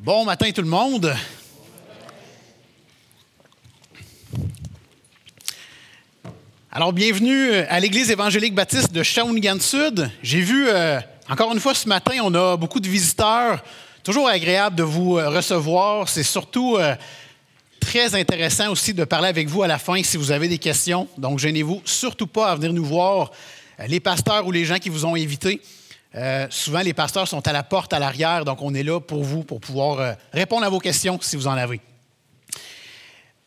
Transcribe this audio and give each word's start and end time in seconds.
Bon 0.00 0.24
matin 0.24 0.48
tout 0.52 0.62
le 0.62 0.68
monde. 0.68 1.12
Alors 6.70 6.92
bienvenue 6.92 7.52
à 7.52 7.80
l'Église 7.80 8.08
évangélique 8.08 8.54
baptiste 8.54 8.92
de 8.92 9.02
Shawinigan 9.02 9.58
Sud. 9.58 10.08
J'ai 10.22 10.38
vu, 10.40 10.68
euh, 10.68 11.00
encore 11.28 11.52
une 11.52 11.58
fois 11.58 11.74
ce 11.74 11.88
matin, 11.88 12.12
on 12.22 12.32
a 12.34 12.56
beaucoup 12.56 12.78
de 12.78 12.86
visiteurs. 12.86 13.60
Toujours 14.04 14.28
agréable 14.28 14.76
de 14.76 14.84
vous 14.84 15.18
euh, 15.18 15.30
recevoir. 15.30 16.08
C'est 16.08 16.22
surtout 16.22 16.76
euh, 16.76 16.94
très 17.80 18.14
intéressant 18.14 18.70
aussi 18.70 18.94
de 18.94 19.02
parler 19.02 19.26
avec 19.26 19.48
vous 19.48 19.64
à 19.64 19.66
la 19.66 19.78
fin 19.78 20.00
si 20.04 20.16
vous 20.16 20.30
avez 20.30 20.46
des 20.46 20.58
questions. 20.58 21.08
Donc 21.18 21.40
gênez-vous 21.40 21.82
surtout 21.84 22.28
pas 22.28 22.52
à 22.52 22.54
venir 22.54 22.72
nous 22.72 22.84
voir, 22.84 23.32
les 23.88 23.98
pasteurs 23.98 24.46
ou 24.46 24.52
les 24.52 24.64
gens 24.64 24.78
qui 24.78 24.90
vous 24.90 25.04
ont 25.04 25.16
invités. 25.16 25.60
Euh, 26.14 26.46
souvent, 26.50 26.80
les 26.80 26.94
pasteurs 26.94 27.28
sont 27.28 27.46
à 27.46 27.52
la 27.52 27.62
porte, 27.62 27.92
à 27.92 27.98
l'arrière, 27.98 28.44
donc 28.44 28.62
on 28.62 28.74
est 28.74 28.82
là 28.82 29.00
pour 29.00 29.22
vous, 29.22 29.44
pour 29.44 29.60
pouvoir 29.60 30.00
euh, 30.00 30.12
répondre 30.32 30.64
à 30.64 30.68
vos 30.70 30.78
questions 30.78 31.18
si 31.20 31.36
vous 31.36 31.46
en 31.46 31.52
avez. 31.52 31.80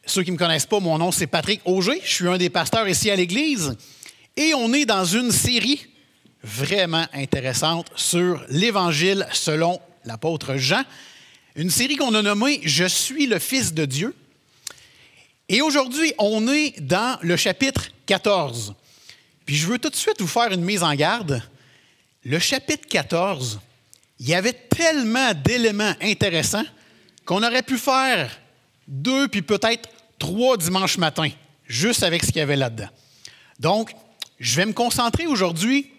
Ceux 0.05 0.23
qui 0.23 0.31
ne 0.31 0.35
me 0.35 0.39
connaissent 0.39 0.65
pas, 0.65 0.79
mon 0.79 0.97
nom 0.97 1.11
c'est 1.11 1.27
Patrick 1.27 1.61
Auger. 1.65 1.99
Je 2.03 2.11
suis 2.11 2.27
un 2.27 2.37
des 2.37 2.49
pasteurs 2.49 2.87
ici 2.87 3.09
à 3.09 3.15
l'Église 3.15 3.75
et 4.35 4.53
on 4.53 4.73
est 4.73 4.85
dans 4.85 5.05
une 5.05 5.31
série 5.31 5.87
vraiment 6.43 7.05
intéressante 7.13 7.91
sur 7.95 8.43
l'Évangile 8.49 9.27
selon 9.31 9.79
l'apôtre 10.05 10.55
Jean. 10.57 10.83
Une 11.55 11.69
série 11.69 11.95
qu'on 11.95 12.13
a 12.15 12.21
nommée 12.21 12.61
Je 12.63 12.85
suis 12.85 13.27
le 13.27 13.39
Fils 13.39 13.73
de 13.73 13.85
Dieu. 13.85 14.15
Et 15.49 15.61
aujourd'hui, 15.61 16.13
on 16.17 16.47
est 16.47 16.79
dans 16.79 17.17
le 17.21 17.35
chapitre 17.35 17.89
14. 18.05 18.73
Puis 19.45 19.55
je 19.55 19.67
veux 19.67 19.79
tout 19.79 19.89
de 19.89 19.95
suite 19.95 20.21
vous 20.21 20.27
faire 20.27 20.51
une 20.51 20.63
mise 20.63 20.83
en 20.83 20.93
garde 20.93 21.43
le 22.23 22.39
chapitre 22.39 22.87
14, 22.87 23.59
il 24.19 24.29
y 24.29 24.35
avait 24.35 24.53
tellement 24.53 25.33
d'éléments 25.33 25.95
intéressants 26.01 26.65
qu'on 27.25 27.43
aurait 27.43 27.63
pu 27.63 27.77
faire 27.77 28.39
deux, 28.87 29.27
puis 29.27 29.41
peut-être 29.41 29.89
trois 30.19 30.57
dimanches 30.57 30.97
matin, 30.97 31.29
juste 31.65 32.03
avec 32.03 32.23
ce 32.23 32.27
qu'il 32.27 32.37
y 32.37 32.41
avait 32.41 32.55
là-dedans. 32.55 32.89
Donc, 33.59 33.91
je 34.39 34.55
vais 34.55 34.65
me 34.65 34.73
concentrer 34.73 35.27
aujourd'hui 35.27 35.91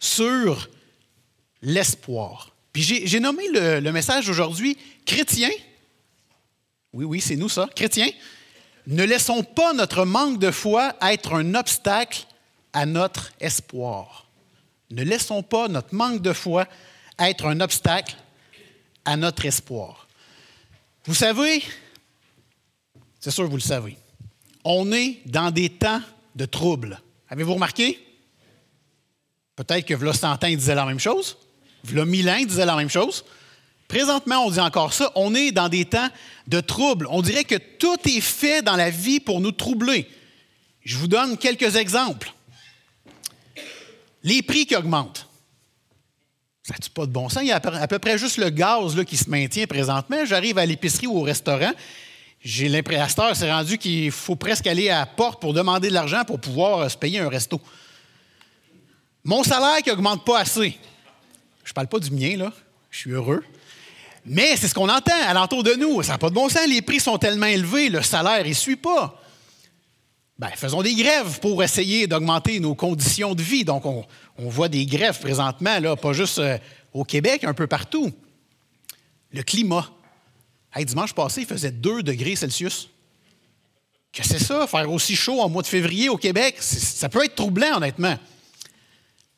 sur 0.00 0.68
l'espoir. 1.62 2.54
Puis 2.72 2.82
j'ai 2.82 3.20
nommé 3.20 3.44
le, 3.52 3.90
message 3.90 4.28
aujourd'hui 4.28 4.76
chrétien. 5.06 5.50
Oui, 6.92 7.04
oui, 7.06 7.20
c'est 7.20 7.36
nous 7.36 7.48
ça, 7.48 7.68
chrétien. 7.74 8.08
Ne 8.86 9.04
laissons 9.04 9.42
pas 9.42 9.72
notre 9.72 10.04
manque 10.04 10.38
de 10.38 10.50
foi 10.50 10.94
être 11.00 11.34
un 11.34 11.54
obstacle 11.54 12.24
à 12.72 12.84
notre 12.84 13.32
espoir. 13.40 14.25
Ne 14.90 15.02
laissons 15.02 15.42
pas 15.42 15.68
notre 15.68 15.94
manque 15.94 16.22
de 16.22 16.32
foi 16.32 16.66
être 17.18 17.46
un 17.46 17.60
obstacle 17.60 18.16
à 19.04 19.16
notre 19.16 19.44
espoir. 19.46 20.06
Vous 21.04 21.14
savez, 21.14 21.62
c'est 23.20 23.30
sûr 23.30 23.44
que 23.44 23.50
vous 23.50 23.56
le 23.56 23.62
savez, 23.62 23.96
on 24.64 24.92
est 24.92 25.20
dans 25.26 25.50
des 25.50 25.70
temps 25.70 26.00
de 26.34 26.44
troubles. 26.44 27.00
Avez-vous 27.28 27.54
remarqué? 27.54 27.98
Peut-être 29.54 29.86
que 29.86 29.94
V'là 29.94 30.12
100 30.12 30.44
ans, 30.44 30.46
il 30.48 30.56
disait 30.56 30.74
la 30.74 30.84
même 30.84 31.00
chose. 31.00 31.38
V'là 31.84 32.04
1000 32.04 32.30
ans, 32.30 32.36
il 32.36 32.46
disait 32.46 32.66
la 32.66 32.76
même 32.76 32.90
chose. 32.90 33.24
Présentement, 33.88 34.44
on 34.44 34.50
dit 34.50 34.60
encore 34.60 34.92
ça. 34.92 35.10
On 35.14 35.34
est 35.34 35.52
dans 35.52 35.68
des 35.68 35.84
temps 35.84 36.08
de 36.46 36.60
troubles. 36.60 37.06
On 37.10 37.22
dirait 37.22 37.44
que 37.44 37.56
tout 37.56 37.96
est 38.04 38.20
fait 38.20 38.62
dans 38.62 38.76
la 38.76 38.90
vie 38.90 39.20
pour 39.20 39.40
nous 39.40 39.52
troubler. 39.52 40.08
Je 40.84 40.96
vous 40.96 41.06
donne 41.06 41.38
quelques 41.38 41.76
exemples. 41.76 42.32
Les 44.26 44.42
prix 44.42 44.66
qui 44.66 44.74
augmentent. 44.74 45.28
Ça 46.64 46.74
n'a 46.74 46.88
pas 46.92 47.06
de 47.06 47.12
bon 47.12 47.28
sens? 47.28 47.44
Il 47.44 47.48
y 47.48 47.52
a 47.52 47.60
à 47.62 47.86
peu 47.86 48.00
près 48.00 48.18
juste 48.18 48.38
le 48.38 48.50
gaz 48.50 48.96
là, 48.96 49.04
qui 49.04 49.16
se 49.16 49.30
maintient 49.30 49.68
présentement. 49.68 50.24
J'arrive 50.24 50.58
à 50.58 50.66
l'épicerie 50.66 51.06
ou 51.06 51.16
au 51.16 51.22
restaurant. 51.22 51.70
J'ai 52.40 52.68
l'impression, 52.68 53.22
c'est 53.34 53.52
rendu 53.52 53.78
qu'il 53.78 54.10
faut 54.10 54.34
presque 54.34 54.66
aller 54.66 54.90
à 54.90 54.98
la 54.98 55.06
porte 55.06 55.40
pour 55.40 55.54
demander 55.54 55.90
de 55.90 55.94
l'argent 55.94 56.24
pour 56.24 56.40
pouvoir 56.40 56.80
euh, 56.80 56.88
se 56.88 56.96
payer 56.96 57.20
un 57.20 57.28
resto. 57.28 57.60
Mon 59.22 59.44
salaire 59.44 59.78
qui 59.78 59.90
n'augmente 59.90 60.24
pas 60.24 60.40
assez. 60.40 60.76
Je 61.62 61.70
ne 61.70 61.74
parle 61.74 61.86
pas 61.86 62.00
du 62.00 62.10
mien, 62.10 62.36
là. 62.36 62.52
Je 62.90 62.98
suis 62.98 63.12
heureux. 63.12 63.44
Mais 64.24 64.56
c'est 64.56 64.66
ce 64.66 64.74
qu'on 64.74 64.88
entend 64.88 65.14
alentour 65.24 65.62
de 65.62 65.74
nous. 65.74 66.02
Ça 66.02 66.12
n'a 66.12 66.18
pas 66.18 66.30
de 66.30 66.34
bon 66.34 66.48
sens. 66.48 66.66
Les 66.66 66.82
prix 66.82 66.98
sont 66.98 67.16
tellement 67.16 67.46
élevés, 67.46 67.90
le 67.90 68.02
salaire 68.02 68.44
ne 68.44 68.52
suit 68.52 68.74
pas. 68.74 69.22
Bien, 70.38 70.50
faisons 70.50 70.82
des 70.82 70.94
grèves 70.94 71.40
pour 71.40 71.62
essayer 71.62 72.06
d'augmenter 72.06 72.60
nos 72.60 72.74
conditions 72.74 73.34
de 73.34 73.42
vie. 73.42 73.64
Donc, 73.64 73.86
on, 73.86 74.04
voit 74.38 74.68
des 74.68 74.84
grèves 74.84 75.18
présentement, 75.18 75.96
pas 75.96 76.12
juste 76.12 76.38
euh, 76.38 76.58
au 76.92 77.04
Québec, 77.04 77.44
un 77.44 77.54
peu 77.54 77.66
partout. 77.66 78.12
Le 79.32 79.42
climat. 79.42 79.90
dimanche 80.76 81.14
passé, 81.14 81.42
il 81.42 81.46
faisait 81.46 81.70
2 81.70 82.02
degrés 82.02 82.36
Celsius. 82.36 82.90
Que 84.12 84.22
c'est 84.26 84.38
ça, 84.38 84.66
faire 84.66 84.90
aussi 84.92 85.16
chaud 85.16 85.40
en 85.40 85.48
mois 85.48 85.62
de 85.62 85.68
février 85.68 86.10
au 86.10 86.18
Québec? 86.18 86.56
Ça 86.60 87.08
peut 87.08 87.24
être 87.24 87.34
troublant, 87.34 87.78
honnêtement. 87.78 88.18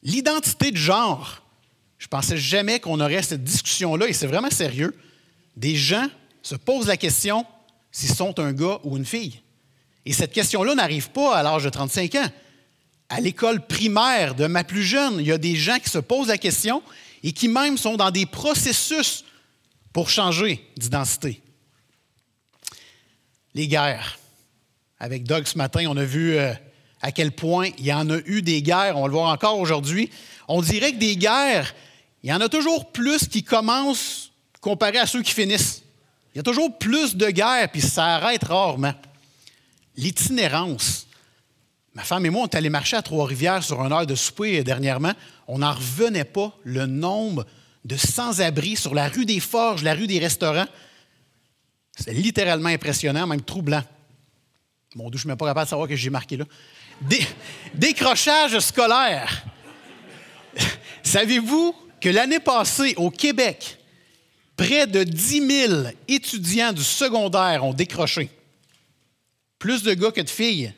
L'identité 0.03 0.73
de 0.73 0.77
genre. 0.77 1.43
Je 1.99 2.09
pensais 2.09 2.37
jamais 2.37 2.81
qu'on 2.81 3.01
aurait 3.01 3.23
cette 3.23 3.45
discussion-là, 3.45 4.09
et 4.09 4.13
c'est 4.13 4.27
vraiment 4.27 4.51
sérieux. 4.51 4.97
Des 5.57 5.77
gens 5.77 6.09
se 6.43 6.57
posent 6.57 6.87
la 6.89 6.97
question 6.97 7.47
s'ils 7.93 8.15
sont 8.15 8.39
un 8.41 8.53
gars 8.53 8.81
ou 8.83 8.97
une 8.97 9.05
fille. 9.05 9.43
Et 10.09 10.15
cette 10.15 10.33
question-là 10.33 10.75
n'arrive 10.75 11.11
pas 11.11 11.37
à 11.37 11.43
l'âge 11.43 11.65
de 11.65 11.69
35 11.69 12.15
ans. 12.15 12.29
À 13.11 13.21
l'école 13.21 13.67
primaire 13.67 14.35
de 14.35 14.47
ma 14.47 14.65
plus 14.65 14.83
jeune, 14.83 15.17
il 15.21 15.27
y 15.27 15.33
a 15.33 15.37
des 15.37 15.55
gens 15.55 15.79
qui 15.79 15.91
se 15.91 15.99
posent 15.99 16.29
la 16.29 16.39
question 16.39 16.83
et 17.23 17.33
qui 17.33 17.47
même 17.47 17.77
sont 17.77 17.97
dans 17.97 18.11
des 18.11 18.25
processus 18.25 19.23
pour 19.93 20.09
changer 20.09 20.67
d'identité. 20.79 21.43
Les 23.53 23.69
guerres. 23.69 24.19
Avec 24.99 25.25
Doug 25.25 25.47
ce 25.47 25.59
matin, 25.59 25.85
on 25.91 25.97
a 25.99 26.05
vu 26.05 26.39
euh, 26.39 26.55
à 27.03 27.13
quel 27.13 27.31
point 27.31 27.69
il 27.77 27.85
y 27.85 27.93
en 27.93 28.09
a 28.09 28.17
eu 28.25 28.41
des 28.41 28.63
guerres. 28.63 28.97
On 28.97 29.03
va 29.03 29.09
le 29.09 29.13
voir 29.13 29.31
encore 29.31 29.59
aujourd'hui. 29.59 30.09
On 30.49 30.63
dirait 30.63 30.93
que 30.93 30.99
des 30.99 31.19
guerres, 31.19 31.75
il 32.23 32.31
y 32.31 32.33
en 32.33 32.41
a 32.41 32.49
toujours 32.49 32.93
plus 32.93 33.29
qui 33.29 33.45
commencent 33.45 34.33
comparé 34.63 34.97
à 34.97 35.07
ceux 35.07 35.21
qui 35.21 35.35
finissent. 35.35 35.83
Il 36.35 36.39
y 36.39 36.41
a 36.41 36.45
toujours 36.45 36.79
plus 36.79 37.15
de 37.15 37.29
guerres, 37.29 37.71
puis 37.71 37.83
ça 37.83 38.07
arrête 38.15 38.45
rarement 38.45 38.95
l'itinérance. 39.99 41.07
Ma 41.95 42.03
femme 42.03 42.25
et 42.25 42.31
moi, 42.31 42.43
on 42.43 42.47
est 42.47 42.55
allés 42.55 42.71
marcher 42.71 42.97
à 42.97 43.03
Trois-Rivières 43.03 43.65
sur 43.65 43.85
une 43.85 43.93
heure 43.93 44.07
de 44.07 44.15
souper 44.15 44.63
dernièrement. 44.63 45.13
On 45.49 45.59
n'en 45.59 45.73
revenait 45.73 46.25
pas 46.25 46.57
le 46.63 46.87
nombre 46.87 47.45
de 47.85 47.97
sans-abri 47.97 48.77
sur 48.77 48.95
la 48.95 49.09
rue 49.09 49.27
des 49.27 49.41
Forges, 49.41 49.83
la 49.83 49.95
rue 49.95 50.07
des 50.07 50.21
restaurants. 50.21 50.69
C'est 51.99 52.13
littéralement 52.13 52.69
impressionnant, 52.69 53.27
même 53.27 53.43
troublant. 53.43 53.83
Mon 54.95 55.11
Dieu, 55.11 55.13
je 55.13 55.17
ne 55.17 55.21
suis 55.21 55.29
même 55.29 55.37
pas 55.37 55.47
capable 55.47 55.67
de 55.67 55.71
savoir 55.71 55.89
que 55.89 55.97
j'ai 55.97 56.11
marqué 56.11 56.37
là. 56.37 56.45
décrochage 57.75 58.59
scolaire. 58.61 59.45
Savez-vous 61.03 61.75
que 62.01 62.09
l'année 62.09 62.41
passée, 62.41 62.95
au 62.97 63.11
Québec, 63.11 63.79
près 64.57 64.87
de 64.87 65.03
10 65.03 65.67
000 65.69 65.83
étudiants 66.07 66.73
du 66.73 66.85
secondaire 66.85 67.65
ont 67.65 67.75
décroché? 67.75 68.31
Plus 69.59 69.83
de 69.83 69.95
gars 69.95 70.11
que 70.11 70.21
de 70.21 70.31
filles. 70.31 70.73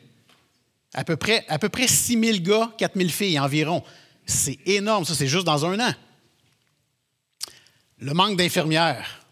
À 0.93 1.03
peu 1.03 1.15
près, 1.15 1.45
à 1.47 1.57
peu 1.57 1.69
près 1.69 1.87
6 1.87 2.19
000 2.19 2.37
gars, 2.39 2.71
4 2.77 2.97
000 2.97 3.09
filles 3.09 3.39
environ. 3.39 3.83
C'est 4.25 4.59
énorme, 4.65 5.05
ça, 5.05 5.15
c'est 5.15 5.27
juste 5.27 5.45
dans 5.45 5.65
un 5.65 5.79
an. 5.79 5.93
Le 7.99 8.13
manque 8.13 8.37
d'infirmières. 8.37 9.25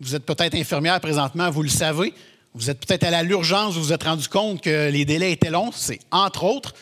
Vous 0.00 0.14
êtes 0.14 0.24
peut-être 0.24 0.54
infirmière 0.54 1.00
présentement, 1.00 1.50
vous 1.50 1.62
le 1.62 1.68
savez. 1.68 2.14
Vous 2.54 2.70
êtes 2.70 2.84
peut-être 2.84 3.04
à 3.04 3.22
l'urgence, 3.22 3.74
vous 3.74 3.82
vous 3.82 3.92
êtes 3.92 4.02
rendu 4.02 4.28
compte 4.28 4.62
que 4.62 4.90
les 4.90 5.04
délais 5.04 5.32
étaient 5.32 5.50
longs. 5.50 5.72
C'est 5.72 6.00
entre 6.10 6.44
autres 6.44 6.74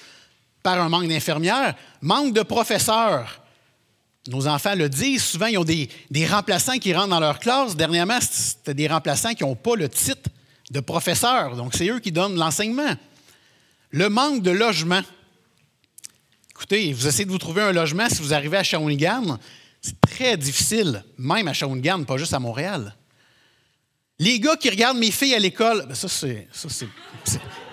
par 0.63 0.81
un 0.81 0.89
manque 0.89 1.09
d'infirmières. 1.09 1.75
Manque 2.01 2.33
de 2.35 2.43
professeurs. 2.43 3.43
Nos 4.29 4.47
enfants 4.47 4.75
le 4.75 4.89
disent, 4.89 5.25
souvent, 5.25 5.47
ils 5.47 5.59
ont 5.59 5.65
des, 5.65 5.89
des 6.11 6.27
remplaçants 6.27 6.79
qui 6.79 6.95
rentrent 6.95 7.09
dans 7.09 7.21
leur 7.21 7.39
classe. 7.39 7.75
Dernièrement, 7.75 8.19
c'était 8.21 8.75
des 8.75 8.87
remplaçants 8.87 9.35
qui 9.35 9.43
n'ont 9.43 9.57
pas 9.57 9.75
le 9.75 9.89
titre 9.89 10.31
de 10.71 10.81
professeurs. 10.81 11.57
Donc, 11.57 11.75
c'est 11.75 11.89
eux 11.89 11.99
qui 11.99 12.13
donnent 12.13 12.37
l'enseignement. 12.37 12.95
Le 13.91 14.09
manque 14.09 14.43
de 14.43 14.51
logement. 14.51 15.03
Écoutez, 16.51 16.93
vous 16.93 17.07
essayez 17.07 17.25
de 17.25 17.31
vous 17.31 17.39
trouver 17.39 17.63
un 17.63 17.73
logement 17.73 18.09
si 18.09 18.21
vous 18.21 18.35
arrivez 18.35 18.57
à 18.57 18.63
Shawinigan, 18.63 19.39
c'est 19.81 20.01
très 20.01 20.37
difficile, 20.37 21.05
même 21.17 21.47
à 21.49 21.53
Shawinigan, 21.53 22.05
pas 22.05 22.17
juste 22.17 22.35
à 22.35 22.41
Montréal. 22.41 22.95
Les 24.19 24.41
gars 24.41 24.57
qui 24.57 24.69
regardent 24.69 24.99
mes 24.99 25.13
filles 25.13 25.37
à 25.37 25.39
l'école, 25.39 25.87
ben 25.87 25.95
ça, 25.95 26.09
c'est, 26.09 26.49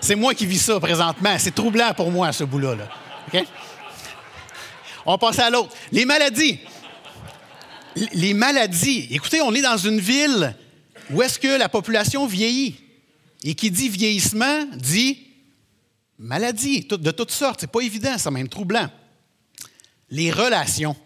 c'est, 0.00 0.14
moi 0.14 0.32
qui 0.32 0.46
vis 0.46 0.60
ça 0.60 0.78
présentement. 0.78 1.36
C'est 1.38 1.54
troublant 1.54 1.92
pour 1.94 2.12
moi, 2.12 2.32
ce 2.32 2.44
bout-là. 2.44 2.76
Là. 2.76 3.42
On 5.04 5.12
va 5.12 5.18
passer 5.18 5.40
à 5.40 5.50
l'autre. 5.50 5.74
Les 5.90 6.04
maladies. 6.04 6.60
Les 8.12 8.34
maladies. 8.34 9.08
Écoutez, 9.10 9.40
on 9.40 9.52
est 9.54 9.62
dans 9.62 9.76
une 9.76 9.98
ville 9.98 10.54
où 11.10 11.22
est-ce 11.22 11.38
que 11.38 11.58
la 11.58 11.68
population 11.68 12.26
vieillit. 12.26 12.76
Et 13.48 13.54
qui 13.54 13.70
dit 13.70 13.88
vieillissement 13.88 14.64
dit 14.74 15.24
maladie 16.18 16.80
de 16.80 17.10
toutes 17.12 17.30
sortes. 17.30 17.60
C'est 17.60 17.70
pas 17.70 17.80
évident, 17.80 18.18
c'est 18.18 18.30
même 18.32 18.48
troublant. 18.48 18.90
Les 20.10 20.32
relations. 20.32 20.96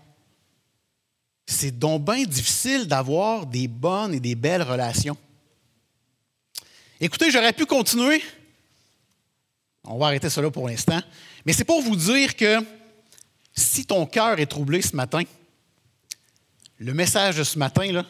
c'est 1.47 1.79
donc 1.79 2.07
bien 2.07 2.25
difficile 2.25 2.87
d'avoir 2.87 3.45
des 3.45 3.69
bonnes 3.69 4.15
et 4.15 4.21
des 4.21 4.35
belles 4.35 4.63
relations. 4.63 5.19
Écoutez, 6.99 7.31
j'aurais 7.31 7.53
pu 7.53 7.67
continuer. 7.67 8.23
On 9.85 9.99
va 9.99 10.07
arrêter 10.07 10.31
cela 10.31 10.51
pour 10.51 10.67
l'instant. 10.67 11.01
Mais 11.45 11.53
c'est 11.53 11.65
pour 11.65 11.83
vous 11.83 11.97
dire 11.97 12.35
que 12.37 12.57
si 13.53 13.85
ton 13.85 14.07
cœur 14.07 14.41
est 14.41 14.47
troublé 14.47 14.81
ce 14.81 14.97
matin, 14.97 15.25
le 16.79 16.95
message 16.95 17.37
de 17.37 17.45
ce 17.45 17.59
matin 17.59 17.93
là, 17.93 18.07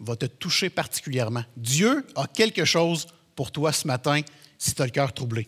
va 0.00 0.16
te 0.16 0.26
toucher 0.26 0.68
particulièrement. 0.68 1.44
Dieu 1.56 2.04
a 2.16 2.26
quelque 2.26 2.64
chose 2.64 3.06
pour 3.38 3.52
toi 3.52 3.70
ce 3.72 3.86
matin 3.86 4.20
si 4.58 4.74
tu 4.74 4.82
as 4.82 4.86
le 4.86 4.90
cœur 4.90 5.12
troublé. 5.12 5.46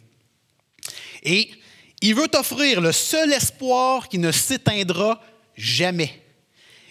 Et 1.25 1.51
il 2.01 2.15
veut 2.15 2.29
t'offrir 2.29 2.81
le 2.81 2.93
seul 2.93 3.33
espoir 3.33 4.09
qui 4.09 4.19
ne 4.19 4.31
s'éteindra 4.31 5.21
jamais. 5.57 6.23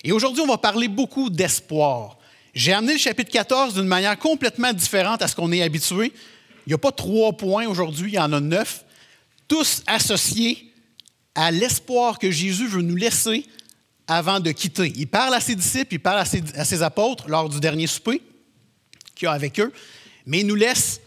Et 0.04 0.12
aujourd'hui, 0.12 0.44
on 0.44 0.48
va 0.48 0.58
parler 0.58 0.90
beaucoup 0.90 1.30
d'espoir. 1.30 2.18
J'ai 2.54 2.74
amené 2.74 2.92
le 2.92 3.00
chapitre 3.00 3.32
14 3.32 3.76
d'une 3.76 3.88
manière 3.88 4.20
complètement 4.20 4.74
différente 4.74 5.22
à 5.22 5.30
ce 5.30 5.38
qu'on 5.38 5.54
est 5.54 5.62
habitué. 5.62 6.12
Il 6.66 6.70
n'y 6.72 6.74
a 6.74 6.78
pas 6.78 6.92
trois 6.92 7.32
points 7.32 7.66
aujourd'hui, 7.66 8.12
il 8.12 8.16
y 8.16 8.20
en 8.20 8.34
a 8.34 8.42
neuf, 8.42 8.84
tous 9.48 9.84
associés 9.88 10.74
à 11.34 11.50
l'espoir 11.50 12.20
que 12.20 12.30
Jésus 12.30 12.68
veut 12.68 12.82
nous 12.82 12.98
laisser 12.98 13.46
avant 14.06 14.42
de 14.42 14.52
quitter. 14.52 14.92
Il 14.98 15.08
parle 15.08 15.34
à 15.34 15.40
ses 15.40 15.56
disciples, 15.56 15.94
il 15.94 16.02
parle 16.02 16.20
à 16.20 16.66
ses, 16.66 16.84
apôtres 16.84 17.30
lors 17.30 17.48
du 17.48 17.62
dernier 17.62 17.88
souper 17.88 18.22
qu'il 19.16 19.30
a 19.30 19.32
avec 19.32 19.62
eux, 19.62 19.72
mais 20.26 20.42
il 20.42 20.48
nous 20.48 20.56
laisse, 20.56 21.02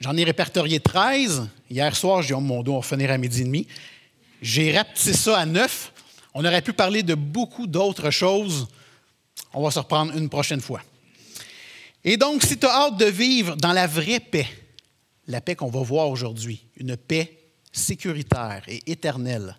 j'en 0.00 0.16
ai 0.16 0.24
répertorié 0.24 0.80
13. 0.80 1.48
Hier 1.70 1.96
soir, 1.96 2.22
j'ai 2.22 2.28
dit, 2.28 2.34
oh 2.34 2.40
mon 2.40 2.62
dos, 2.62 2.74
on 2.74 2.82
finir 2.82 3.10
à 3.10 3.18
midi 3.18 3.42
et 3.42 3.44
demi. 3.44 3.66
J'ai 4.42 4.76
rapetissé 4.76 5.12
ça 5.12 5.38
à 5.38 5.46
neuf. 5.46 5.92
On 6.34 6.44
aurait 6.44 6.62
pu 6.62 6.72
parler 6.72 7.02
de 7.02 7.14
beaucoup 7.14 7.66
d'autres 7.66 8.10
choses. 8.10 8.68
On 9.52 9.62
va 9.62 9.70
se 9.70 9.78
reprendre 9.78 10.16
une 10.16 10.28
prochaine 10.28 10.60
fois. 10.60 10.82
Et 12.04 12.16
donc, 12.16 12.42
si 12.42 12.58
tu 12.58 12.66
as 12.66 12.70
hâte 12.70 12.98
de 12.98 13.06
vivre 13.06 13.56
dans 13.56 13.72
la 13.72 13.86
vraie 13.86 14.20
paix, 14.20 14.46
la 15.26 15.40
paix 15.40 15.54
qu'on 15.54 15.70
va 15.70 15.80
voir 15.80 16.10
aujourd'hui, 16.10 16.66
une 16.76 16.96
paix 16.96 17.38
sécuritaire 17.72 18.62
et 18.68 18.82
éternelle, 18.86 19.56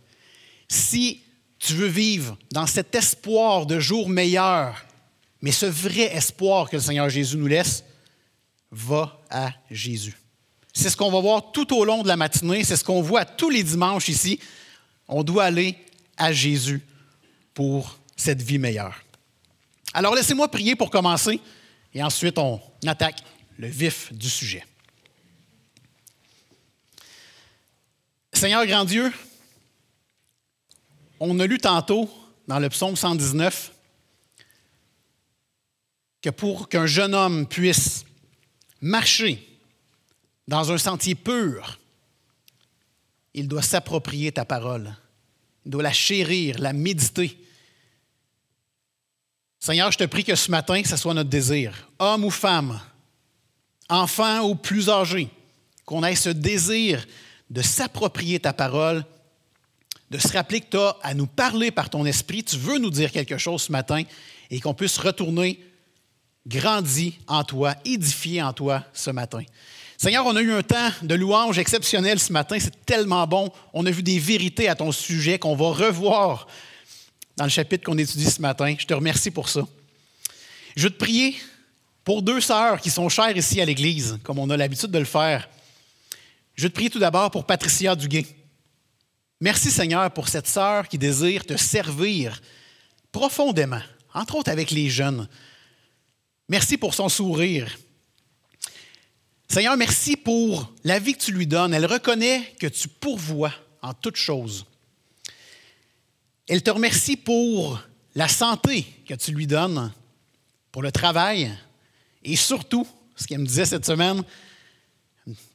si 0.67 1.21
tu 1.57 1.73
veux 1.73 1.87
vivre 1.87 2.37
dans 2.51 2.67
cet 2.67 2.93
espoir 2.93 3.65
de 3.65 3.79
jour 3.79 4.07
meilleur, 4.09 4.85
mais 5.41 5.51
ce 5.51 5.65
vrai 5.65 6.15
espoir 6.15 6.69
que 6.69 6.75
le 6.75 6.81
Seigneur 6.81 7.09
Jésus 7.09 7.37
nous 7.37 7.47
laisse, 7.47 7.83
va 8.75 9.21
à 9.29 9.51
Jésus. 9.71 10.17
C'est 10.73 10.89
ce 10.89 10.97
qu'on 10.97 11.09
va 11.09 11.21
voir 11.21 11.51
tout 11.53 11.73
au 11.73 11.85
long 11.85 12.03
de 12.03 12.07
la 12.07 12.17
matinée, 12.17 12.63
c'est 12.63 12.75
ce 12.75 12.83
qu'on 12.83 13.01
voit 13.01 13.23
tous 13.23 13.49
les 13.49 13.63
dimanches 13.63 14.09
ici. 14.09 14.39
On 15.07 15.23
doit 15.23 15.45
aller 15.45 15.77
à 16.17 16.33
Jésus 16.33 16.81
pour 17.53 17.97
cette 18.17 18.41
vie 18.41 18.57
meilleure. 18.57 19.01
Alors 19.93 20.13
laissez-moi 20.13 20.49
prier 20.49 20.75
pour 20.75 20.89
commencer 20.89 21.39
et 21.93 22.03
ensuite 22.03 22.37
on 22.37 22.59
attaque 22.85 23.23
le 23.57 23.67
vif 23.67 24.11
du 24.11 24.29
sujet. 24.29 24.63
Seigneur 28.33 28.65
grand 28.65 28.83
Dieu, 28.83 29.13
on 31.21 31.39
a 31.39 31.47
lu 31.47 31.57
tantôt 31.57 32.09
dans 32.49 32.59
le 32.59 32.67
psaume 32.67 32.97
119 32.97 33.71
que 36.21 36.29
pour 36.29 36.67
qu'un 36.67 36.85
jeune 36.85 37.15
homme 37.15 37.47
puisse 37.47 38.03
marcher 38.81 39.45
dans 40.47 40.71
un 40.71 40.77
sentier 40.77 41.15
pur, 41.15 41.79
il 43.33 43.47
doit 43.47 43.61
s'approprier 43.61 44.31
ta 44.31 44.45
parole. 44.45 44.95
Il 45.65 45.71
doit 45.71 45.83
la 45.83 45.91
chérir, 45.91 46.59
la 46.59 46.73
méditer. 46.73 47.37
Seigneur, 49.59 49.91
je 49.91 49.97
te 49.97 50.03
prie 50.03 50.23
que 50.23 50.35
ce 50.35 50.51
matin, 50.51 50.81
ce 50.85 50.95
soit 50.95 51.13
notre 51.13 51.29
désir, 51.29 51.89
homme 51.99 52.23
ou 52.23 52.29
femme, 52.29 52.79
enfant 53.89 54.47
ou 54.47 54.55
plus 54.55 54.89
âgé, 54.89 55.29
qu'on 55.85 56.03
ait 56.03 56.15
ce 56.15 56.29
désir 56.29 57.05
de 57.49 57.61
s'approprier 57.61 58.39
ta 58.39 58.53
parole, 58.53 59.03
de 60.11 60.17
se 60.19 60.27
rappeler 60.29 60.61
que 60.61 60.69
tu 60.69 60.77
as 60.77 60.95
à 61.01 61.13
nous 61.13 61.27
parler 61.27 61.71
par 61.71 61.89
ton 61.89 62.05
esprit, 62.05 62.43
tu 62.43 62.57
veux 62.57 62.77
nous 62.77 62.91
dire 62.91 63.11
quelque 63.11 63.37
chose 63.37 63.63
ce 63.63 63.71
matin 63.71 64.03
et 64.51 64.59
qu'on 64.59 64.73
puisse 64.73 64.97
retourner 64.97 65.59
grandi 66.47 67.17
en 67.27 67.43
toi, 67.43 67.75
édifié 67.85 68.41
en 68.41 68.53
toi 68.53 68.83
ce 68.93 69.09
matin. 69.09 69.43
Seigneur, 69.97 70.25
on 70.25 70.35
a 70.35 70.41
eu 70.41 70.51
un 70.51 70.61
temps 70.61 70.91
de 71.01 71.15
louange 71.15 71.57
exceptionnel 71.57 72.19
ce 72.19 72.33
matin, 72.33 72.57
c'est 72.59 72.85
tellement 72.85 73.25
bon. 73.25 73.51
On 73.73 73.85
a 73.85 73.91
vu 73.91 74.03
des 74.03 74.19
vérités 74.19 74.67
à 74.67 74.75
ton 74.75 74.91
sujet 74.91 75.39
qu'on 75.39 75.55
va 75.55 75.71
revoir 75.71 76.47
dans 77.37 77.45
le 77.45 77.49
chapitre 77.49 77.85
qu'on 77.85 77.97
étudie 77.97 78.29
ce 78.29 78.41
matin. 78.41 78.75
Je 78.77 78.85
te 78.85 78.93
remercie 78.93 79.31
pour 79.31 79.49
ça. 79.49 79.61
Je 80.75 80.83
veux 80.83 80.89
te 80.89 80.97
prier 80.97 81.35
pour 82.03 82.21
deux 82.21 82.41
sœurs 82.41 82.81
qui 82.81 82.89
sont 82.89 83.09
chères 83.09 83.35
ici 83.35 83.61
à 83.61 83.65
l'Église, 83.65 84.19
comme 84.23 84.37
on 84.37 84.49
a 84.49 84.57
l'habitude 84.57 84.91
de 84.91 84.99
le 84.99 85.05
faire. 85.05 85.49
Je 86.55 86.63
veux 86.63 86.69
te 86.69 86.75
prier 86.75 86.89
tout 86.89 86.99
d'abord 86.99 87.31
pour 87.31 87.45
Patricia 87.45 87.95
Duguay. 87.95 88.25
Merci 89.41 89.71
Seigneur 89.71 90.11
pour 90.11 90.27
cette 90.27 90.47
sœur 90.47 90.87
qui 90.87 90.97
désire 90.97 91.45
te 91.45 91.57
servir 91.57 92.41
profondément, 93.11 93.81
entre 94.13 94.35
autres 94.35 94.51
avec 94.51 94.71
les 94.71 94.89
jeunes. 94.89 95.27
Merci 96.47 96.77
pour 96.77 96.93
son 96.93 97.09
sourire. 97.09 97.77
Seigneur, 99.47 99.77
merci 99.77 100.15
pour 100.15 100.73
la 100.83 100.99
vie 100.99 101.13
que 101.13 101.23
tu 101.23 101.31
lui 101.31 101.47
donnes. 101.47 101.73
Elle 101.73 101.85
reconnaît 101.85 102.53
que 102.59 102.67
tu 102.67 102.87
pourvois 102.87 103.53
en 103.81 103.93
toutes 103.93 104.15
choses. 104.15 104.65
Elle 106.47 106.61
te 106.61 106.69
remercie 106.69 107.17
pour 107.17 107.81
la 108.13 108.27
santé 108.27 108.85
que 109.07 109.13
tu 109.13 109.31
lui 109.31 109.47
donnes, 109.47 109.91
pour 110.71 110.81
le 110.81 110.91
travail 110.91 111.51
et 112.23 112.35
surtout, 112.35 112.87
ce 113.15 113.27
qu'elle 113.27 113.39
me 113.39 113.45
disait 113.45 113.65
cette 113.65 113.85
semaine, 113.85 114.23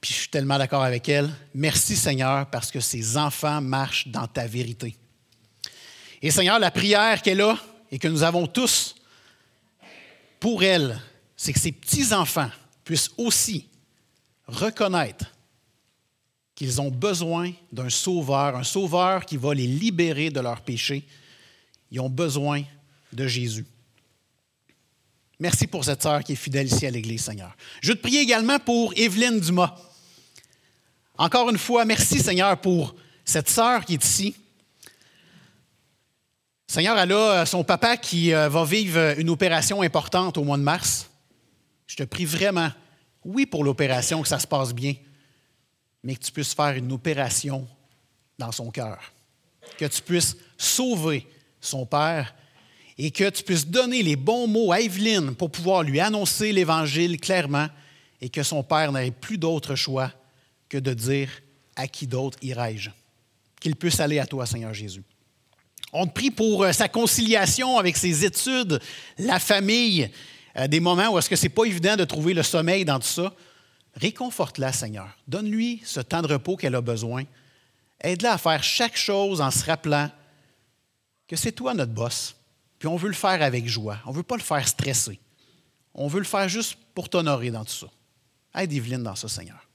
puis 0.01 0.13
je 0.13 0.21
suis 0.21 0.29
tellement 0.29 0.59
d'accord 0.59 0.83
avec 0.83 1.09
elle. 1.09 1.31
Merci 1.55 1.97
Seigneur 1.97 2.49
parce 2.51 2.71
que 2.71 2.81
ces 2.81 3.17
enfants 3.17 3.61
marchent 3.61 4.09
dans 4.09 4.27
ta 4.27 4.47
vérité. 4.47 4.97
Et 6.23 6.31
Seigneur, 6.31 6.59
la 6.59 6.71
prière 6.71 7.23
qu'elle 7.23 7.41
a 7.41 7.59
et 7.91 7.99
que 7.99 8.09
nous 8.09 8.23
avons 8.23 8.47
tous 8.47 8.95
pour 10.41 10.65
elle, 10.65 10.99
c'est 11.37 11.53
que 11.53 11.61
ces 11.61 11.73
petits-enfants 11.73 12.51
puissent 12.83 13.11
aussi 13.19 13.69
reconnaître 14.47 15.27
qu'ils 16.55 16.81
ont 16.81 16.91
besoin 16.91 17.53
d'un 17.73 17.89
sauveur, 17.89 18.57
un 18.57 18.65
sauveur 18.65 19.25
qui 19.25 19.37
va 19.37 19.55
les 19.55 19.67
libérer 19.67 20.31
de 20.31 20.41
leurs 20.41 20.63
péchés. 20.63 21.07
Ils 21.91 22.01
ont 22.01 22.11
besoin 22.11 22.63
de 23.13 23.27
Jésus. 23.27 23.67
Merci 25.39 25.67
pour 25.67 25.85
cette 25.85 26.03
sœur 26.03 26.23
qui 26.23 26.33
est 26.33 26.37
fidèle 26.37 26.67
ici 26.67 26.87
à 26.87 26.91
l'Église, 26.91 27.25
Seigneur. 27.25 27.57
Je 27.81 27.89
veux 27.93 27.97
te 27.97 28.03
prier 28.03 28.21
également 28.21 28.59
pour 28.59 28.93
Evelyne 28.97 29.41
Dumas. 29.41 29.75
Encore 31.17 31.49
une 31.49 31.59
fois, 31.59 31.85
merci, 31.85 32.19
Seigneur, 32.19 32.61
pour 32.61 32.95
cette 33.25 33.49
sœur 33.49 33.85
qui 33.85 33.95
est 33.95 34.05
ici. 34.05 34.37
Seigneur, 36.71 36.97
elle 36.97 37.11
a 37.11 37.47
son 37.47 37.65
papa 37.65 37.97
qui 37.97 38.33
euh, 38.33 38.49
va 38.49 38.65
vivre 38.65 39.19
une 39.19 39.29
opération 39.29 39.83
importante 39.83 40.39
au 40.39 40.45
mois 40.45 40.57
de 40.57 40.63
mars. 40.63 41.11
Je 41.89 41.97
te 41.97 42.05
prie 42.05 42.25
vraiment, 42.25 42.71
oui, 43.25 43.45
pour 43.45 43.65
l'opération, 43.65 44.23
que 44.23 44.29
ça 44.29 44.39
se 44.39 44.47
passe 44.47 44.73
bien, 44.73 44.95
mais 46.05 46.15
que 46.15 46.23
tu 46.23 46.31
puisses 46.31 46.55
faire 46.55 46.77
une 46.77 46.93
opération 46.93 47.67
dans 48.39 48.53
son 48.53 48.71
cœur. 48.71 49.01
Que 49.79 49.87
tu 49.87 50.01
puisses 50.01 50.37
sauver 50.57 51.27
son 51.61 51.87
père 51.87 52.37
et 52.97 53.11
que 53.11 53.29
tu 53.31 53.43
puisses 53.43 53.67
donner 53.67 54.05
les 54.05 54.15
bons 54.15 54.47
mots 54.47 54.71
à 54.71 54.81
Evelyne 54.81 55.35
pour 55.35 55.51
pouvoir 55.51 55.83
lui 55.83 55.99
annoncer 55.99 56.53
l'Évangile 56.53 57.19
clairement 57.19 57.67
et 58.21 58.29
que 58.29 58.45
son 58.45 58.63
père 58.63 58.93
n'ait 58.93 59.11
plus 59.11 59.39
d'autre 59.39 59.75
choix 59.75 60.13
que 60.69 60.79
de 60.79 60.95
dire 60.95 61.31
à 61.75 61.89
qui 61.89 62.07
d'autre 62.07 62.39
irai-je? 62.43 62.91
Qu'il 63.61 63.75
puisse 63.75 63.99
aller 63.99 64.21
à 64.21 64.27
toi, 64.27 64.47
Seigneur 64.47 64.73
Jésus. 64.73 65.03
On 65.93 66.07
te 66.07 66.13
prie 66.13 66.31
pour 66.31 66.65
euh, 66.65 66.73
sa 66.73 66.89
conciliation 66.89 67.79
avec 67.79 67.97
ses 67.97 68.25
études, 68.25 68.81
la 69.19 69.39
famille, 69.39 70.11
euh, 70.57 70.67
des 70.67 70.81
moments 70.81 71.09
où 71.09 71.19
est-ce 71.19 71.29
que 71.29 71.37
ce 71.37 71.45
n'est 71.45 71.49
pas 71.49 71.65
évident 71.65 71.97
de 71.97 72.05
trouver 72.05 72.35
le 72.35 72.43
sommeil 72.43 72.85
dans 72.85 72.99
tout 72.99 73.07
ça. 73.07 73.33
Réconforte-la, 73.95 74.73
Seigneur. 74.73 75.09
Donne-lui 75.27 75.83
ce 75.85 76.01
temps 76.01 76.23
de 76.23 76.29
repos 76.29 76.57
qu'elle 76.57 76.75
a 76.75 76.81
besoin. 76.81 77.25
Aide-la 78.01 78.35
à 78.35 78.39
faire 78.39 78.63
chaque 78.63 78.97
chose 78.97 79.41
en 79.41 79.51
se 79.51 79.65
rappelant 79.65 80.11
que 81.27 81.37
c'est 81.37 81.53
toi 81.53 81.75
notre 81.75 81.93
boss 81.93 82.37
puis 82.81 82.89
on 82.89 82.97
veut 82.97 83.09
le 83.09 83.15
faire 83.15 83.43
avec 83.43 83.69
joie. 83.69 83.99
On 84.07 84.11
ne 84.11 84.17
veut 84.17 84.23
pas 84.25 84.37
le 84.37 84.43
faire 84.43 84.67
stresser. 84.67 85.21
On 85.95 86.09
veut 86.09 86.19
le 86.19 86.25
faire 86.25 86.49
juste 86.49 86.79
pour 86.95 87.11
t'honorer 87.11 87.51
dans 87.51 87.65
tout 87.65 87.75
ça. 87.75 87.89
Aide 88.55 88.73
Evelyne 88.73 89.03
dans 89.03 89.15
ça, 89.15 89.29
Seigneur. 89.29 89.69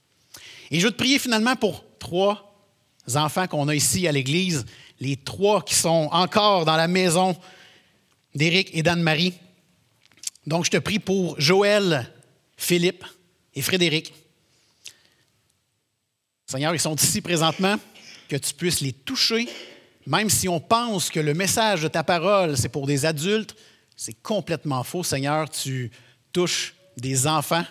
Et 0.72 0.80
je 0.80 0.86
veux 0.86 0.92
te 0.92 0.98
prier 0.98 1.20
finalement 1.20 1.54
pour 1.54 1.84
trois 2.00 2.52
enfants 3.14 3.46
qu'on 3.46 3.68
a 3.68 3.74
ici 3.76 4.08
à 4.08 4.12
l'Église, 4.12 4.66
les 5.00 5.16
trois 5.16 5.62
qui 5.62 5.74
sont 5.74 6.08
encore 6.12 6.64
dans 6.64 6.76
la 6.76 6.88
maison 6.88 7.36
d'Éric 8.34 8.70
et 8.72 8.82
d'Anne-Marie. 8.82 9.34
Donc, 10.46 10.64
je 10.64 10.70
te 10.70 10.76
prie 10.76 10.98
pour 10.98 11.40
Joël, 11.40 12.10
Philippe 12.56 13.04
et 13.54 13.62
Frédéric. 13.62 14.14
Seigneur, 16.46 16.74
ils 16.74 16.80
sont 16.80 16.94
ici 16.94 17.20
présentement, 17.20 17.76
que 18.28 18.36
tu 18.36 18.54
puisses 18.54 18.80
les 18.80 18.92
toucher 18.92 19.48
même 20.06 20.30
si 20.30 20.48
on 20.48 20.60
pense 20.60 21.10
que 21.10 21.20
le 21.20 21.34
message 21.34 21.82
de 21.82 21.88
ta 21.88 22.04
parole, 22.04 22.56
c'est 22.56 22.68
pour 22.68 22.86
des 22.86 23.04
adultes, 23.04 23.56
C'est 23.98 24.20
complètement 24.22 24.84
faux. 24.84 25.02
Seigneur, 25.02 25.48
tu 25.48 25.90
touches 26.30 26.74
des 26.98 27.26
enfants. 27.26 27.64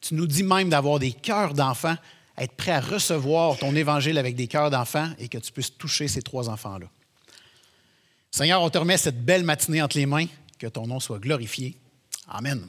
Tu 0.00 0.14
nous 0.14 0.26
dis 0.26 0.42
même 0.42 0.68
d'avoir 0.68 0.98
des 0.98 1.12
cœurs 1.12 1.54
d'enfants, 1.54 1.96
être 2.40 2.52
prêt 2.52 2.72
à 2.72 2.80
recevoir 2.80 3.56
ton 3.58 3.74
évangile 3.74 4.18
avec 4.18 4.36
des 4.36 4.46
cœurs 4.46 4.70
d'enfants 4.70 5.10
et 5.18 5.28
que 5.28 5.38
tu 5.38 5.52
puisses 5.52 5.76
toucher 5.76 6.08
ces 6.08 6.22
trois 6.22 6.48
enfants-là. 6.48 6.86
Seigneur, 8.30 8.62
on 8.62 8.70
te 8.70 8.78
remet 8.78 8.96
cette 8.96 9.24
belle 9.24 9.44
matinée 9.44 9.82
entre 9.82 9.96
les 9.96 10.06
mains. 10.06 10.26
Que 10.58 10.66
ton 10.66 10.86
nom 10.86 11.00
soit 11.00 11.18
glorifié. 11.18 11.76
Amen. 12.28 12.66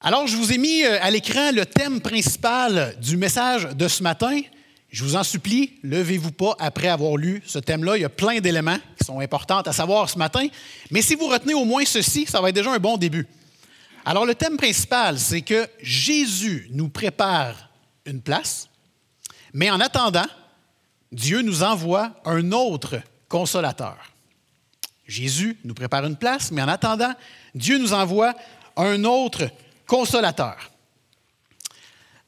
Alors, 0.00 0.28
je 0.28 0.36
vous 0.36 0.52
ai 0.52 0.58
mis 0.58 0.84
euh, 0.84 0.96
à 1.02 1.10
l'écran 1.10 1.50
le 1.52 1.66
thème 1.66 2.00
principal 2.00 2.96
du 3.02 3.16
message 3.16 3.64
de 3.74 3.88
ce 3.88 4.02
matin. 4.04 4.40
Je 4.90 5.02
vous 5.02 5.16
en 5.16 5.24
supplie, 5.24 5.72
levez-vous 5.82 6.30
pas 6.30 6.54
après 6.60 6.86
avoir 6.86 7.16
lu 7.16 7.42
ce 7.44 7.58
thème-là. 7.58 7.96
Il 7.96 8.02
y 8.02 8.04
a 8.04 8.08
plein 8.08 8.38
d'éléments 8.38 8.78
qui 8.96 9.04
sont 9.04 9.18
importants 9.18 9.60
à 9.60 9.72
savoir 9.72 10.08
ce 10.08 10.16
matin. 10.16 10.46
Mais 10.92 11.02
si 11.02 11.16
vous 11.16 11.26
retenez 11.26 11.52
au 11.52 11.64
moins 11.64 11.84
ceci, 11.84 12.26
ça 12.26 12.40
va 12.40 12.50
être 12.50 12.54
déjà 12.54 12.72
un 12.72 12.78
bon 12.78 12.96
début. 12.96 13.26
Alors, 14.04 14.26
le 14.26 14.34
thème 14.34 14.56
principal, 14.56 15.18
c'est 15.18 15.42
que 15.42 15.68
Jésus 15.80 16.68
nous 16.72 16.88
prépare 16.88 17.70
une 18.06 18.22
place, 18.22 18.68
mais 19.52 19.70
en 19.70 19.80
attendant, 19.80 20.26
Dieu 21.12 21.42
nous 21.42 21.62
envoie 21.62 22.12
un 22.24 22.52
autre 22.52 23.00
consolateur. 23.28 23.96
Jésus 25.06 25.58
nous 25.64 25.74
prépare 25.74 26.04
une 26.04 26.16
place, 26.16 26.50
mais 26.50 26.62
en 26.62 26.68
attendant, 26.68 27.12
Dieu 27.54 27.78
nous 27.78 27.92
envoie 27.92 28.34
un 28.76 29.04
autre 29.04 29.50
consolateur. 29.86 30.56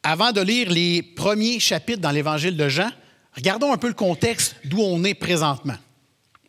Avant 0.03 0.33
de 0.33 0.41
lire 0.41 0.71
les 0.71 1.03
premiers 1.03 1.61
chapitres 1.61 2.01
dans 2.01 2.11
l'Évangile 2.11 2.57
de 2.57 2.69
Jean, 2.69 2.91
regardons 3.35 3.73
un 3.73 3.77
peu 3.77 3.89
le 3.89 3.95
contexte 3.95 4.57
d'où 4.65 4.81
on 4.81 5.05
est 5.05 5.15
présentement. 5.15 5.77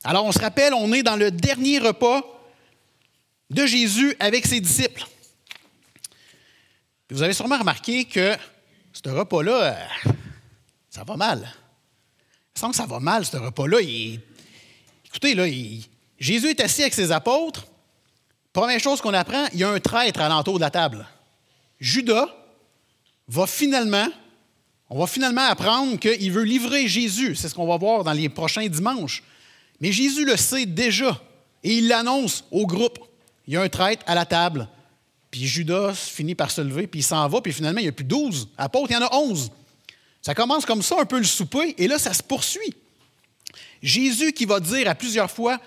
Alors, 0.04 0.26
on 0.26 0.32
se 0.32 0.40
rappelle, 0.40 0.74
on 0.74 0.94
est 0.94 1.04
dans 1.04 1.18
le 1.18 1.32
dernier 1.32 1.80
repas 1.80 2.24
de 3.52 3.66
Jésus 3.66 4.16
avec 4.20 4.46
ses 4.46 4.62
disciples. 4.62 5.06
Vous 7.10 7.22
avez 7.22 7.34
sûrement 7.34 7.60
remarqué 7.60 8.06
que 8.06 8.36
ce 8.94 9.10
repas-là, 9.10 9.64
euh, 9.64 10.12
ça 10.90 11.04
va 11.04 11.18
mal. 11.18 11.54
Il 12.56 12.60
semble 12.60 12.72
que 12.72 12.78
ça 12.78 12.86
va 12.86 13.00
mal, 13.00 13.26
ce 13.26 13.36
repas-là. 13.36 13.80
Écoutez, 13.82 15.36
là, 15.36 15.46
Jésus 16.18 16.50
est 16.50 16.62
assis 16.62 16.82
avec 16.82 16.94
ses 16.94 17.12
apôtres. 17.12 17.68
Première 18.54 18.80
chose 18.80 19.02
qu'on 19.02 19.14
apprend, 19.14 19.48
il 19.54 19.60
y 19.60 19.64
a 19.64 19.70
un 19.70 19.80
traître 19.80 20.22
à 20.22 20.30
l'entour 20.30 20.56
de 20.56 20.62
la 20.62 20.72
table. 20.72 21.06
Judas 21.80 22.28
va 23.28 23.48
finalement, 23.48 24.08
on 24.90 25.00
va 25.00 25.08
finalement 25.08 25.46
apprendre 25.48 25.98
qu'il 26.00 26.32
veut 26.32 26.44
livrer 26.44 26.88
Jésus. 26.88 27.36
C'est 27.36 27.50
ce 27.50 27.56
qu'on 27.56 27.68
va 27.68 27.78
voir 27.78 28.06
dans 28.06 28.14
les 28.14 28.30
prochains 28.30 28.68
dimanches. 28.68 29.24
Mais 29.82 29.92
Jésus 29.92 30.24
le 30.24 30.38
sait 30.38 30.66
déjà 30.66 31.20
et 31.64 31.78
il 31.78 31.88
l'annonce 31.90 32.46
au 32.52 32.66
groupe. 32.66 33.00
Il 33.52 33.56
y 33.56 33.58
a 33.58 33.64
un 33.64 33.68
traître 33.68 34.02
à 34.08 34.16
la 34.16 34.26
table. 34.26 34.66
Puis 35.30 35.46
Judas 35.46 35.94
finit 35.94 36.36
par 36.36 36.52
se 36.52 36.62
lever, 36.62 36.88
puis 36.88 37.02
il 37.02 37.04
s'en 37.04 37.28
va, 37.28 37.42
puis 37.42 37.52
finalement, 37.52 37.82
il 37.82 37.84
n'y 37.84 37.90
a 37.90 37.92
plus 37.92 38.06
12 38.06 38.48
apôtres, 38.58 38.92
il 38.92 38.94
y 38.94 38.96
en 38.96 39.06
a 39.06 39.14
11. 39.14 39.52
Ça 40.22 40.34
commence 40.34 40.66
comme 40.66 40.82
ça, 40.82 40.96
un 41.02 41.06
peu 41.06 41.18
le 41.18 41.26
souper, 41.26 41.76
et 41.78 41.90
là, 41.90 42.00
ça 42.00 42.14
se 42.14 42.24
poursuit. 42.24 42.74
Jésus 43.84 44.32
qui 44.32 44.46
va 44.46 44.62
dire 44.62 44.88
à 44.88 44.96
plusieurs 44.96 45.30
fois 45.30 45.60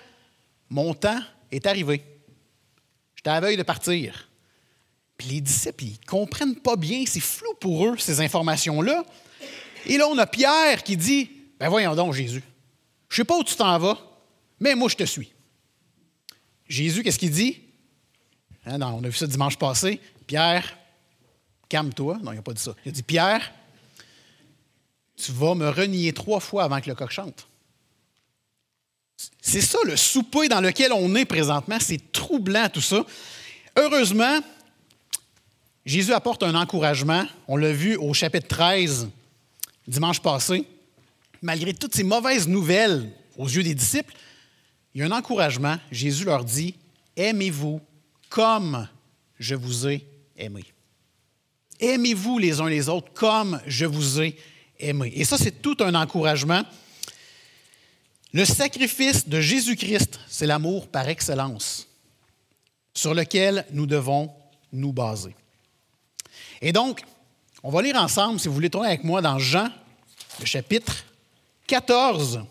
Mon 0.67 0.95
temps 0.95 1.19
est 1.51 1.67
arrivé. 1.67 2.03
J'étais 3.17 3.29
à 3.29 3.39
de 3.39 3.61
partir. 3.61 4.29
Puis 5.15 5.27
les 5.27 5.41
disciples, 5.41 5.83
ils 5.83 5.99
ne 6.01 6.05
comprennent 6.07 6.55
pas 6.55 6.77
bien, 6.77 7.03
c'est 7.05 7.19
flou 7.19 7.53
pour 7.59 7.85
eux, 7.85 7.97
ces 7.99 8.19
informations-là. 8.19 9.05
Et 9.85 9.99
là, 9.99 10.07
on 10.07 10.17
a 10.17 10.25
Pierre 10.25 10.81
qui 10.81 10.97
dit 10.97 11.29
Ben 11.59 11.69
voyons 11.69 11.93
donc, 11.93 12.15
Jésus, 12.15 12.41
je 13.09 13.13
ne 13.13 13.17
sais 13.17 13.25
pas 13.25 13.37
où 13.37 13.43
tu 13.43 13.55
t'en 13.55 13.77
vas, 13.77 13.99
mais 14.59 14.73
moi, 14.73 14.89
je 14.89 14.95
te 14.95 15.03
suis. 15.03 15.31
Jésus, 16.67 17.03
qu'est-ce 17.03 17.19
qu'il 17.19 17.29
dit? 17.29 17.61
Hein, 18.65 18.77
non, 18.77 18.99
On 18.99 19.03
a 19.03 19.07
vu 19.07 19.15
ça 19.15 19.27
dimanche 19.27 19.57
passé. 19.57 19.99
Pierre, 20.27 20.77
calme-toi. 21.69 22.19
Non, 22.21 22.31
il 22.31 22.35
n'a 22.35 22.41
pas 22.41 22.53
dit 22.53 22.61
ça. 22.61 22.75
Il 22.85 22.89
a 22.89 22.91
dit 22.91 23.03
Pierre, 23.03 23.51
tu 25.15 25.31
vas 25.31 25.55
me 25.55 25.69
renier 25.69 26.13
trois 26.13 26.39
fois 26.39 26.63
avant 26.63 26.81
que 26.81 26.89
le 26.89 26.95
coq 26.95 27.11
chante. 27.11 27.47
C'est 29.41 29.61
ça 29.61 29.77
le 29.85 29.95
souper 29.95 30.47
dans 30.47 30.61
lequel 30.61 30.91
on 30.93 31.15
est 31.15 31.25
présentement. 31.25 31.77
C'est 31.79 32.11
troublant 32.11 32.67
tout 32.69 32.81
ça. 32.81 33.05
Heureusement, 33.77 34.39
Jésus 35.85 36.13
apporte 36.13 36.43
un 36.43 36.55
encouragement. 36.55 37.25
On 37.47 37.57
l'a 37.57 37.71
vu 37.71 37.95
au 37.95 38.13
chapitre 38.13 38.47
13, 38.47 39.09
dimanche 39.87 40.21
passé. 40.21 40.65
Malgré 41.41 41.73
toutes 41.73 41.95
ces 41.95 42.03
mauvaises 42.03 42.47
nouvelles 42.47 43.09
aux 43.37 43.47
yeux 43.47 43.63
des 43.63 43.75
disciples, 43.75 44.13
il 44.93 45.01
y 45.01 45.03
a 45.03 45.07
un 45.07 45.11
encouragement. 45.11 45.77
Jésus 45.91 46.25
leur 46.25 46.43
dit, 46.43 46.75
Aimez-vous 47.15 47.79
comme 48.35 48.85
je 49.39 49.55
vous 49.55 49.87
ai 49.87 50.05
aimé. 50.35 50.65
Aimez-vous 51.79 52.37
les 52.37 52.59
uns 52.59 52.67
les 52.67 52.89
autres 52.89 53.13
comme 53.13 53.61
je 53.65 53.85
vous 53.85 54.21
ai 54.21 54.35
aimé. 54.77 55.09
Et 55.15 55.23
ça, 55.23 55.37
c'est 55.37 55.61
tout 55.61 55.77
un 55.79 55.95
encouragement. 55.95 56.63
Le 58.33 58.43
sacrifice 58.43 59.29
de 59.29 59.39
Jésus-Christ, 59.39 60.19
c'est 60.27 60.47
l'amour 60.47 60.89
par 60.89 61.07
excellence 61.07 61.87
sur 62.93 63.13
lequel 63.13 63.65
nous 63.71 63.85
devons 63.85 64.29
nous 64.73 64.91
baser. 64.91 65.33
Et 66.61 66.73
donc, 66.73 67.03
on 67.63 67.71
va 67.71 67.81
lire 67.81 67.95
ensemble, 67.95 68.37
si 68.41 68.49
vous 68.49 68.53
voulez 68.53 68.69
tourner 68.69 68.89
avec 68.89 69.05
moi, 69.05 69.21
dans 69.21 69.39
Jean, 69.39 69.69
le 70.41 70.45
chapitre 70.45 71.05
14. 71.67 72.41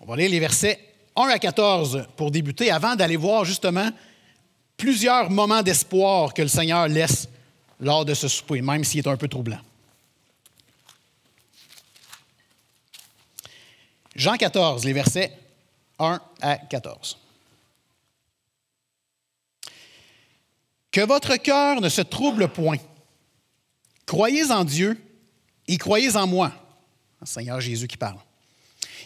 On 0.00 0.06
va 0.06 0.16
lire 0.16 0.30
les 0.30 0.40
versets 0.40 0.80
1 1.16 1.22
à 1.28 1.38
14 1.38 2.06
pour 2.16 2.30
débuter, 2.30 2.70
avant 2.70 2.96
d'aller 2.96 3.16
voir 3.16 3.44
justement 3.44 3.90
plusieurs 4.82 5.30
moments 5.30 5.62
d'espoir 5.62 6.34
que 6.34 6.42
le 6.42 6.48
Seigneur 6.48 6.88
laisse 6.88 7.28
lors 7.78 8.04
de 8.04 8.14
ce 8.14 8.26
souper, 8.26 8.60
même 8.62 8.82
s'il 8.82 8.98
est 8.98 9.08
un 9.08 9.16
peu 9.16 9.28
troublant. 9.28 9.60
Jean 14.16 14.36
14, 14.36 14.84
les 14.84 14.92
versets 14.92 15.38
1 16.00 16.20
à 16.40 16.56
14. 16.56 17.16
Que 20.90 21.02
votre 21.02 21.36
cœur 21.36 21.80
ne 21.80 21.88
se 21.88 22.02
trouble 22.02 22.48
point. 22.48 22.78
Croyez 24.04 24.50
en 24.50 24.64
Dieu 24.64 25.00
et 25.68 25.78
croyez 25.78 26.16
en 26.16 26.26
moi. 26.26 26.50
Seigneur 27.22 27.60
Jésus 27.60 27.86
qui 27.86 27.96
parle. 27.96 28.18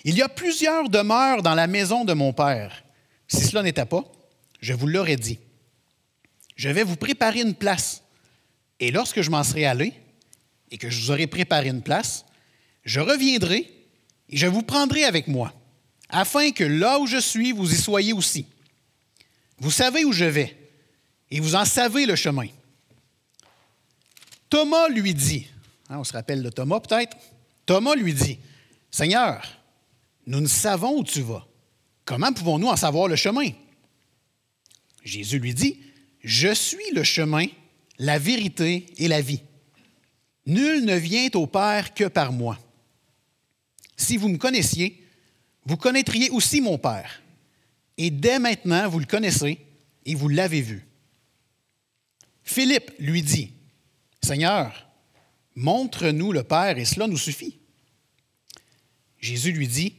Il 0.05 0.17
y 0.17 0.23
a 0.23 0.29
plusieurs 0.31 0.89
demeures 0.89 1.43
dans 1.43 1.55
la 1.55 1.67
maison 1.67 2.07
de 2.07 2.15
mon 2.15 2.33
Père. 2.33 2.83
Si 3.29 3.45
cela 3.45 3.63
n'était 3.63 3.85
pas, 3.85 4.05
je 4.63 4.73
vous 4.73 4.87
l'aurais 4.87 5.17
dit. 5.17 5.39
Je 6.57 6.69
vais 6.69 6.83
vous 6.83 6.97
préparer 6.97 7.41
une 7.41 7.55
place. 7.55 8.03
Et 8.81 8.91
lorsque 8.91 9.21
je 9.23 9.31
m'en 9.31 9.45
serai 9.45 9.67
allé 9.67 9.93
et 10.71 10.79
que 10.79 10.91
je 10.91 11.01
vous 11.01 11.11
aurai 11.11 11.27
préparé 11.27 11.69
une 11.69 11.83
place, 11.83 12.25
je 12.85 13.01
reviendrai 13.01 13.71
et 14.29 14.37
je 14.37 14.47
vous 14.47 14.63
prendrai 14.63 15.05
avec 15.05 15.29
moi, 15.29 15.55
afin 16.09 16.51
que 16.51 16.65
là 16.65 16.99
où 16.99 17.07
je 17.07 17.19
suis, 17.19 17.53
vous 17.53 17.73
y 17.73 17.77
soyez 17.77 18.13
aussi. 18.13 18.47
Vous 19.59 19.71
savez 19.71 20.05
où 20.05 20.13
je 20.13 20.25
vais, 20.25 20.57
et 21.31 21.41
vous 21.41 21.55
en 21.55 21.65
savez 21.65 22.07
le 22.07 22.17
chemin. 22.17 22.49
Thomas 24.51 24.89
lui 24.89 25.15
dit, 25.15 25.47
hein, 25.89 25.99
on 25.99 26.05
se 26.05 26.13
rappelle 26.13 26.43
de 26.43 26.51
Thomas 26.51 26.81
peut-être, 26.81 27.17
Thomas 27.65 27.95
lui 27.95 28.15
dit, 28.15 28.39
Seigneur, 28.91 29.43
nous 30.27 30.41
ne 30.41 30.47
savons 30.47 30.99
où 30.99 31.05
tu 31.05 31.21
vas. 31.21 31.47
Comment 32.05 32.33
pouvons-nous 32.33 32.69
en 32.69 32.77
savoir 32.77 33.09
le 33.09 33.17
chemin? 33.17 33.51
Jésus 35.03 35.39
lui 35.39 35.55
dit, 35.55 35.81
Je 36.27 36.53
suis 36.53 36.91
le 36.93 37.05
chemin, 37.05 37.47
la 38.01 38.19
vérité 38.19 38.87
et 38.99 39.07
la 39.07 39.21
vie. 39.21 39.43
Nul 40.45 40.85
ne 40.85 40.97
vient 40.97 41.29
au 41.35 41.47
Père 41.47 41.95
que 41.95 42.03
par 42.03 42.33
moi. 42.33 42.59
Si 43.97 44.17
vous 44.17 44.29
me 44.29 44.37
connaissiez, 44.37 45.05
vous 45.67 45.77
connaîtriez 45.77 46.31
aussi 46.31 46.61
mon 46.61 46.79
Père. 46.79 47.23
Et 47.97 48.11
dès 48.11 48.41
maintenant, 48.41 48.89
vous 48.89 48.99
le 48.99 49.07
connaissez 49.07 49.61
et 50.05 50.17
vous 50.17 50.27
l'avez 50.27 50.63
vu. 50.63 50.85
Philippe 52.43 52.91
lui 52.99 53.23
dit, 53.23 53.53
Seigneur, 54.21 54.89
montre-nous 55.55 56.33
le 56.33 56.43
Père 56.43 56.77
et 56.77 56.85
cela 56.85 57.07
nous 57.07 57.19
suffit. 57.19 57.57
Jésus 59.21 59.53
lui 59.53 59.69
dit, 59.69 59.95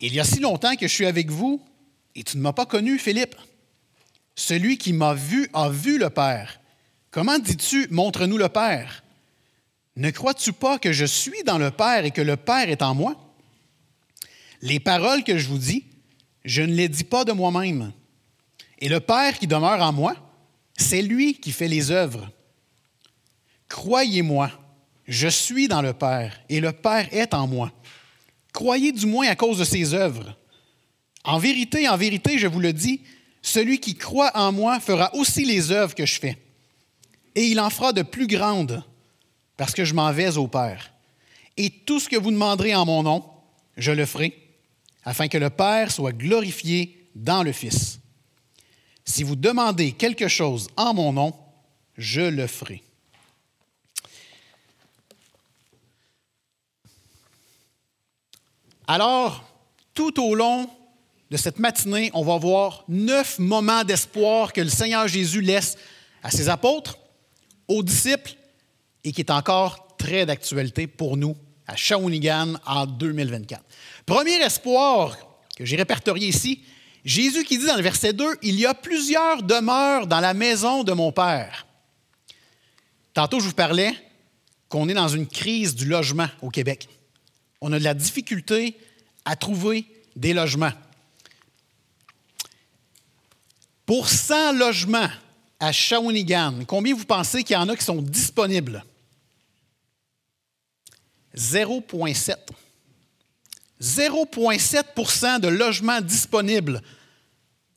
Il 0.00 0.14
y 0.14 0.20
a 0.20 0.24
si 0.24 0.40
longtemps 0.40 0.76
que 0.76 0.88
je 0.88 0.94
suis 0.94 1.06
avec 1.06 1.30
vous 1.30 1.62
et 2.14 2.24
tu 2.24 2.38
ne 2.38 2.42
m'as 2.42 2.54
pas 2.54 2.64
connu, 2.64 2.98
Philippe. 2.98 3.36
Celui 4.34 4.78
qui 4.78 4.92
m'a 4.92 5.14
vu 5.14 5.48
a 5.52 5.68
vu 5.68 5.98
le 5.98 6.10
Père. 6.10 6.60
Comment 7.10 7.38
dis-tu, 7.38 7.86
montre-nous 7.90 8.38
le 8.38 8.48
Père? 8.48 9.04
Ne 9.96 10.10
crois-tu 10.10 10.52
pas 10.52 10.78
que 10.78 10.92
je 10.92 11.04
suis 11.04 11.42
dans 11.44 11.58
le 11.58 11.70
Père 11.70 12.04
et 12.04 12.10
que 12.10 12.22
le 12.22 12.36
Père 12.36 12.70
est 12.70 12.82
en 12.82 12.94
moi? 12.94 13.34
Les 14.62 14.80
paroles 14.80 15.22
que 15.22 15.36
je 15.36 15.48
vous 15.48 15.58
dis, 15.58 15.84
je 16.44 16.62
ne 16.62 16.72
les 16.72 16.88
dis 16.88 17.04
pas 17.04 17.24
de 17.24 17.32
moi-même. 17.32 17.92
Et 18.78 18.88
le 18.88 19.00
Père 19.00 19.38
qui 19.38 19.46
demeure 19.46 19.82
en 19.82 19.92
moi, 19.92 20.14
c'est 20.76 21.02
lui 21.02 21.34
qui 21.34 21.52
fait 21.52 21.68
les 21.68 21.90
œuvres. 21.90 22.30
Croyez-moi, 23.68 24.50
je 25.06 25.28
suis 25.28 25.68
dans 25.68 25.82
le 25.82 25.92
Père 25.92 26.40
et 26.48 26.60
le 26.60 26.72
Père 26.72 27.12
est 27.12 27.34
en 27.34 27.46
moi. 27.46 27.72
Croyez 28.52 28.92
du 28.92 29.06
moins 29.06 29.28
à 29.28 29.36
cause 29.36 29.58
de 29.58 29.64
ses 29.64 29.94
œuvres. 29.94 30.36
En 31.24 31.38
vérité, 31.38 31.88
en 31.88 31.96
vérité, 31.96 32.38
je 32.38 32.46
vous 32.46 32.60
le 32.60 32.72
dis, 32.72 33.02
celui 33.42 33.80
qui 33.80 33.96
croit 33.96 34.30
en 34.34 34.52
moi 34.52 34.80
fera 34.80 35.14
aussi 35.14 35.44
les 35.44 35.72
œuvres 35.72 35.94
que 35.94 36.06
je 36.06 36.20
fais. 36.20 36.38
Et 37.34 37.46
il 37.46 37.60
en 37.60 37.70
fera 37.70 37.92
de 37.92 38.02
plus 38.02 38.26
grandes, 38.26 38.82
parce 39.56 39.72
que 39.72 39.84
je 39.84 39.94
m'en 39.94 40.12
vais 40.12 40.36
au 40.36 40.46
Père. 40.46 40.92
Et 41.56 41.70
tout 41.70 42.00
ce 42.00 42.08
que 42.08 42.16
vous 42.16 42.30
demanderez 42.30 42.74
en 42.74 42.86
mon 42.86 43.02
nom, 43.02 43.24
je 43.76 43.92
le 43.92 44.06
ferai, 44.06 44.38
afin 45.04 45.28
que 45.28 45.38
le 45.38 45.50
Père 45.50 45.90
soit 45.90 46.12
glorifié 46.12 47.08
dans 47.14 47.42
le 47.42 47.52
Fils. 47.52 47.98
Si 49.04 49.24
vous 49.24 49.36
demandez 49.36 49.92
quelque 49.92 50.28
chose 50.28 50.68
en 50.76 50.94
mon 50.94 51.12
nom, 51.12 51.34
je 51.98 52.20
le 52.20 52.46
ferai. 52.46 52.82
Alors, 58.86 59.44
tout 59.94 60.20
au 60.22 60.34
long 60.34 60.68
de 61.32 61.38
cette 61.38 61.58
matinée, 61.58 62.10
on 62.12 62.22
va 62.22 62.36
voir 62.36 62.84
neuf 62.88 63.38
moments 63.38 63.84
d'espoir 63.84 64.52
que 64.52 64.60
le 64.60 64.68
Seigneur 64.68 65.08
Jésus 65.08 65.40
laisse 65.40 65.78
à 66.22 66.30
ses 66.30 66.50
apôtres, 66.50 66.98
aux 67.68 67.82
disciples 67.82 68.34
et 69.02 69.12
qui 69.12 69.22
est 69.22 69.30
encore 69.30 69.96
très 69.96 70.26
d'actualité 70.26 70.86
pour 70.86 71.16
nous 71.16 71.34
à 71.66 71.74
Shawinigan 71.74 72.56
en 72.66 72.84
2024. 72.84 73.64
Premier 74.04 74.42
espoir 74.42 75.16
que 75.56 75.64
j'ai 75.64 75.76
répertorié 75.76 76.28
ici, 76.28 76.64
Jésus 77.02 77.44
qui 77.44 77.56
dit 77.56 77.64
dans 77.64 77.76
le 77.76 77.82
verset 77.82 78.12
2, 78.12 78.36
Il 78.42 78.60
y 78.60 78.66
a 78.66 78.74
plusieurs 78.74 79.42
demeures 79.42 80.06
dans 80.06 80.20
la 80.20 80.34
maison 80.34 80.84
de 80.84 80.92
mon 80.92 81.12
Père. 81.12 81.66
Tantôt, 83.14 83.40
je 83.40 83.46
vous 83.46 83.54
parlais 83.54 83.94
qu'on 84.68 84.86
est 84.86 84.94
dans 84.94 85.08
une 85.08 85.26
crise 85.26 85.74
du 85.74 85.86
logement 85.86 86.28
au 86.42 86.50
Québec. 86.50 86.90
On 87.62 87.72
a 87.72 87.78
de 87.78 87.84
la 87.84 87.94
difficulté 87.94 88.76
à 89.24 89.34
trouver 89.34 89.86
des 90.14 90.34
logements. 90.34 90.72
Pour 93.86 94.08
100 94.08 94.52
logements 94.52 95.08
à 95.58 95.72
Shawinigan, 95.72 96.64
combien 96.66 96.94
vous 96.94 97.04
pensez 97.04 97.42
qu'il 97.42 97.54
y 97.54 97.58
en 97.58 97.68
a 97.68 97.76
qui 97.76 97.84
sont 97.84 98.02
disponibles? 98.02 98.84
0,7. 101.36 102.36
0,7% 103.80 105.40
de 105.40 105.48
logements 105.48 106.00
disponibles 106.00 106.80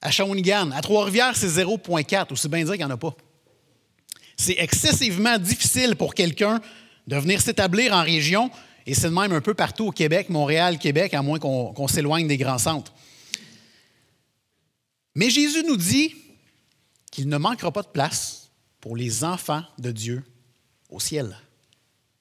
à 0.02 0.12
Shawinigan. 0.12 0.72
À 0.72 0.82
Trois-Rivières, 0.82 1.36
c'est 1.36 1.48
0,4. 1.48 2.32
Aussi 2.32 2.48
bien 2.48 2.64
dire 2.64 2.74
qu'il 2.74 2.86
n'y 2.86 2.86
en 2.86 2.92
a 2.92 2.98
pas. 2.98 3.16
C'est 4.38 4.56
excessivement 4.60 5.38
difficile 5.38 5.96
pour 5.96 6.14
quelqu'un 6.14 6.62
de 7.08 7.16
venir 7.18 7.42
s'établir 7.42 7.94
en 7.94 8.04
région, 8.04 8.52
et 8.86 8.94
c'est 8.94 9.10
de 9.10 9.14
même 9.16 9.32
un 9.32 9.42
peu 9.42 9.54
partout 9.54 9.88
au 9.88 9.92
Québec, 9.92 10.30
Montréal, 10.30 10.78
Québec, 10.78 11.14
à 11.14 11.22
moins 11.22 11.40
qu'on 11.40 11.88
s'éloigne 11.88 12.28
des 12.28 12.38
grands 12.38 12.58
centres. 12.58 12.94
Mais 15.16 15.30
Jésus 15.30 15.64
nous 15.64 15.78
dit 15.78 16.14
qu'il 17.12 17.30
ne 17.30 17.38
manquera 17.38 17.72
pas 17.72 17.82
de 17.82 17.88
place 17.88 18.50
pour 18.82 18.96
les 18.98 19.24
enfants 19.24 19.64
de 19.80 19.92
Dieu 19.92 20.24
au 20.90 21.00
ciel. 21.00 21.36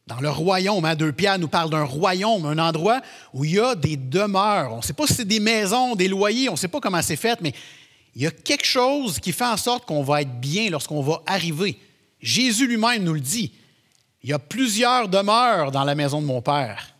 Dans 0.06 0.20
le 0.20 0.30
royaume, 0.30 0.84
hein, 0.84 0.94
Deux 0.94 1.12
Pierre 1.12 1.38
nous 1.38 1.48
parle 1.48 1.70
d'un 1.70 1.84
royaume, 1.84 2.44
un 2.46 2.58
endroit 2.58 3.00
où 3.32 3.44
il 3.44 3.52
y 3.52 3.58
a 3.58 3.74
des 3.74 3.96
demeures. 3.96 4.72
On 4.72 4.78
ne 4.78 4.82
sait 4.82 4.92
pas 4.92 5.06
si 5.06 5.14
c'est 5.14 5.24
des 5.24 5.40
maisons, 5.40 5.94
des 5.94 6.08
loyers, 6.08 6.48
on 6.48 6.52
ne 6.52 6.58
sait 6.58 6.68
pas 6.68 6.80
comment 6.80 7.02
c'est 7.02 7.16
fait, 7.16 7.40
mais 7.40 7.54
il 8.14 8.22
y 8.22 8.26
a 8.26 8.30
quelque 8.30 8.66
chose 8.66 9.18
qui 9.18 9.32
fait 9.32 9.46
en 9.46 9.56
sorte 9.56 9.86
qu'on 9.86 10.02
va 10.02 10.22
être 10.22 10.40
bien 10.40 10.70
lorsqu'on 10.70 11.02
va 11.02 11.22
arriver. 11.26 11.78
Jésus 12.20 12.66
lui-même 12.66 13.02
nous 13.02 13.14
le 13.14 13.20
dit. 13.20 13.52
Il 14.22 14.30
y 14.30 14.32
a 14.32 14.38
plusieurs 14.38 15.08
demeures 15.08 15.70
dans 15.70 15.84
la 15.84 15.94
maison 15.94 16.20
de 16.22 16.26
mon 16.26 16.40
Père. 16.40 16.94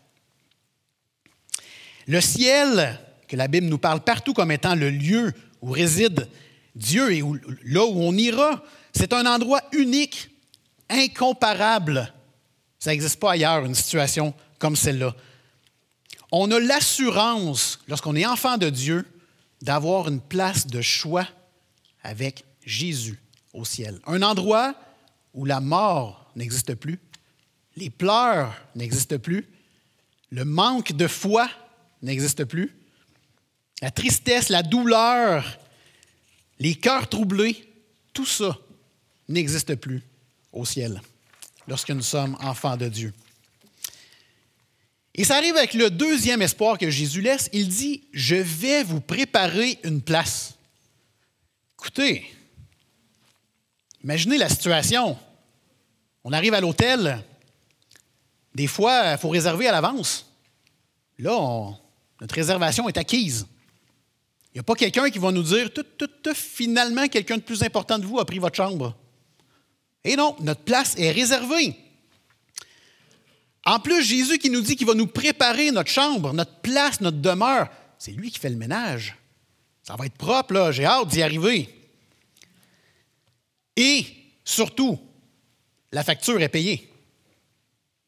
Le 2.07 2.21
ciel, 2.21 2.99
que 3.27 3.35
la 3.35 3.47
Bible 3.47 3.67
nous 3.67 3.77
parle 3.77 4.01
partout 4.01 4.33
comme 4.33 4.51
étant 4.51 4.75
le 4.75 4.89
lieu 4.89 5.33
où 5.65 5.71
réside 5.71 6.29
Dieu 6.75 7.11
et 7.11 7.23
là 7.63 7.83
où 7.85 7.99
on 7.99 8.13
ira, 8.13 8.63
c'est 8.93 9.13
un 9.13 9.25
endroit 9.25 9.63
unique, 9.71 10.29
incomparable. 10.89 12.13
Ça 12.77 12.91
n'existe 12.91 13.19
pas 13.19 13.31
ailleurs, 13.31 13.65
une 13.65 13.73
situation 13.73 14.35
comme 14.59 14.75
celle-là. 14.75 15.15
On 16.31 16.51
a 16.51 16.59
l'assurance, 16.59 17.79
lorsqu'on 17.87 18.15
est 18.15 18.27
enfant 18.27 18.57
de 18.57 18.69
Dieu, 18.69 19.05
d'avoir 19.63 20.07
une 20.07 20.21
place 20.21 20.67
de 20.67 20.81
choix 20.81 21.27
avec 22.03 22.45
Jésus 22.63 23.19
au 23.51 23.65
ciel. 23.65 23.99
Un 24.05 24.21
endroit 24.21 24.75
où 25.33 25.45
la 25.45 25.61
mort 25.61 26.31
n'existe 26.35 26.75
plus, 26.75 26.99
les 27.75 27.89
pleurs 27.89 28.53
n'existent 28.75 29.17
plus, 29.17 29.49
le 30.29 30.45
manque 30.45 30.91
de 30.91 31.07
foi 31.07 31.49
n'existe 32.03 32.45
plus, 32.45 32.71
la 33.85 33.91
tristesse, 33.91 34.49
la 34.49 34.63
douleur, 34.63 35.59
les 36.57 36.73
cœurs 36.73 37.07
troublés, 37.07 37.71
tout 38.13 38.25
ça 38.25 38.57
n'existe 39.29 39.75
plus 39.75 40.01
au 40.51 40.65
ciel 40.65 40.99
lorsque 41.67 41.91
nous 41.91 42.01
sommes 42.01 42.35
enfants 42.41 42.77
de 42.77 42.89
Dieu. 42.89 43.13
Et 45.13 45.23
ça 45.23 45.37
arrive 45.37 45.55
avec 45.55 45.75
le 45.75 45.91
deuxième 45.91 46.41
espoir 46.41 46.79
que 46.79 46.89
Jésus 46.89 47.21
laisse. 47.21 47.47
Il 47.53 47.69
dit, 47.69 48.01
je 48.11 48.37
vais 48.37 48.83
vous 48.83 49.01
préparer 49.01 49.77
une 49.83 50.01
place. 50.01 50.55
Écoutez, 51.77 52.25
imaginez 54.03 54.39
la 54.39 54.49
situation. 54.49 55.15
On 56.23 56.33
arrive 56.33 56.55
à 56.55 56.59
l'hôtel. 56.59 57.23
Des 58.55 58.65
fois, 58.65 59.11
il 59.11 59.19
faut 59.19 59.29
réserver 59.29 59.67
à 59.67 59.73
l'avance. 59.73 60.25
Là, 61.19 61.69
notre 62.19 62.33
réservation 62.33 62.89
est 62.89 62.97
acquise. 62.97 63.45
Il 64.55 64.59
n'y 64.59 64.61
a 64.61 64.63
pas 64.63 64.75
quelqu'un 64.75 65.09
qui 65.09 65.19
va 65.19 65.33
nous 65.33 65.43
dire, 65.43 65.69
tout, 65.73 65.83
tout, 65.97 66.33
finalement, 66.33 67.09
quelqu'un 67.09 67.35
de 67.35 67.41
plus 67.41 67.61
important 67.61 67.99
de 67.99 68.05
vous 68.05 68.19
a 68.19 68.25
pris 68.25 68.39
votre 68.39 68.55
chambre. 68.55 68.95
Et 70.01 70.15
non, 70.15 70.33
notre 70.39 70.61
place 70.61 70.95
est 70.97 71.11
réservée. 71.11 71.75
En 73.65 73.81
plus, 73.81 74.01
Jésus 74.01 74.37
qui 74.37 74.49
nous 74.49 74.61
dit 74.61 74.77
qu'il 74.77 74.87
va 74.87 74.93
nous 74.93 75.07
préparer 75.07 75.71
notre 75.71 75.91
chambre, 75.91 76.31
notre 76.31 76.55
place, 76.61 77.01
notre 77.01 77.17
demeure, 77.17 77.67
c'est 77.99 78.11
lui 78.11 78.31
qui 78.31 78.39
fait 78.39 78.49
le 78.49 78.55
ménage. 78.55 79.17
Ça 79.83 79.97
va 79.97 80.05
être 80.05 80.15
propre, 80.15 80.53
là, 80.53 80.71
j'ai 80.71 80.85
hâte 80.85 81.09
d'y 81.09 81.21
arriver. 81.21 81.67
Et 83.75 84.05
surtout, 84.45 84.97
la 85.91 86.05
facture 86.05 86.41
est 86.41 86.47
payée. 86.47 86.89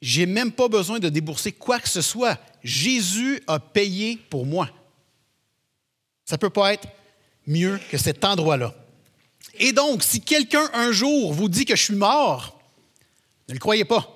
Je 0.02 0.22
n'ai 0.22 0.28
même 0.28 0.54
pas 0.54 0.70
besoin 0.70 1.00
de 1.00 1.10
débourser 1.10 1.52
quoi 1.52 1.80
que 1.80 1.90
ce 1.90 2.02
soit. 2.02 2.40
Jésus 2.64 3.44
a 3.48 3.60
payé 3.60 4.18
pour 4.30 4.46
moi. 4.46 4.70
Ça 6.28 6.36
ne 6.36 6.40
peut 6.40 6.50
pas 6.50 6.74
être 6.74 6.88
mieux 7.48 7.80
que 7.90 7.98
cet 7.98 8.26
endroit-là. 8.26 8.76
Et 9.60 9.72
donc, 9.72 10.04
si 10.04 10.20
quelqu'un 10.20 10.70
un 10.74 10.92
jour 10.92 11.34
vous 11.34 11.48
dit 11.48 11.64
que 11.64 11.76
je 11.76 11.84
suis 11.84 11.96
mort, 11.96 12.60
ne 13.48 13.54
le 13.54 13.60
croyez 13.60 13.86
pas. 13.86 14.14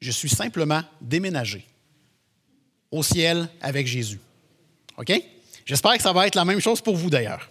Je 0.00 0.10
suis 0.10 0.30
simplement 0.30 0.82
déménagé 1.02 1.66
au 2.90 3.02
ciel 3.02 3.48
avec 3.60 3.86
Jésus. 3.86 4.18
OK? 4.96 5.12
J'espère 5.66 5.96
que 5.98 6.02
ça 6.02 6.12
va 6.14 6.26
être 6.26 6.34
la 6.34 6.46
même 6.46 6.60
chose 6.60 6.80
pour 6.80 6.96
vous 6.96 7.10
d'ailleurs. 7.10 7.50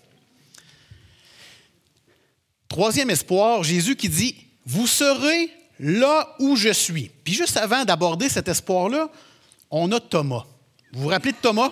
Troisième 2.67 3.11
espoir, 3.11 3.63
Jésus 3.63 3.95
qui 3.95 4.09
dit, 4.09 4.35
vous 4.65 4.87
serez 4.87 5.51
là 5.79 6.35
où 6.39 6.55
je 6.55 6.73
suis. 6.73 7.11
Puis 7.23 7.33
juste 7.33 7.57
avant 7.57 7.85
d'aborder 7.85 8.29
cet 8.29 8.47
espoir-là, 8.47 9.11
on 9.69 9.91
a 9.91 9.99
Thomas. 9.99 10.45
Vous 10.91 11.03
vous 11.03 11.07
rappelez 11.09 11.33
de 11.33 11.37
Thomas? 11.37 11.71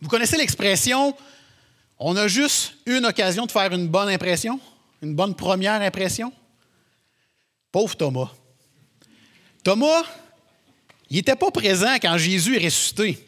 Vous 0.00 0.08
connaissez 0.08 0.36
l'expression 0.36 1.14
on 1.98 2.16
a 2.16 2.28
juste 2.28 2.74
une 2.84 3.06
occasion 3.06 3.46
de 3.46 3.52
faire 3.52 3.72
une 3.72 3.88
bonne 3.88 4.08
impression, 4.08 4.60
une 5.02 5.14
bonne 5.14 5.34
première 5.34 5.80
impression? 5.80 6.32
Pauvre 7.72 7.96
Thomas. 7.96 8.30
Thomas, 9.64 10.04
il 11.10 11.16
n'était 11.16 11.36
pas 11.36 11.50
présent 11.50 11.94
quand 11.94 12.16
Jésus 12.18 12.56
est 12.56 12.64
ressuscité. 12.64 13.18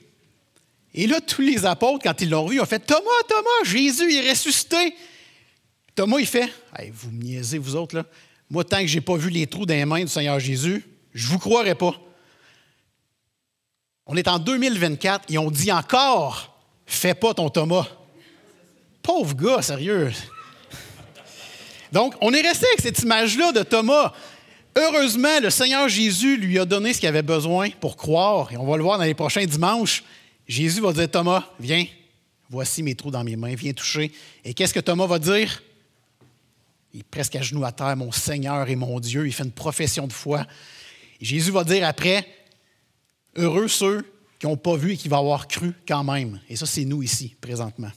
Et 0.95 1.07
là, 1.07 1.21
tous 1.21 1.43
les 1.43 1.65
apôtres, 1.65 2.03
quand 2.05 2.21
ils 2.21 2.31
l'ont 2.31 2.47
vu, 2.47 2.61
ont 2.61 2.67
fait 2.67 2.79
Thomas, 2.81 3.23
Thomas, 3.27 3.65
Jésus 3.65 4.15
est 4.15 4.31
ressuscité. 4.31 4.95
Thomas, 5.95 6.19
il 6.19 6.27
fait 6.27 6.53
Vous 6.93 7.11
me 7.11 7.23
niaisez, 7.23 7.59
vous 7.59 7.77
autres, 7.77 7.97
là. 7.97 8.05
Moi, 8.51 8.65
tant 8.65 8.81
que 8.81 8.87
je 8.87 8.95
n'ai 8.95 9.01
pas 9.01 9.17
vu 9.17 9.29
les 9.29 9.47
trous 9.47 9.67
dans 9.67 9.75
les 9.75 9.85
mains 9.85 10.01
du 10.01 10.09
Seigneur 10.09 10.41
Jésus, 10.41 10.85
je 11.13 11.27
ne 11.27 11.33
vous 11.33 11.39
croirais 11.39 11.75
pas. 11.75 11.95
On 14.07 14.17
est 14.17 14.29
en 14.29 14.39
2024 14.39 15.27
et 15.31 15.37
on 15.37 15.51
dit 15.51 15.71
encore 15.71 16.58
Fais 16.89 17.13
pas 17.13 17.35
ton 17.35 17.51
Thomas. 17.51 17.87
Pauvre 19.03 19.37
gars, 19.37 19.61
sérieux. 19.61 20.11
Donc, 21.93 22.15
on 22.23 22.33
est 22.33 22.41
resté 22.41 22.67
avec 22.67 22.81
cette 22.81 22.99
image-là 23.01 23.53
de 23.53 23.63
Thomas. 23.63 24.15
Heureusement, 24.75 25.39
le 25.41 25.51
Seigneur 25.51 25.87
Jésus 25.89 26.39
lui 26.39 26.59
a 26.59 26.65
donné 26.65 26.95
ce 26.95 27.01
qu'il 27.01 27.09
avait 27.09 27.23
besoin 27.23 27.69
pour 27.79 27.97
croire, 27.97 28.51
et 28.53 28.57
on 28.57 28.67
va 28.67 28.79
le 28.79 28.83
voir 28.83 28.97
dans 28.97 29.05
les 29.05 29.15
prochains 29.15 29.45
dimanches. 29.45 30.03
Jésus 30.47 30.81
va 30.81 30.95
dire 30.95 31.11
Thomas, 31.11 31.45
viens, 31.61 31.85
voici 32.49 32.83
mes 32.83 32.95
trous 32.95 33.11
dans 33.11 33.23
mes 33.23 33.37
mains, 33.37 33.55
viens 33.55 33.75
toucher. 33.75 34.11
Et 34.43 34.55
qu'est-ce 34.55 34.73
que 34.73 34.81
Thomas 34.81 35.07
va 35.07 35.19
dire? 35.19 35.63
Il 36.95 37.01
est 37.01 37.07
presque 37.11 37.37
à 37.37 37.43
genoux 37.43 37.67
à 37.67 37.73
terre, 37.73 37.97
mon 37.97 38.13
Seigneur 38.13 38.67
et 38.69 38.77
mon 38.77 38.99
Dieu. 38.99 39.27
Il 39.27 39.33
fait 39.33 39.45
une 39.45 39.53
profession 39.53 40.07
de 40.07 40.13
foi. 40.13 40.47
Jésus 41.21 41.51
va 41.51 41.65
dire 41.65 41.87
après 41.87 42.27
Heureux 43.37 43.69
ceux 43.69 44.05
qui 44.39 44.47
n'ont 44.47 44.57
pas 44.57 44.77
vu 44.77 44.93
et 44.93 44.97
qui 44.97 45.09
vont 45.09 45.19
avoir 45.19 45.49
cru 45.49 45.75
quand 45.87 46.05
même. 46.05 46.41
Et 46.49 46.57
ça, 46.57 46.67
c'est 46.67 46.85
nous 46.85 47.03
ici, 47.03 47.35
présentement. 47.41 47.91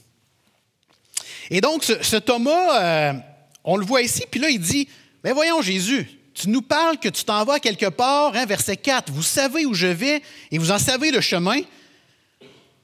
Et 1.50 1.60
donc, 1.60 1.84
ce, 1.84 2.16
Thomas, 2.16 2.82
euh, 2.82 3.12
on 3.64 3.76
le 3.76 3.84
voit 3.84 4.02
ici, 4.02 4.24
puis 4.30 4.40
là, 4.40 4.48
il 4.48 4.60
dit, 4.60 4.88
mais 5.22 5.32
voyons 5.32 5.62
Jésus, 5.62 6.08
tu 6.34 6.48
nous 6.48 6.62
parles 6.62 6.98
que 6.98 7.08
tu 7.08 7.24
t'en 7.24 7.44
vas 7.44 7.60
quelque 7.60 7.90
part, 7.90 8.34
hein, 8.34 8.46
verset 8.46 8.76
4, 8.76 9.12
vous 9.12 9.22
savez 9.22 9.66
où 9.66 9.74
je 9.74 9.86
vais 9.86 10.22
et 10.50 10.58
vous 10.58 10.70
en 10.70 10.78
savez 10.78 11.10
le 11.10 11.20
chemin. 11.20 11.60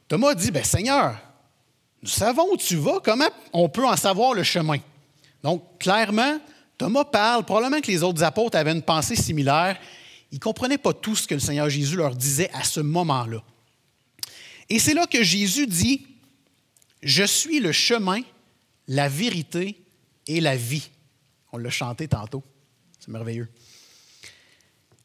Thomas 0.07 0.35
dit, 0.35 0.51
ben 0.51 0.64
Seigneur, 0.64 1.16
nous 2.03 2.09
savons 2.09 2.53
où 2.53 2.57
tu 2.57 2.77
vas, 2.77 3.01
comment 3.03 3.29
on 3.53 3.68
peut 3.68 3.87
en 3.87 3.97
savoir 3.97 4.35
le 4.35 4.42
chemin? 4.42 4.79
Donc, 5.42 5.62
clairement, 5.79 6.38
Thomas 6.77 7.05
parle, 7.05 7.44
probablement 7.44 7.81
que 7.81 7.90
les 7.90 8.03
autres 8.03 8.23
apôtres 8.23 8.57
avaient 8.57 8.73
une 8.73 8.83
pensée 8.83 9.16
similaire. 9.16 9.77
Ils 10.31 10.37
ne 10.37 10.41
comprenaient 10.41 10.79
pas 10.79 10.93
tout 10.93 11.17
ce 11.17 11.27
que 11.27 11.35
le 11.35 11.41
Seigneur 11.41 11.71
Jésus 11.71 11.97
leur 11.97 12.14
disait 12.14 12.51
à 12.53 12.64
ce 12.64 12.81
moment-là. 12.81 13.43
Et 14.69 14.79
c'est 14.79 14.95
là 14.95 15.07
que 15.07 15.23
Jésus 15.23 15.67
dit, 15.67 16.07
Je 17.03 17.25
suis 17.25 17.61
le 17.61 17.73
chemin, 17.73 18.21
la 18.87 19.09
vérité 19.09 19.81
et 20.27 20.41
la 20.41 20.57
vie. 20.57 20.91
On 21.53 21.59
l'a 21.59 21.71
chanté 21.71 22.09
tantôt. 22.09 22.43
C'est 23.01 23.09
merveilleux. 23.09 23.49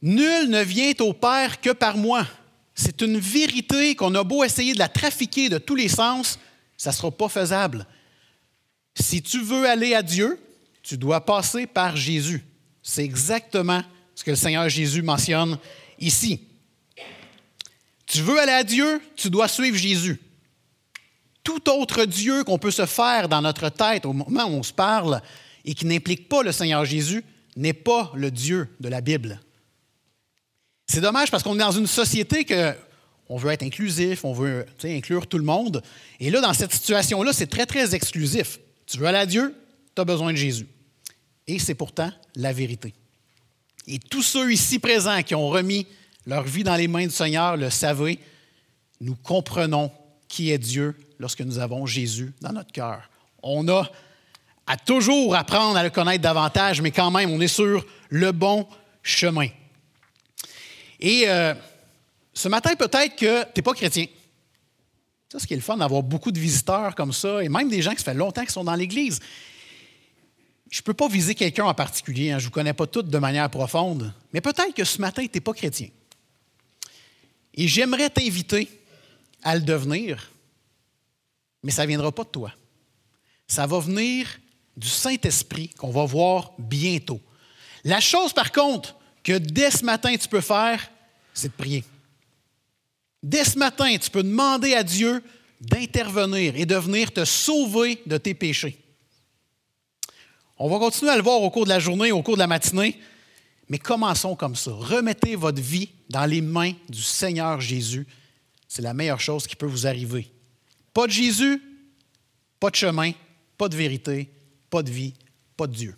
Nul 0.02 0.50
ne 0.50 0.62
vient 0.62 0.92
au 1.00 1.14
Père 1.14 1.62
que 1.62 1.70
par 1.70 1.96
moi. 1.96 2.28
C'est 2.76 3.02
une 3.02 3.20
vérité 3.20 3.96
qu'on 3.96 4.16
a 4.16 4.24
beau 4.24 4.44
essayer 4.44 4.74
de 4.74 4.80
la 4.80 4.90
trafiquer 4.90 5.48
de 5.48 5.60
tous 5.60 5.76
les 5.76 5.88
sens, 5.88 6.40
ça 6.76 6.90
ne 6.90 6.96
sera 6.96 7.12
pas 7.12 7.30
faisable. 7.30 7.88
Si 8.96 9.22
tu 9.22 9.42
veux 9.42 9.68
aller 9.70 9.94
à 9.94 10.02
Dieu, 10.02 10.40
tu 10.82 10.98
dois 10.98 11.24
passer 11.24 11.68
par 11.68 11.96
Jésus. 11.96 12.44
C'est 12.82 13.04
exactement 13.04 13.82
ce 14.16 14.24
que 14.24 14.32
le 14.32 14.36
Seigneur 14.36 14.68
Jésus 14.70 15.02
mentionne 15.02 15.58
ici. 16.00 16.42
Tu 18.06 18.22
veux 18.22 18.40
aller 18.40 18.52
à 18.52 18.64
Dieu, 18.64 19.02
tu 19.16 19.30
dois 19.30 19.48
suivre 19.48 19.78
Jésus. 19.78 20.20
Tout 21.44 21.70
autre 21.70 22.06
Dieu 22.06 22.44
qu'on 22.44 22.58
peut 22.58 22.72
se 22.72 22.86
faire 22.86 23.28
dans 23.28 23.42
notre 23.42 23.70
tête 23.70 24.06
au 24.06 24.14
moment 24.14 24.46
où 24.46 24.54
on 24.54 24.64
se 24.64 24.74
parle 24.74 25.22
et 25.66 25.74
qui 25.74 25.86
n'implique 25.86 26.30
pas 26.30 26.44
le 26.44 26.52
Seigneur 26.52 26.86
Jésus 26.86 27.24
n'est 27.56 27.74
pas 27.74 28.12
le 28.16 28.32
Dieu 28.32 28.70
de 28.80 28.88
la 28.88 29.02
Bible. 29.02 29.40
C'est 30.88 31.02
dommage 31.02 31.32
parce 31.32 31.44
qu'on 31.44 31.56
est 31.56 31.60
dans 31.60 31.72
une 31.72 31.88
société 31.88 32.46
que 32.46 32.74
on 33.30 33.38
veut 33.38 33.52
être 33.52 33.64
inclusif, 33.64 34.26
on 34.26 34.34
veut 34.34 34.66
inclure 34.84 35.28
tout 35.28 35.38
le 35.38 35.44
monde. 35.44 35.82
Et 36.20 36.30
là, 36.30 36.42
dans 36.42 36.54
cette 36.54 36.74
situation-là, 36.74 37.32
c'est 37.34 37.48
très, 37.48 37.66
très 37.66 37.96
exclusif. 37.96 38.60
Tu 38.86 38.98
veux 38.98 39.08
aller 39.08 39.18
à 39.18 39.26
Dieu, 39.26 39.56
tu 39.96 40.02
as 40.02 40.06
besoin 40.06 40.34
de 40.34 40.38
Jésus. 40.38 40.68
Et 41.48 41.58
c'est 41.58 41.74
pourtant 41.74 42.12
la 42.36 42.54
vérité. 42.54 42.94
Et 43.88 44.00
tous 44.00 44.24
ceux 44.24 44.52
ici 44.52 44.80
présents 44.80 45.22
qui 45.24 45.36
ont 45.36 45.50
remis 45.50 45.86
leur 46.26 46.44
vie 46.44 46.64
dans 46.64 46.76
les 46.76 46.88
mains 46.88 47.06
du 47.06 47.14
Seigneur 47.14 47.58
le 47.58 47.70
savaient, 47.70 48.20
nous 49.02 49.16
comprenons 49.16 49.92
qui 50.28 50.52
est 50.52 50.58
Dieu 50.58 50.96
lorsque 51.20 51.42
nous 51.42 51.60
avons 51.60 51.86
Jésus 51.86 52.34
dans 52.42 52.54
notre 52.54 52.72
cœur. 52.72 53.10
On 53.42 53.68
a 53.68 53.90
à 54.66 54.78
toujours 54.78 55.36
apprendre 55.36 55.78
à 55.78 55.84
le 55.84 55.90
connaître 55.90 56.22
davantage, 56.22 56.82
mais 56.82 56.92
quand 56.92 57.12
même, 57.12 57.30
on 57.30 57.42
est 57.42 57.48
sur 57.48 57.86
le 58.10 58.32
bon 58.32 58.66
chemin. 59.02 59.48
Et 61.00 61.26
euh, 61.28 61.54
ce 62.34 62.48
matin, 62.48 62.74
peut-être 62.76 63.16
que 63.18 63.44
tu 63.44 63.50
n'es 63.58 63.62
pas 63.62 63.74
chrétien. 63.74 64.06
C'est 65.30 65.40
ce 65.40 65.48
qui 65.48 65.54
est 65.54 65.58
le 65.58 65.64
fun 65.64 65.76
d'avoir 65.76 66.02
beaucoup 66.02 66.32
de 66.32 66.40
visiteurs 66.40 66.96
comme 66.96 67.12
ça, 67.12 67.44
et 67.44 67.50
même 67.50 67.68
des 67.68 67.82
gens 67.82 67.92
qui 67.92 68.00
se 68.00 68.04
fait 68.04 68.14
longtemps 68.14 68.42
qu'ils 68.42 68.52
sont 68.52 68.64
dans 68.64 68.76
l'Église. 68.76 69.20
Je 70.74 70.80
ne 70.80 70.86
peux 70.86 70.96
pas 70.96 71.08
viser 71.08 71.36
quelqu'un 71.36 71.66
en 71.66 71.74
particulier, 71.76 72.32
hein, 72.32 72.40
je 72.40 72.46
ne 72.46 72.48
vous 72.48 72.52
connais 72.52 72.74
pas 72.74 72.88
toutes 72.88 73.08
de 73.08 73.18
manière 73.20 73.48
profonde, 73.48 74.12
mais 74.34 74.42
peut-être 74.42 74.74
que 74.74 74.84
ce 74.84 75.00
matin, 75.00 75.22
tu 75.22 75.30
n'es 75.36 75.40
pas 75.40 75.54
chrétien. 75.54 75.90
Et 77.54 77.68
j'aimerais 77.68 78.10
t'inviter 78.10 78.68
à 79.44 79.54
le 79.54 79.62
devenir, 79.62 80.32
mais 81.62 81.70
ça 81.70 81.84
ne 81.84 81.90
viendra 81.90 82.12
pas 82.12 82.24
de 82.24 82.30
toi. 82.30 82.52
Ça 83.46 83.68
va 83.68 83.78
venir 83.78 84.40
du 84.76 84.88
Saint-Esprit 84.88 85.70
qu'on 85.78 85.92
va 85.92 86.06
voir 86.06 86.54
bientôt. 86.58 87.22
La 87.84 88.00
chose, 88.00 88.34
par 88.34 88.52
contre, 88.52 88.96
que 89.24 89.38
dès 89.38 89.70
ce 89.70 89.86
matin, 89.86 90.18
tu 90.18 90.28
peux 90.28 90.42
faire, 90.42 90.90
c'est 91.36 91.50
de 91.50 91.54
prier. 91.54 91.84
Dès 93.22 93.44
ce 93.46 93.60
matin, 93.60 93.96
tu 93.96 94.10
peux 94.10 94.24
demander 94.24 94.74
à 94.74 94.82
Dieu 94.82 95.24
d'intervenir 95.62 96.56
et 96.56 96.66
de 96.66 96.76
venir 96.76 97.14
te 97.14 97.26
sauver 97.26 98.02
de 98.08 98.18
tes 98.18 98.34
péchés. 98.34 98.83
On 100.58 100.70
va 100.70 100.78
continuer 100.78 101.12
à 101.12 101.18
le 101.18 101.24
voir 101.24 101.42
au 101.42 101.50
cours 101.50 101.64
de 101.64 101.70
la 101.70 101.80
journée, 101.80 102.12
au 102.12 102.22
cours 102.22 102.36
de 102.36 102.40
la 102.40 102.48
matinée, 102.48 103.00
mais 103.70 103.80
commençons 103.80 104.36
comme 104.36 104.56
ça. 104.56 104.72
Remettez 104.72 105.36
votre 105.36 105.62
vie 105.62 105.90
dans 106.10 106.26
les 106.26 106.42
mains 106.42 106.74
du 106.90 107.02
Seigneur 107.02 107.60
Jésus. 107.60 108.06
C'est 108.68 108.82
la 108.82 108.94
meilleure 108.94 109.20
chose 109.20 109.48
qui 109.48 109.56
peut 109.56 109.66
vous 109.66 109.88
arriver. 109.88 110.32
Pas 110.94 111.08
de 111.08 111.12
Jésus, 111.12 111.62
pas 112.60 112.70
de 112.70 112.76
chemin, 112.76 113.12
pas 113.58 113.68
de 113.68 113.76
vérité, 113.76 114.30
pas 114.70 114.84
de 114.84 114.92
vie, 114.92 115.14
pas 115.58 115.68
de 115.68 115.74
Dieu. 115.74 115.96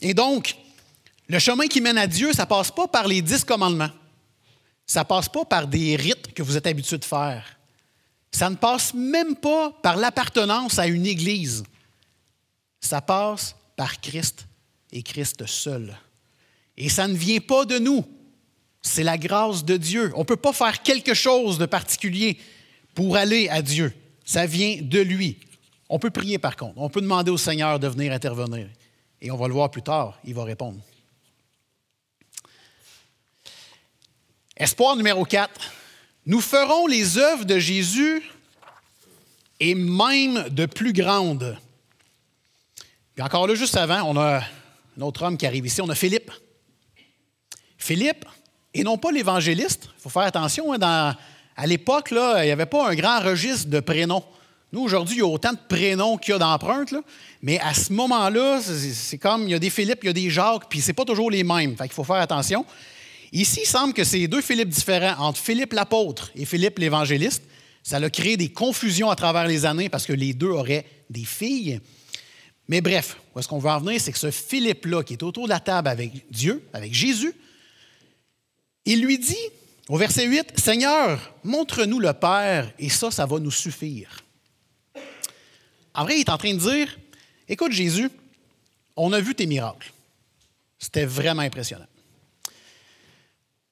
Et 0.00 0.14
donc, 0.14 0.56
le 1.26 1.38
chemin 1.38 1.66
qui 1.66 1.80
mène 1.80 1.98
à 1.98 2.06
Dieu, 2.06 2.32
ça 2.32 2.44
ne 2.44 2.48
passe 2.48 2.70
pas 2.70 2.88
par 2.88 3.06
les 3.06 3.20
dix 3.20 3.44
commandements. 3.44 3.90
Ça 4.86 5.04
passe 5.04 5.28
pas 5.28 5.44
par 5.44 5.66
des 5.66 5.96
rites 5.96 6.32
que 6.32 6.42
vous 6.42 6.56
êtes 6.56 6.66
habitués 6.66 6.98
de 6.98 7.04
faire. 7.04 7.57
Ça 8.38 8.50
ne 8.50 8.54
passe 8.54 8.94
même 8.94 9.34
pas 9.34 9.72
par 9.82 9.96
l'appartenance 9.96 10.78
à 10.78 10.86
une 10.86 11.06
église. 11.06 11.64
Ça 12.78 13.00
passe 13.00 13.56
par 13.74 14.00
Christ 14.00 14.46
et 14.92 15.02
Christ 15.02 15.44
seul. 15.46 15.98
Et 16.76 16.88
ça 16.88 17.08
ne 17.08 17.16
vient 17.16 17.40
pas 17.40 17.64
de 17.64 17.80
nous. 17.80 18.04
C'est 18.80 19.02
la 19.02 19.18
grâce 19.18 19.64
de 19.64 19.76
Dieu. 19.76 20.12
On 20.14 20.20
ne 20.20 20.24
peut 20.24 20.36
pas 20.36 20.52
faire 20.52 20.82
quelque 20.82 21.14
chose 21.14 21.58
de 21.58 21.66
particulier 21.66 22.38
pour 22.94 23.16
aller 23.16 23.48
à 23.48 23.60
Dieu. 23.60 23.92
Ça 24.24 24.46
vient 24.46 24.78
de 24.82 25.00
lui. 25.00 25.40
On 25.88 25.98
peut 25.98 26.10
prier 26.10 26.38
par 26.38 26.54
contre. 26.54 26.74
On 26.76 26.88
peut 26.88 27.00
demander 27.00 27.32
au 27.32 27.38
Seigneur 27.38 27.80
de 27.80 27.88
venir 27.88 28.12
intervenir. 28.12 28.68
Et 29.20 29.32
on 29.32 29.36
va 29.36 29.48
le 29.48 29.54
voir 29.54 29.68
plus 29.68 29.82
tard, 29.82 30.16
il 30.22 30.34
va 30.34 30.44
répondre. 30.44 30.78
Espoir 34.56 34.94
numéro 34.94 35.24
4. 35.24 35.72
Nous 36.28 36.42
ferons 36.42 36.86
les 36.86 37.16
œuvres 37.16 37.46
de 37.46 37.58
Jésus 37.58 38.22
et 39.60 39.74
même 39.74 40.50
de 40.50 40.66
plus 40.66 40.92
grandes. 40.92 41.56
Puis 43.14 43.24
encore 43.24 43.46
là, 43.46 43.54
juste 43.54 43.78
avant, 43.78 44.02
on 44.02 44.14
a 44.18 44.42
un 44.98 45.00
autre 45.00 45.22
homme 45.22 45.38
qui 45.38 45.46
arrive 45.46 45.64
ici, 45.64 45.80
on 45.80 45.88
a 45.88 45.94
Philippe. 45.94 46.30
Philippe, 47.78 48.26
et 48.74 48.84
non 48.84 48.98
pas 48.98 49.10
l'évangéliste, 49.10 49.88
il 49.96 50.02
faut 50.02 50.10
faire 50.10 50.24
attention, 50.24 50.74
hein, 50.74 51.16
à 51.56 51.66
l'époque, 51.66 52.10
il 52.10 52.44
n'y 52.44 52.50
avait 52.50 52.66
pas 52.66 52.90
un 52.90 52.94
grand 52.94 53.20
registre 53.20 53.70
de 53.70 53.80
prénoms. 53.80 54.22
Nous, 54.70 54.82
aujourd'hui, 54.82 55.16
il 55.16 55.20
y 55.20 55.22
a 55.22 55.26
autant 55.26 55.54
de 55.54 55.58
prénoms 55.66 56.18
qu'il 56.18 56.32
y 56.32 56.34
a 56.34 56.38
d'empreintes, 56.38 56.94
mais 57.40 57.58
à 57.60 57.72
ce 57.72 57.90
moment-là, 57.94 58.60
c'est 58.60 59.16
comme, 59.16 59.44
il 59.44 59.52
y 59.52 59.54
a 59.54 59.58
des 59.58 59.70
Philippe, 59.70 60.00
il 60.02 60.08
y 60.08 60.10
a 60.10 60.12
des 60.12 60.28
Jacques, 60.28 60.68
puis 60.68 60.82
ce 60.82 60.88
n'est 60.88 60.92
pas 60.92 61.06
toujours 61.06 61.30
les 61.30 61.42
mêmes. 61.42 61.74
Fait 61.74 61.90
faut 61.90 62.04
faire 62.04 62.16
attention. 62.16 62.66
Ici, 63.32 63.60
il 63.62 63.66
semble 63.66 63.92
que 63.92 64.04
c'est 64.04 64.26
deux 64.26 64.40
Philippe 64.40 64.70
différents, 64.70 65.26
entre 65.26 65.40
Philippe 65.40 65.72
l'apôtre 65.72 66.30
et 66.34 66.44
Philippe 66.44 66.78
l'évangéliste. 66.78 67.42
Ça 67.82 67.96
a 67.96 68.10
créé 68.10 68.36
des 68.36 68.50
confusions 68.50 69.10
à 69.10 69.16
travers 69.16 69.46
les 69.46 69.66
années 69.66 69.88
parce 69.88 70.06
que 70.06 70.12
les 70.12 70.32
deux 70.34 70.50
auraient 70.50 70.86
des 71.10 71.24
filles. 71.24 71.80
Mais 72.68 72.80
bref, 72.80 73.16
où 73.34 73.38
est-ce 73.38 73.48
qu'on 73.48 73.58
veut 73.58 73.70
en 73.70 73.80
venir? 73.80 74.00
C'est 74.00 74.12
que 74.12 74.18
ce 74.18 74.30
Philippe-là, 74.30 75.02
qui 75.02 75.14
est 75.14 75.22
autour 75.22 75.44
de 75.44 75.50
la 75.50 75.60
table 75.60 75.88
avec 75.88 76.30
Dieu, 76.30 76.62
avec 76.72 76.92
Jésus, 76.92 77.32
il 78.84 79.02
lui 79.02 79.18
dit, 79.18 79.36
au 79.88 79.96
verset 79.96 80.26
8, 80.26 80.58
Seigneur, 80.58 81.34
montre-nous 81.44 81.98
le 81.98 82.12
Père, 82.12 82.72
et 82.78 82.88
ça, 82.88 83.10
ça 83.10 83.26
va 83.26 83.38
nous 83.38 83.50
suffire. 83.50 84.22
En 85.94 86.04
vrai, 86.04 86.16
il 86.16 86.20
est 86.20 86.30
en 86.30 86.38
train 86.38 86.52
de 86.52 86.58
dire, 86.58 86.98
écoute 87.48 87.72
Jésus, 87.72 88.10
on 88.96 89.12
a 89.12 89.20
vu 89.20 89.34
tes 89.34 89.46
miracles. 89.46 89.92
C'était 90.78 91.06
vraiment 91.06 91.42
impressionnant. 91.42 91.86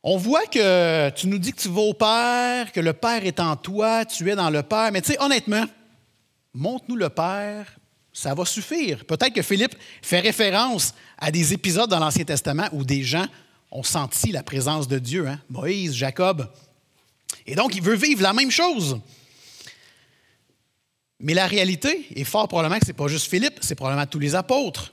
On 0.08 0.18
voit 0.18 0.46
que 0.46 1.10
tu 1.10 1.26
nous 1.26 1.38
dis 1.38 1.52
que 1.52 1.60
tu 1.60 1.68
vas 1.68 1.80
au 1.80 1.92
Père, 1.92 2.70
que 2.70 2.78
le 2.78 2.92
Père 2.92 3.26
est 3.26 3.40
en 3.40 3.56
toi, 3.56 4.04
tu 4.04 4.30
es 4.30 4.36
dans 4.36 4.50
le 4.50 4.62
Père. 4.62 4.92
Mais 4.92 5.02
tu 5.02 5.10
sais, 5.10 5.20
honnêtement, 5.20 5.64
montre-nous 6.54 6.94
le 6.94 7.08
Père, 7.08 7.66
ça 8.12 8.32
va 8.32 8.44
suffire. 8.44 9.04
Peut-être 9.04 9.32
que 9.32 9.42
Philippe 9.42 9.74
fait 10.02 10.20
référence 10.20 10.94
à 11.18 11.32
des 11.32 11.52
épisodes 11.52 11.90
dans 11.90 11.98
l'Ancien 11.98 12.22
Testament 12.22 12.68
où 12.70 12.84
des 12.84 13.02
gens 13.02 13.26
ont 13.72 13.82
senti 13.82 14.30
la 14.30 14.44
présence 14.44 14.86
de 14.86 15.00
Dieu, 15.00 15.26
hein? 15.26 15.40
Moïse, 15.50 15.92
Jacob. 15.92 16.52
Et 17.44 17.56
donc, 17.56 17.74
il 17.74 17.82
veut 17.82 17.96
vivre 17.96 18.22
la 18.22 18.32
même 18.32 18.52
chose. 18.52 19.00
Mais 21.18 21.34
la 21.34 21.48
réalité 21.48 22.06
est 22.14 22.22
fort 22.22 22.46
probablement 22.46 22.78
que 22.78 22.86
ce 22.86 22.92
n'est 22.92 22.96
pas 22.96 23.08
juste 23.08 23.28
Philippe, 23.28 23.58
c'est 23.60 23.74
probablement 23.74 24.06
tous 24.06 24.20
les 24.20 24.36
apôtres. 24.36 24.92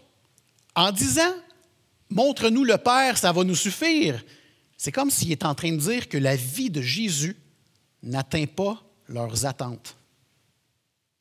En 0.75 0.91
disant, 0.91 1.35
montre-nous 2.09 2.63
le 2.63 2.79
Père, 2.79 3.19
ça 3.19 3.31
va 3.31 3.43
nous 3.43 3.55
suffire, 3.55 4.19
c'est 4.83 4.91
comme 4.91 5.11
s'il 5.11 5.31
est 5.31 5.45
en 5.45 5.55
train 5.55 5.71
de 5.71 5.77
dire 5.77 6.09
que 6.09 6.17
la 6.17 6.35
vie 6.35 6.69
de 6.69 6.81
Jésus 6.81 7.37
n'atteint 8.01 8.47
pas 8.47 8.83
leurs 9.07 9.45
attentes. 9.45 9.95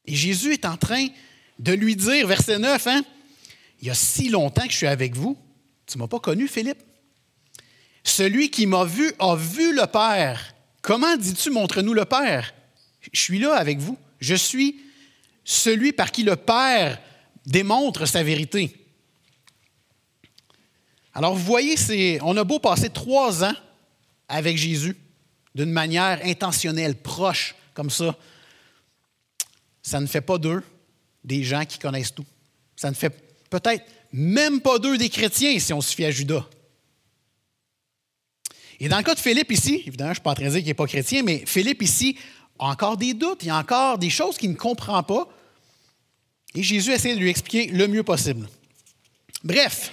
Et 0.04 0.16
Jésus 0.16 0.52
est 0.52 0.64
en 0.64 0.76
train 0.76 1.06
de 1.60 1.72
lui 1.72 1.94
dire, 1.94 2.26
verset 2.26 2.58
9, 2.58 2.86
hein, 2.88 3.04
Il 3.80 3.86
y 3.86 3.90
a 3.90 3.94
si 3.94 4.30
longtemps 4.30 4.66
que 4.66 4.72
je 4.72 4.78
suis 4.78 4.88
avec 4.88 5.14
vous, 5.14 5.38
tu 5.86 5.96
ne 5.96 6.02
m'as 6.02 6.08
pas 6.08 6.18
connu, 6.18 6.48
Philippe. 6.48 6.80
Celui 8.02 8.50
qui 8.50 8.66
m'a 8.66 8.82
vu 8.82 9.12
a 9.20 9.36
vu 9.36 9.72
le 9.72 9.86
Père. 9.86 10.56
Comment 10.80 11.16
dis-tu, 11.16 11.50
montre-nous 11.50 11.94
le 11.94 12.04
Père? 12.04 12.52
Je 13.12 13.20
suis 13.20 13.38
là 13.38 13.54
avec 13.54 13.78
vous. 13.78 13.96
Je 14.18 14.34
suis 14.34 14.80
celui 15.44 15.92
par 15.92 16.10
qui 16.10 16.24
le 16.24 16.34
Père 16.34 17.00
démontre 17.46 18.06
sa 18.06 18.24
vérité. 18.24 18.81
Alors, 21.14 21.34
vous 21.34 21.44
voyez, 21.44 21.76
on 22.22 22.36
a 22.36 22.44
beau 22.44 22.58
passer 22.58 22.90
trois 22.90 23.44
ans 23.44 23.54
avec 24.28 24.56
Jésus 24.56 24.96
d'une 25.54 25.70
manière 25.70 26.20
intentionnelle, 26.24 26.96
proche, 26.96 27.54
comme 27.74 27.90
ça, 27.90 28.16
ça 29.82 30.00
ne 30.00 30.06
fait 30.06 30.20
pas 30.20 30.38
d'eux 30.38 30.62
des 31.24 31.42
gens 31.42 31.64
qui 31.64 31.78
connaissent 31.78 32.14
tout. 32.14 32.24
Ça 32.76 32.90
ne 32.90 32.94
fait 32.94 33.10
peut-être 33.50 33.84
même 34.12 34.60
pas 34.60 34.78
d'eux 34.78 34.96
des 34.96 35.08
chrétiens 35.08 35.58
si 35.58 35.72
on 35.72 35.80
se 35.80 35.94
fie 35.94 36.04
à 36.04 36.10
Judas. 36.10 36.46
Et 38.80 38.88
dans 38.88 38.96
le 38.96 39.02
cas 39.02 39.14
de 39.14 39.20
Philippe 39.20 39.52
ici, 39.52 39.82
évidemment, 39.86 40.08
je 40.08 40.12
ne 40.12 40.14
suis 40.14 40.22
pas 40.22 40.30
en 40.30 40.34
train 40.34 40.46
de 40.46 40.50
dire 40.50 40.58
qu'il 40.58 40.66
n'est 40.68 40.74
pas 40.74 40.86
chrétien, 40.86 41.22
mais 41.22 41.44
Philippe 41.46 41.82
ici 41.82 42.16
a 42.58 42.66
encore 42.66 42.96
des 42.96 43.14
doutes, 43.14 43.42
il 43.42 43.50
a 43.50 43.58
encore 43.58 43.98
des 43.98 44.10
choses 44.10 44.38
qu'il 44.38 44.50
ne 44.50 44.56
comprend 44.56 45.02
pas. 45.02 45.28
Et 46.54 46.62
Jésus 46.62 46.92
essaie 46.92 47.14
de 47.14 47.20
lui 47.20 47.30
expliquer 47.30 47.70
le 47.70 47.86
mieux 47.86 48.02
possible. 48.02 48.48
Bref, 49.44 49.92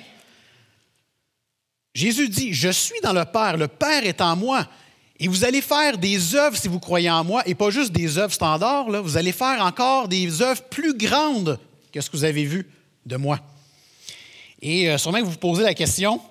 Jésus 2.00 2.30
dit, 2.30 2.54
je 2.54 2.70
suis 2.70 3.02
dans 3.02 3.12
le 3.12 3.26
Père, 3.26 3.58
le 3.58 3.68
Père 3.68 4.06
est 4.06 4.22
en 4.22 4.38
moi. 4.38 4.66
Et 5.20 5.28
vous 5.28 5.44
allez 5.44 5.62
faire 5.62 5.98
des 5.98 6.34
œuvres 6.34 6.56
si 6.56 6.70
vous 6.70 6.80
croyez 6.80 7.10
en 7.10 7.26
moi, 7.26 7.44
et 7.46 7.56
pas 7.56 7.72
juste 7.72 7.92
des 7.92 8.18
œuvres 8.18 8.34
standards, 8.34 8.86
vous 9.04 9.18
allez 9.18 9.34
faire 9.34 9.62
encore 9.62 10.08
des 10.08 10.42
œuvres 10.42 10.64
plus 10.64 10.98
grandes 10.98 11.60
que 11.92 12.00
ce 12.00 12.10
que 12.10 12.16
vous 12.16 12.24
avez 12.24 12.46
vu 12.46 12.66
de 13.06 13.18
moi. 13.18 13.42
Et 14.62 14.90
euh, 14.90 14.98
sûrement 14.98 15.20
vous 15.22 15.32
vous 15.32 15.38
posez 15.38 15.64
la 15.64 15.74
question, 15.74 16.22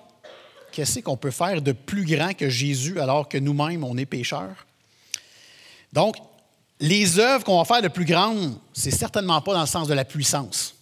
qu'est-ce 0.71 1.01
qu'on 1.01 1.17
peut 1.17 1.29
faire 1.29 1.61
de 1.61 1.71
plus 1.71 2.03
grand 2.03 2.33
que 2.33 2.49
Jésus 2.49 2.99
alors 2.99 3.29
que 3.29 3.37
nous-mêmes, 3.37 3.83
on 3.83 3.95
est 3.95 4.07
pécheurs? 4.07 4.65
Donc, 5.93 6.15
les 6.79 7.19
œuvres 7.19 7.43
qu'on 7.43 7.59
va 7.59 7.65
faire 7.65 7.83
de 7.83 7.89
plus 7.89 8.05
grandes, 8.05 8.57
c'est 8.73 8.89
certainement 8.89 9.39
pas 9.41 9.53
dans 9.53 9.61
le 9.61 9.67
sens 9.67 9.87
de 9.87 9.93
la 9.93 10.03
puissance. 10.03 10.73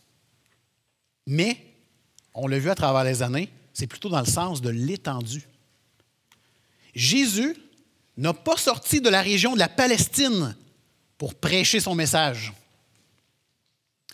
Mais, 1.25 1.57
on 2.33 2.47
l'a 2.47 2.57
vu 2.57 2.69
à 2.69 2.75
travers 2.75 3.03
les 3.03 3.21
années, 3.21 3.49
c'est 3.77 3.85
plutôt 3.85 4.09
dans 4.09 4.21
le 4.21 4.25
sens 4.25 4.59
de 4.59 4.71
l'étendue. 4.71 5.47
Jésus 6.95 7.55
n'a 8.17 8.33
pas 8.33 8.57
sorti 8.57 9.01
de 9.01 9.09
la 9.09 9.21
région 9.21 9.53
de 9.53 9.59
la 9.59 9.69
Palestine 9.69 10.55
pour 11.19 11.35
prêcher 11.35 11.79
son 11.79 11.93
message. 11.93 12.53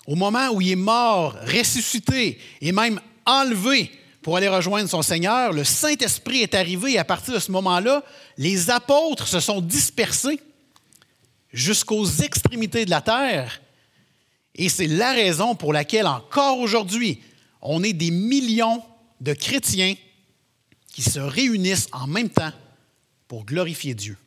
Au 0.06 0.16
moment 0.16 0.50
où 0.50 0.60
il 0.60 0.72
est 0.72 0.76
mort, 0.76 1.38
ressuscité 1.46 2.40
et 2.60 2.74
même 2.74 3.00
enlevé 3.26 3.90
pour 4.22 4.36
aller 4.36 4.50
rejoindre 4.50 4.90
son 4.90 5.02
Seigneur, 5.02 5.54
le 5.54 5.64
Saint-Esprit 5.64 6.42
est 6.42 6.56
arrivé 6.56 6.96
et 6.96 7.00
à 7.00 7.06
partir 7.06 7.34
de 7.34 7.40
ce 7.40 7.54
moment-là, 7.54 8.04
les 8.38 8.70
apôtres 8.70 9.30
se 9.30 9.40
sont 9.40 9.62
dispersés 9.62 10.42
jusqu'aux 11.54 12.06
extrémités 12.06 12.84
de 12.84 12.90
la 12.90 13.02
terre. 13.02 13.62
Et 14.56 14.68
c'est 14.68 14.88
la 14.88 15.14
raison 15.14 15.56
pour 15.56 15.72
laquelle 15.72 16.08
encore 16.08 16.60
aujourd'hui, 16.60 17.22
on 17.62 17.82
est 17.82 17.94
des 17.94 18.12
millions 18.12 18.84
de 19.24 19.34
chrétiens 19.34 19.96
qui 20.88 21.02
se 21.02 21.20
réunissent 21.20 21.88
en 21.94 22.08
même 22.08 22.30
temps 22.30 22.52
pour 23.28 23.46
glorifier 23.46 23.96
Dieu, 23.96 24.18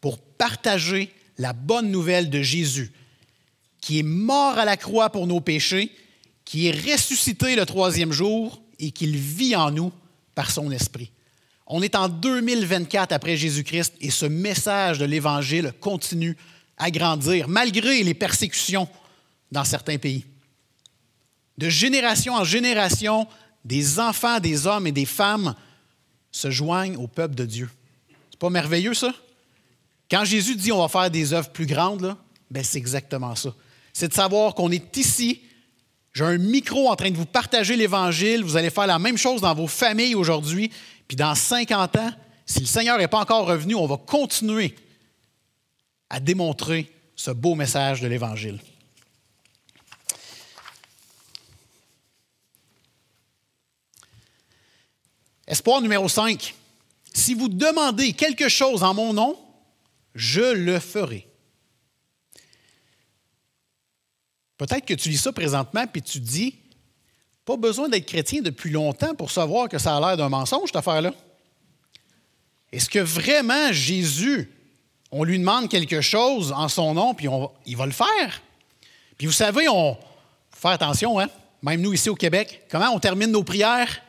pour 0.00 0.18
partager 0.18 1.12
la 1.38 1.52
bonne 1.52 1.90
nouvelle 1.90 2.30
de 2.30 2.40
Jésus, 2.40 2.90
qui 3.80 3.98
est 3.98 4.02
mort 4.02 4.58
à 4.58 4.64
la 4.64 4.78
croix 4.78 5.10
pour 5.10 5.26
nos 5.26 5.40
péchés, 5.40 5.92
qui 6.44 6.66
est 6.66 6.92
ressuscité 6.92 7.54
le 7.54 7.66
troisième 7.66 8.12
jour 8.12 8.62
et 8.78 8.90
qu'il 8.92 9.16
vit 9.16 9.54
en 9.54 9.70
nous 9.70 9.92
par 10.34 10.50
son 10.50 10.70
esprit. 10.70 11.10
On 11.66 11.82
est 11.82 11.94
en 11.94 12.08
2024 12.08 13.12
après 13.12 13.36
Jésus-Christ 13.36 13.94
et 14.00 14.10
ce 14.10 14.26
message 14.26 14.98
de 14.98 15.04
l'Évangile 15.04 15.74
continue 15.80 16.36
à 16.78 16.90
grandir 16.90 17.48
malgré 17.48 18.02
les 18.02 18.14
persécutions 18.14 18.88
dans 19.52 19.64
certains 19.64 19.98
pays. 19.98 20.24
De 21.58 21.68
génération 21.68 22.34
en 22.34 22.44
génération, 22.44 23.26
des 23.66 23.98
enfants, 23.98 24.38
des 24.38 24.66
hommes 24.66 24.86
et 24.86 24.92
des 24.92 25.04
femmes 25.04 25.54
se 26.30 26.50
joignent 26.50 26.96
au 26.96 27.08
peuple 27.08 27.34
de 27.34 27.44
Dieu. 27.44 27.68
C'est 28.30 28.38
pas 28.38 28.50
merveilleux, 28.50 28.94
ça? 28.94 29.12
Quand 30.08 30.24
Jésus 30.24 30.54
dit 30.54 30.70
on 30.70 30.86
va 30.86 30.88
faire 30.88 31.10
des 31.10 31.32
œuvres 31.32 31.50
plus 31.50 31.66
grandes, 31.66 32.16
ben 32.48 32.62
c'est 32.62 32.78
exactement 32.78 33.34
ça. 33.34 33.52
C'est 33.92 34.08
de 34.08 34.14
savoir 34.14 34.54
qu'on 34.54 34.70
est 34.70 34.96
ici. 34.96 35.40
J'ai 36.12 36.24
un 36.24 36.38
micro 36.38 36.88
en 36.88 36.94
train 36.94 37.10
de 37.10 37.16
vous 37.16 37.26
partager 37.26 37.76
l'Évangile. 37.76 38.44
Vous 38.44 38.56
allez 38.56 38.70
faire 38.70 38.86
la 38.86 39.00
même 39.00 39.18
chose 39.18 39.40
dans 39.40 39.54
vos 39.54 39.66
familles 39.66 40.14
aujourd'hui. 40.14 40.70
Puis 41.08 41.16
dans 41.16 41.34
50 41.34 41.96
ans, 41.96 42.12
si 42.46 42.60
le 42.60 42.66
Seigneur 42.66 42.98
n'est 42.98 43.08
pas 43.08 43.18
encore 43.18 43.46
revenu, 43.46 43.74
on 43.74 43.86
va 43.86 43.96
continuer 43.96 44.76
à 46.08 46.20
démontrer 46.20 46.92
ce 47.16 47.32
beau 47.32 47.56
message 47.56 48.00
de 48.00 48.06
l'Évangile. 48.06 48.60
Espoir 55.46 55.80
numéro 55.80 56.08
5. 56.08 56.54
Si 57.14 57.34
vous 57.34 57.48
demandez 57.48 58.12
quelque 58.12 58.48
chose 58.48 58.82
en 58.82 58.94
mon 58.94 59.12
nom, 59.12 59.38
je 60.14 60.40
le 60.40 60.78
ferai. 60.78 61.26
Peut-être 64.58 64.86
que 64.86 64.94
tu 64.94 65.08
lis 65.08 65.18
ça 65.18 65.32
présentement 65.32 65.86
puis 65.86 66.02
tu 66.02 66.20
te 66.20 66.26
dis, 66.26 66.54
pas 67.44 67.56
besoin 67.56 67.88
d'être 67.88 68.06
chrétien 68.06 68.42
depuis 68.42 68.70
longtemps 68.70 69.14
pour 69.14 69.30
savoir 69.30 69.68
que 69.68 69.78
ça 69.78 69.96
a 69.96 70.00
l'air 70.00 70.16
d'un 70.16 70.28
mensonge, 70.28 70.66
cette 70.66 70.76
affaire-là. 70.76 71.12
Est-ce 72.72 72.90
que 72.90 72.98
vraiment 72.98 73.72
Jésus, 73.72 74.50
on 75.12 75.22
lui 75.22 75.38
demande 75.38 75.68
quelque 75.68 76.00
chose 76.00 76.52
en 76.52 76.68
son 76.68 76.94
nom, 76.94 77.14
puis 77.14 77.28
il 77.66 77.76
va 77.76 77.86
le 77.86 77.92
faire? 77.92 78.42
Puis 79.16 79.26
vous 79.26 79.32
savez, 79.32 79.68
on 79.68 79.94
faut 80.50 80.60
faire 80.60 80.72
attention, 80.72 81.20
hein? 81.20 81.28
même 81.62 81.80
nous 81.80 81.92
ici 81.92 82.08
au 82.10 82.14
Québec, 82.14 82.62
comment 82.70 82.90
on 82.92 82.98
termine 82.98 83.30
nos 83.30 83.44
prières? 83.44 84.02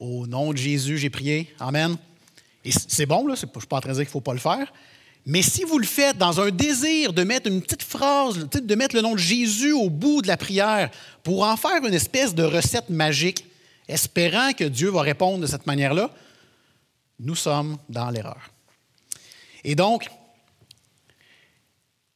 Au 0.00 0.26
nom 0.26 0.52
de 0.52 0.56
Jésus, 0.56 0.96
j'ai 0.96 1.10
prié. 1.10 1.54
Amen. 1.60 1.96
Et 2.64 2.72
c'est 2.72 3.06
bon, 3.06 3.24
je 3.26 3.30
ne 3.30 3.36
suis 3.36 3.46
pas 3.46 3.76
en 3.76 3.80
train 3.80 3.90
de 3.90 3.94
dire 3.94 4.02
qu'il 4.04 4.08
ne 4.08 4.12
faut 4.12 4.20
pas 4.20 4.32
le 4.32 4.38
faire. 4.38 4.72
Mais 5.26 5.42
si 5.42 5.64
vous 5.64 5.78
le 5.78 5.86
faites 5.86 6.16
dans 6.16 6.40
un 6.40 6.50
désir 6.50 7.12
de 7.12 7.22
mettre 7.22 7.46
une 7.46 7.60
petite 7.60 7.82
phrase, 7.82 8.48
de 8.48 8.74
mettre 8.74 8.96
le 8.96 9.02
nom 9.02 9.12
de 9.12 9.18
Jésus 9.18 9.72
au 9.72 9.90
bout 9.90 10.22
de 10.22 10.28
la 10.28 10.38
prière 10.38 10.90
pour 11.22 11.44
en 11.44 11.56
faire 11.58 11.84
une 11.84 11.92
espèce 11.92 12.34
de 12.34 12.42
recette 12.42 12.88
magique, 12.88 13.44
espérant 13.86 14.52
que 14.54 14.64
Dieu 14.64 14.88
va 14.88 15.02
répondre 15.02 15.40
de 15.40 15.46
cette 15.46 15.66
manière-là, 15.66 16.10
nous 17.18 17.34
sommes 17.34 17.76
dans 17.90 18.08
l'erreur. 18.08 18.50
Et 19.62 19.74
donc, 19.74 20.08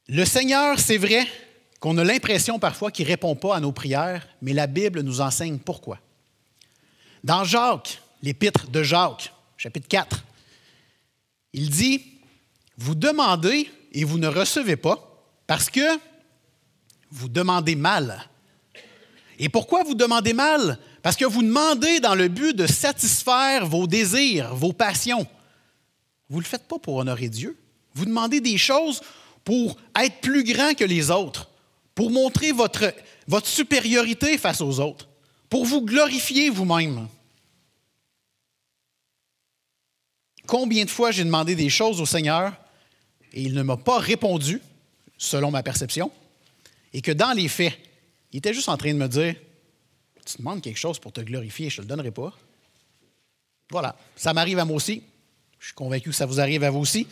le 0.09 0.25
Seigneur, 0.25 0.79
c'est 0.79 0.97
vrai 0.97 1.27
qu'on 1.81 1.99
a 1.99 2.05
l'impression 2.05 2.59
parfois 2.59 2.91
qu'il 2.91 3.05
ne 3.05 3.11
répond 3.11 3.37
pas 3.37 3.57
à 3.57 3.61
nos 3.61 3.73
prières, 3.73 4.27
mais 4.41 4.55
la 4.55 4.67
Bible 4.67 5.03
nous 5.03 5.21
enseigne 5.21 5.59
pourquoi. 5.59 5.99
Dans 7.25 7.43
Jacques, 7.43 8.03
l'épître 8.23 8.69
de 8.69 8.83
Jacques, 8.83 9.33
chapitre 9.57 9.89
4, 9.89 10.23
il 11.55 11.71
dit, 11.71 12.05
vous 12.77 12.95
demandez 12.95 13.71
et 13.93 14.05
vous 14.05 14.19
ne 14.19 14.29
recevez 14.29 14.77
pas 14.77 15.25
parce 15.47 15.71
que 15.71 15.99
vous 17.11 17.31
demandez 17.31 17.77
mal. 17.77 18.29
Et 19.39 19.49
pourquoi 19.49 19.85
vous 19.85 19.95
demandez 19.95 20.35
mal? 20.35 20.79
Parce 21.03 21.17
que 21.17 21.25
vous 21.25 21.43
demandez 21.43 21.99
dans 22.01 22.15
le 22.15 22.29
but 22.29 22.55
de 22.55 22.67
satisfaire 22.67 23.67
vos 23.67 23.87
désirs, 23.87 24.55
vos 24.55 24.75
passions. 24.75 25.27
Vous 26.29 26.37
ne 26.37 26.43
le 26.43 26.49
faites 26.49 26.69
pas 26.69 26.79
pour 26.79 26.97
honorer 26.97 27.31
Dieu. 27.31 27.57
Vous 27.95 28.05
demandez 28.05 28.43
des 28.43 28.59
choses 28.59 29.01
pour 29.45 29.79
être 29.99 30.21
plus 30.21 30.45
grand 30.45 30.75
que 30.75 30.85
les 30.85 31.11
autres, 31.11 31.49
pour 31.95 32.11
montrer 32.11 32.53
votre, 32.53 32.93
votre 33.27 33.47
supériorité 33.47 34.37
face 34.37 34.61
aux 34.61 34.79
autres, 34.81 35.09
pour 35.49 35.65
vous 35.65 35.81
glorifier 35.81 36.51
vous-même. 36.51 37.09
Combien 40.47 40.85
de 40.85 40.91
fois 40.91 41.11
j'ai 41.11 41.25
demandé 41.25 41.55
des 41.55 41.69
choses 41.69 42.01
au 42.01 42.07
Seigneur 42.07 42.53
et 43.33 43.43
il 43.43 43.55
ne 43.55 43.63
m'a 43.63 43.77
pas 43.77 43.99
répondu, 43.99 44.61
selon 45.19 45.51
ma 45.51 45.63
perception, 45.63 46.11
et 46.93 47.01
que 47.01 47.13
dans 47.13 47.33
les 47.33 47.49
faits, 47.49 47.77
il 48.33 48.39
était 48.39 48.55
juste 48.55 48.69
en 48.69 48.77
train 48.77 48.93
de 48.93 48.99
me 48.99 49.09
dire 49.09 49.35
Tu 50.25 50.39
demandes 50.39 50.61
quelque 50.61 50.79
chose 50.79 50.99
pour 50.99 51.13
te 51.13 51.21
glorifier, 51.21 51.69
je 51.71 51.81
ne 51.81 51.87
te 51.87 51.93
le 51.93 51.97
donnerai 51.97 52.11
pas. 52.11 52.33
Voilà, 53.71 53.97
ça 54.15 54.33
m'arrive 54.33 54.59
à 54.59 54.65
moi 54.65 54.77
aussi. 54.77 55.03
Je 55.59 55.67
suis 55.67 55.75
convaincu 55.75 56.11
que 56.11 56.15
ça 56.15 56.27
vous 56.27 56.41
arrive 56.41 56.63
à 56.63 56.71
vous 56.71 56.81
aussi. 56.81 57.07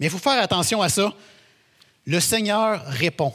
Mais 0.00 0.06
il 0.06 0.10
faut 0.10 0.18
faire 0.18 0.42
attention 0.42 0.80
à 0.82 0.88
ça. 0.88 1.14
Le 2.06 2.20
Seigneur 2.20 2.84
répond. 2.86 3.32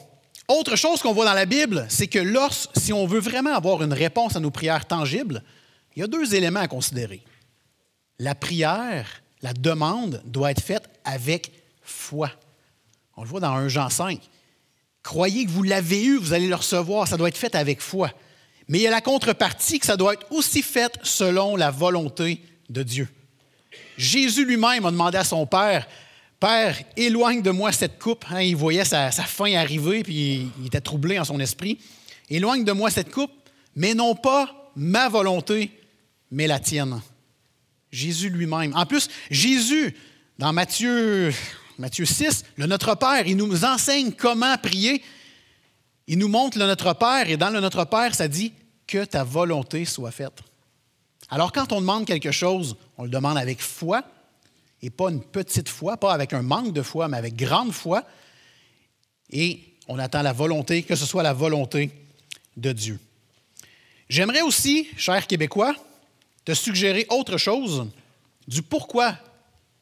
Autre 0.47 0.75
chose 0.75 1.01
qu'on 1.01 1.13
voit 1.13 1.25
dans 1.25 1.33
la 1.33 1.45
Bible, 1.45 1.85
c'est 1.89 2.07
que 2.07 2.19
lorsque, 2.19 2.71
si 2.77 2.91
on 2.91 3.05
veut 3.05 3.19
vraiment 3.19 3.53
avoir 3.55 3.83
une 3.83 3.93
réponse 3.93 4.35
à 4.35 4.39
nos 4.39 4.51
prières 4.51 4.85
tangibles, 4.85 5.43
il 5.95 6.01
y 6.01 6.03
a 6.03 6.07
deux 6.07 6.35
éléments 6.35 6.59
à 6.59 6.67
considérer. 6.67 7.23
La 8.19 8.35
prière 8.35 9.22
la 9.43 9.53
demande 9.53 10.23
doit 10.25 10.51
être 10.51 10.63
faite 10.63 10.89
avec 11.03 11.51
foi. 11.84 12.32
On 13.15 13.23
le 13.23 13.27
voit 13.27 13.41
dans 13.41 13.51
1 13.51 13.67
Jean 13.67 13.89
5. 13.89 14.19
Croyez 15.03 15.45
que 15.45 15.51
vous 15.51 15.63
l'avez 15.63 16.03
eu, 16.03 16.17
vous 16.17 16.34
allez 16.34 16.47
le 16.47 16.56
recevoir. 16.56 17.08
Ça 17.08 17.17
doit 17.17 17.27
être 17.27 17.38
fait 17.38 17.53
avec 17.53 17.82
foi. 17.82 18.10
Mais 18.69 18.79
il 18.79 18.82
y 18.82 18.88
a 18.88 18.91
la 18.91 19.01
contrepartie 19.01 19.79
que 19.79 19.86
ça 19.86 19.97
doit 19.97 20.13
être 20.13 20.25
aussi 20.32 20.62
fait 20.62 20.97
selon 21.03 21.58
la 21.58 21.69
volonté 21.69 22.41
de 22.69 22.82
Dieu. 22.82 23.10
Jésus 23.97 24.45
lui-même 24.45 24.86
a 24.86 24.91
demandé 24.91 25.17
à 25.17 25.25
son 25.25 25.45
Père, 25.45 25.88
Père, 26.39 26.77
éloigne 26.95 27.41
de 27.41 27.51
moi 27.51 27.71
cette 27.73 27.99
coupe. 27.99 28.25
Hein, 28.32 28.41
il 28.41 28.56
voyait 28.56 28.86
sa, 28.86 29.12
fin 29.12 29.53
arriver, 29.53 30.03
puis 30.03 30.51
il, 30.60 30.67
était 30.67 30.82
troublé 30.82 31.19
en 31.19 31.25
son 31.25 31.39
esprit. 31.39 31.79
Éloigne 32.29 32.63
de 32.63 32.71
moi 32.71 32.89
cette 32.89 33.12
coupe, 33.12 33.32
mais 33.75 33.93
non 33.93 34.15
pas 34.15 34.71
ma 34.75 35.10
volonté, 35.10 35.71
mais 36.32 36.47
la 36.47 36.60
tienne. 36.60 37.01
Jésus 37.93 38.29
lui-même. 38.29 38.75
En 38.75 38.86
plus, 38.88 39.08
Jésus, 39.29 39.95
dans 40.39 40.51
Matthieu, 40.51 41.32
Matthieu 41.77 42.06
6, 42.06 42.43
le 42.58 42.65
Notre 42.65 42.95
Père, 42.95 43.27
il 43.27 43.38
nous 43.38 43.63
enseigne 43.63 44.12
comment 44.12 44.58
prier. 44.58 45.03
Il 46.08 46.17
nous 46.17 46.27
montre 46.27 46.58
le 46.58 46.65
Notre 46.65 46.93
Père, 46.93 47.29
et 47.29 47.38
dans 47.38 47.51
le 47.51 47.60
Notre 47.60 47.86
Père, 47.86 48.15
ça 48.15 48.27
dit 48.27 48.51
que 48.88 49.06
ta 49.06 49.23
volonté 49.23 49.86
soit 49.86 50.12
faite. 50.12 50.39
Alors, 51.29 51.51
quand 51.51 51.71
on 51.71 51.82
demande 51.82 52.06
quelque 52.06 52.32
chose, 52.32 52.75
on 52.97 53.03
le 53.03 53.10
demande 53.10 53.38
avec 53.38 53.62
foi, 53.62 54.03
et 54.82 54.89
pas 54.89 55.12
une 55.12 55.23
petite 55.23 55.69
foi, 55.69 55.95
pas 55.95 56.13
avec 56.13 56.34
un 56.34 56.41
manque 56.41 56.73
de 56.73 56.82
foi, 56.82 57.08
mais 57.08 57.17
avec 57.17 57.36
grande 57.36 57.71
foi. 57.71 58.03
Et 59.29 59.63
on 59.88 59.99
attend 59.99 60.23
la 60.23 60.34
volonté, 60.34 60.82
que 60.82 60.95
ce 60.95 61.06
soit 61.06 61.23
la 61.23 61.34
volonté 61.34 61.91
de 62.58 62.71
Dieu. 62.71 62.99
J'aimerais 64.10 64.41
aussi, 64.41 64.88
chers 64.97 65.25
Québécois, 65.27 65.75
te 66.45 66.53
suggérer 66.53 67.06
autre 67.10 67.38
chose 67.38 67.88
du 68.47 68.62
pourquoi 68.62 69.17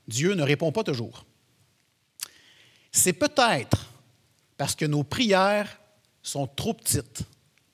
Dieu 0.07 0.33
ne 0.33 0.43
répond 0.43 0.71
pas 0.71 0.83
toujours. 0.83 1.25
C'est 2.91 3.13
peut-être 3.13 3.89
parce 4.57 4.75
que 4.75 4.85
nos 4.85 5.03
prières 5.03 5.79
sont 6.21 6.47
trop 6.47 6.73
petites 6.73 7.21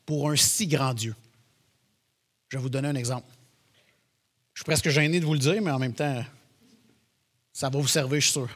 pour 0.05 0.29
un 0.29 0.35
si 0.35 0.67
grand 0.67 0.93
Dieu. 0.93 1.15
Je 2.49 2.57
vais 2.57 2.63
vous 2.63 2.69
donner 2.69 2.87
un 2.87 2.95
exemple. 2.95 3.27
Je 4.53 4.61
suis 4.61 4.65
presque 4.65 4.89
gêné 4.89 5.19
de 5.19 5.25
vous 5.25 5.33
le 5.33 5.39
dire, 5.39 5.61
mais 5.61 5.71
en 5.71 5.79
même 5.79 5.93
temps, 5.93 6.23
ça 7.51 7.69
va 7.69 7.79
vous 7.79 7.87
servir, 7.87 8.19
je 8.21 8.25
suis 8.25 8.33
sûr. 8.33 8.49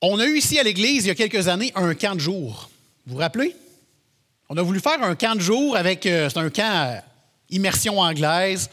On 0.00 0.18
a 0.18 0.26
eu 0.26 0.38
ici 0.38 0.58
à 0.58 0.62
l'Église, 0.62 1.04
il 1.04 1.08
y 1.08 1.10
a 1.10 1.14
quelques 1.14 1.48
années, 1.48 1.72
un 1.74 1.94
camp 1.94 2.14
de 2.14 2.20
jour. 2.20 2.70
Vous 3.06 3.14
vous 3.14 3.20
rappelez? 3.20 3.54
On 4.48 4.56
a 4.56 4.62
voulu 4.62 4.80
faire 4.80 5.02
un 5.02 5.14
camp 5.14 5.34
de 5.34 5.40
jour 5.40 5.76
avec. 5.76 6.06
Euh, 6.06 6.30
c'est 6.30 6.38
un 6.38 6.50
camp 6.50 7.02
immersion 7.50 8.00
anglaise. 8.00 8.70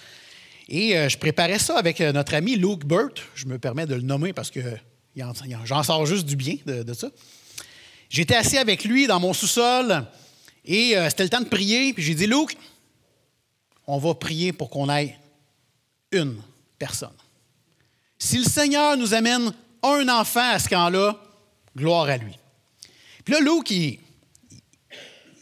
Et 0.67 0.97
euh, 0.97 1.09
je 1.09 1.17
préparais 1.17 1.59
ça 1.59 1.77
avec 1.77 1.99
notre 1.99 2.33
ami 2.33 2.55
Luke 2.55 2.85
Burt. 2.85 3.21
Je 3.35 3.45
me 3.45 3.59
permets 3.59 3.85
de 3.85 3.95
le 3.95 4.01
nommer 4.01 4.33
parce 4.33 4.49
que 4.51 4.59
j'en 5.63 5.83
sors 5.83 6.05
juste 6.05 6.25
du 6.25 6.35
bien 6.35 6.57
de, 6.65 6.93
ça. 6.93 7.09
J'étais 8.09 8.35
assis 8.35 8.57
avec 8.57 8.83
lui 8.83 9.07
dans 9.07 9.19
mon 9.19 9.33
sous-sol 9.33 10.05
et 10.63 10.95
c'était 11.09 11.23
le 11.23 11.29
temps 11.29 11.41
de 11.41 11.49
prier. 11.49 11.93
Puis 11.93 12.03
j'ai 12.03 12.15
dit, 12.15 12.27
Luke, 12.27 12.57
on 13.87 13.97
va 13.97 14.13
prier 14.15 14.53
pour 14.53 14.69
qu'on 14.69 14.89
ait 14.89 15.17
une 16.11 16.35
personne. 16.77 17.15
Si 18.17 18.37
le 18.37 18.43
Seigneur 18.43 18.97
nous 18.97 19.13
amène 19.13 19.53
un 19.83 20.09
enfant 20.09 20.51
à 20.51 20.59
ce 20.59 20.69
camp-là, 20.69 21.17
gloire 21.75 22.07
à 22.07 22.17
lui. 22.17 22.37
Puis 23.23 23.33
là, 23.33 23.39
Luke, 23.39 23.69
il, 23.71 23.99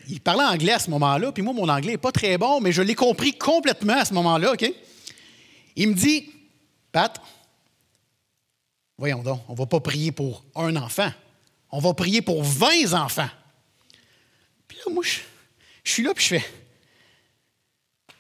il 0.10 0.20
parlait 0.20 0.44
anglais 0.44 0.74
à 0.74 0.80
ce 0.80 0.90
moment-là, 0.90 1.32
puis 1.32 1.44
moi, 1.44 1.54
mon 1.54 1.70
anglais 1.70 1.94
n'est 1.94 1.98
pas 1.98 2.12
très 2.12 2.38
bon, 2.38 2.60
mais 2.60 2.72
je 2.72 2.82
l'ai 2.82 2.96
compris 2.96 3.38
complètement 3.38 3.98
à 3.98 4.06
ce 4.06 4.14
moment-là, 4.14 4.54
OK? 4.54 4.72
Il 5.76 5.90
me 5.90 5.94
dit, 5.94 6.32
Pat, 6.92 7.20
voyons 8.98 9.24
donc, 9.24 9.42
on 9.48 9.54
ne 9.54 9.58
va 9.58 9.66
pas 9.66 9.80
prier 9.80 10.12
pour 10.12 10.44
un 10.56 10.76
enfant, 10.76 11.12
on 11.72 11.80
va 11.80 11.94
prier 11.94 12.22
pour 12.22 12.44
20 12.44 12.94
enfants. 12.94 13.30
Puis 14.68 14.78
là, 14.86 14.94
moi, 14.94 15.04
je, 15.04 15.20
suis 15.84 16.04
là, 16.04 16.14
puis 16.14 16.24
je 16.24 16.30
fais, 16.36 16.46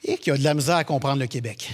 et 0.04 0.18
qu'il 0.18 0.32
y 0.32 0.36
a 0.36 0.38
de 0.38 0.44
la 0.44 0.54
misère 0.54 0.76
à 0.76 0.84
comprendre 0.84 1.20
le 1.20 1.28
Québec. 1.28 1.74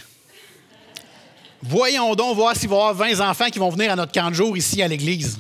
Voyons 1.62 2.16
donc 2.16 2.36
voir 2.36 2.56
s'il 2.56 2.70
va 2.70 2.76
y 2.76 2.80
avoir 2.80 2.94
20 2.94 3.30
enfants 3.30 3.50
qui 3.50 3.60
vont 3.60 3.70
venir 3.70 3.92
à 3.92 3.96
notre 3.96 4.12
camp 4.12 4.30
de 4.30 4.36
jour 4.36 4.56
ici 4.56 4.82
à 4.82 4.88
l'église. 4.88 5.40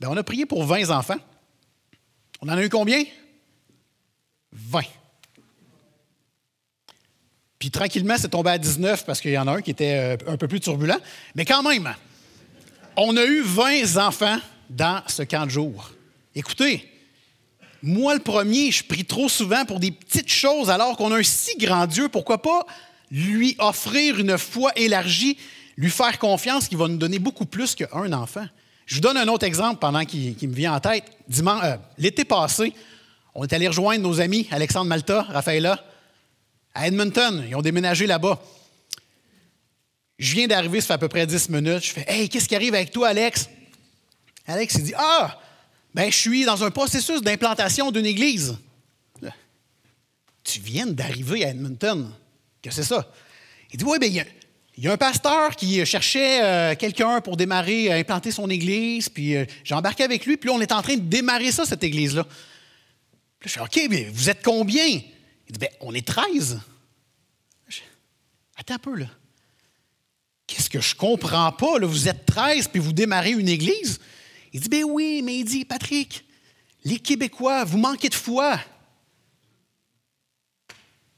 Bien, 0.00 0.10
on 0.10 0.16
a 0.16 0.22
prié 0.22 0.46
pour 0.46 0.64
20 0.64 0.90
enfants. 0.90 1.18
On 2.42 2.48
en 2.48 2.58
a 2.58 2.62
eu 2.64 2.68
combien? 2.68 3.04
20. 4.52 4.80
Puis 7.60 7.70
tranquillement, 7.70 8.16
c'est 8.18 8.28
tombé 8.28 8.50
à 8.50 8.58
19 8.58 9.06
parce 9.06 9.20
qu'il 9.20 9.30
y 9.30 9.38
en 9.38 9.46
a 9.46 9.52
un 9.52 9.62
qui 9.62 9.70
était 9.70 10.16
euh, 10.20 10.32
un 10.32 10.36
peu 10.36 10.48
plus 10.48 10.58
turbulent. 10.58 10.98
Mais 11.36 11.44
quand 11.44 11.62
même, 11.62 11.94
on 12.96 13.16
a 13.16 13.24
eu 13.24 13.42
20 13.42 13.96
enfants 13.96 14.38
dans 14.68 15.02
ce 15.06 15.22
camp 15.22 15.46
de 15.46 15.50
jour. 15.50 15.92
Écoutez, 16.34 16.90
moi 17.80 18.14
le 18.14 18.20
premier, 18.20 18.72
je 18.72 18.82
prie 18.82 19.04
trop 19.04 19.28
souvent 19.28 19.64
pour 19.64 19.78
des 19.78 19.92
petites 19.92 20.30
choses 20.30 20.68
alors 20.68 20.96
qu'on 20.96 21.12
a 21.12 21.18
un 21.18 21.22
si 21.22 21.56
grand 21.56 21.86
Dieu. 21.86 22.08
Pourquoi 22.08 22.42
pas 22.42 22.66
lui 23.12 23.54
offrir 23.60 24.18
une 24.18 24.36
foi 24.36 24.72
élargie, 24.74 25.38
lui 25.76 25.90
faire 25.90 26.18
confiance 26.18 26.66
qui 26.66 26.74
va 26.74 26.88
nous 26.88 26.96
donner 26.96 27.20
beaucoup 27.20 27.46
plus 27.46 27.76
qu'un 27.76 28.12
enfant? 28.12 28.46
Je 28.92 28.96
vous 28.96 29.00
donne 29.00 29.16
un 29.16 29.28
autre 29.28 29.46
exemple 29.46 29.78
pendant 29.80 30.04
qu'il 30.04 30.36
me 30.50 30.54
vient 30.54 30.74
en 30.74 30.78
tête. 30.78 31.04
Euh, 31.40 31.76
l'été 31.96 32.26
passé, 32.26 32.74
on 33.34 33.42
est 33.42 33.52
allé 33.54 33.66
rejoindre 33.66 34.02
nos 34.02 34.20
amis 34.20 34.46
Alexandre 34.50 34.84
Malta, 34.84 35.22
Raphaëla, 35.30 35.82
à 36.74 36.88
Edmonton. 36.88 37.42
Ils 37.48 37.56
ont 37.56 37.62
déménagé 37.62 38.06
là-bas. 38.06 38.38
Je 40.18 40.34
viens 40.34 40.46
d'arriver, 40.46 40.82
ça 40.82 40.88
fait 40.88 40.92
à 40.92 40.98
peu 40.98 41.08
près 41.08 41.26
10 41.26 41.48
minutes. 41.48 41.82
Je 41.82 41.92
fais 41.92 42.04
Hey, 42.06 42.28
qu'est-ce 42.28 42.46
qui 42.46 42.54
arrive 42.54 42.74
avec 42.74 42.90
toi, 42.90 43.08
Alex? 43.08 43.48
Alex, 44.46 44.74
il 44.74 44.84
dit 44.84 44.94
Ah, 44.94 45.40
ben, 45.94 46.12
je 46.12 46.18
suis 46.18 46.44
dans 46.44 46.62
un 46.62 46.70
processus 46.70 47.22
d'implantation 47.22 47.92
d'une 47.92 48.04
église. 48.04 48.58
Tu 50.44 50.60
viens 50.60 50.86
d'arriver 50.86 51.46
à 51.46 51.48
Edmonton. 51.48 52.12
Que 52.60 52.70
c'est 52.70 52.82
ça? 52.82 53.10
Il 53.72 53.78
dit 53.78 53.84
Oui, 53.86 53.98
bien, 53.98 54.08
il 54.10 54.14
y 54.16 54.20
a 54.20 54.26
il 54.76 54.84
y 54.84 54.88
a 54.88 54.92
un 54.92 54.96
pasteur 54.96 55.54
qui 55.54 55.84
cherchait 55.84 56.42
euh, 56.42 56.74
quelqu'un 56.74 57.20
pour 57.20 57.36
démarrer, 57.36 57.92
implanter 57.92 58.30
son 58.30 58.48
église, 58.48 59.08
puis 59.08 59.36
euh, 59.36 59.44
j'ai 59.64 59.74
embarqué 59.74 60.02
avec 60.02 60.24
lui, 60.24 60.36
puis 60.36 60.48
là, 60.48 60.54
on 60.56 60.60
est 60.60 60.72
en 60.72 60.80
train 60.80 60.94
de 60.94 61.02
démarrer 61.02 61.52
ça, 61.52 61.66
cette 61.66 61.84
église-là. 61.84 62.24
Puis 63.38 63.50
je 63.50 63.54
fais 63.54 63.60
OK, 63.60 63.80
mais 63.90 64.04
vous 64.04 64.30
êtes 64.30 64.42
combien? 64.42 64.86
Il 64.86 65.52
dit 65.52 65.58
Bien, 65.58 65.68
on 65.80 65.94
est 65.94 66.06
13. 66.06 66.60
Attends 68.56 68.74
un 68.74 68.78
peu, 68.78 68.96
là. 68.96 69.06
Qu'est-ce 70.46 70.70
que 70.70 70.80
je 70.80 70.94
comprends 70.94 71.52
pas, 71.52 71.78
là? 71.78 71.86
Vous 71.86 72.08
êtes 72.08 72.24
13 72.26 72.68
puis 72.68 72.80
vous 72.80 72.92
démarrez 72.92 73.32
une 73.32 73.48
église? 73.48 74.00
Il 74.52 74.60
dit 74.60 74.68
Ben 74.68 74.84
oui, 74.84 75.20
mais 75.22 75.36
il 75.36 75.44
dit 75.44 75.64
Patrick, 75.64 76.24
les 76.84 76.98
Québécois, 76.98 77.64
vous 77.64 77.78
manquez 77.78 78.08
de 78.08 78.14
foi. 78.14 78.58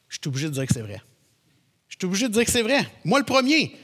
Je 0.09 0.19
suis 0.21 0.29
obligé 0.29 0.47
de 0.49 0.53
dire 0.55 0.67
que 0.67 0.73
c'est 0.73 0.83
vrai. 0.83 1.01
Je 1.95 1.99
suis 2.01 2.07
obligé 2.07 2.27
de 2.27 2.33
dire 2.33 2.45
que 2.45 2.51
c'est 2.51 2.63
vrai. 2.63 2.91
Moi, 3.05 3.21
le 3.21 3.25
premier. 3.25 3.77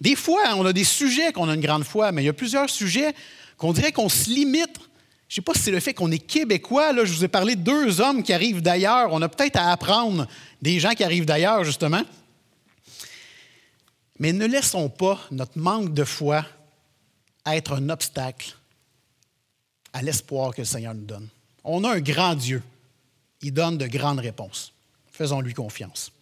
Des 0.00 0.14
fois, 0.14 0.54
on 0.54 0.64
a 0.64 0.72
des 0.72 0.84
sujets 0.84 1.32
qu'on 1.32 1.48
a 1.48 1.54
une 1.54 1.60
grande 1.60 1.82
foi, 1.82 2.12
mais 2.12 2.22
il 2.22 2.26
y 2.26 2.28
a 2.28 2.32
plusieurs 2.32 2.70
sujets 2.70 3.12
qu'on 3.58 3.72
dirait 3.72 3.90
qu'on 3.90 4.08
se 4.08 4.30
limite. 4.30 4.78
Je 5.28 5.32
ne 5.32 5.34
sais 5.34 5.40
pas 5.42 5.54
si 5.54 5.62
c'est 5.62 5.72
le 5.72 5.80
fait 5.80 5.92
qu'on 5.92 6.12
est 6.12 6.20
québécois. 6.20 6.92
Là, 6.92 7.04
je 7.04 7.12
vous 7.12 7.24
ai 7.24 7.28
parlé 7.28 7.56
de 7.56 7.62
deux 7.62 8.00
hommes 8.00 8.22
qui 8.22 8.32
arrivent 8.32 8.62
d'ailleurs. 8.62 9.12
On 9.12 9.20
a 9.20 9.28
peut-être 9.28 9.56
à 9.56 9.72
apprendre 9.72 10.28
des 10.62 10.78
gens 10.78 10.92
qui 10.92 11.02
arrivent 11.02 11.26
d'ailleurs, 11.26 11.64
justement. 11.64 12.02
Mais 14.20 14.32
ne 14.32 14.46
laissons 14.46 14.88
pas 14.88 15.18
notre 15.32 15.58
manque 15.58 15.92
de 15.92 16.04
foi 16.04 16.46
être 17.46 17.72
un 17.72 17.88
obstacle 17.88 18.54
à 19.92 20.02
l'espoir 20.02 20.54
que 20.54 20.60
le 20.60 20.66
Seigneur 20.66 20.94
nous 20.94 21.04
donne. 21.04 21.26
On 21.64 21.82
a 21.82 21.94
un 21.94 22.00
grand 22.00 22.36
Dieu. 22.36 22.62
Il 23.42 23.52
donne 23.52 23.76
de 23.76 23.88
grandes 23.88 24.20
réponses. 24.20 24.72
Faisons-lui 25.10 25.52
confiance. 25.52 26.12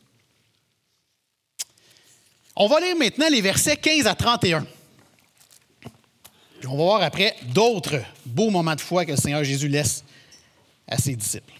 On 2.61 2.67
va 2.67 2.81
lire 2.81 2.97
maintenant 2.97 3.29
les 3.31 3.41
versets 3.41 3.77
15 3.77 4.09
à 4.09 4.17
31. 4.17 4.67
Puis 6.59 6.67
on 6.67 6.77
va 6.77 6.83
voir 6.83 7.03
après 7.03 7.37
d'autres 7.55 8.03
beaux 8.27 8.51
moments 8.51 8.75
de 8.75 8.81
foi 8.81 9.05
que 9.05 9.13
le 9.13 9.17
Seigneur 9.17 9.45
Jésus 9.45 9.69
laisse 9.69 10.03
à 10.89 10.99
ses 10.99 11.15
disciples. 11.15 11.53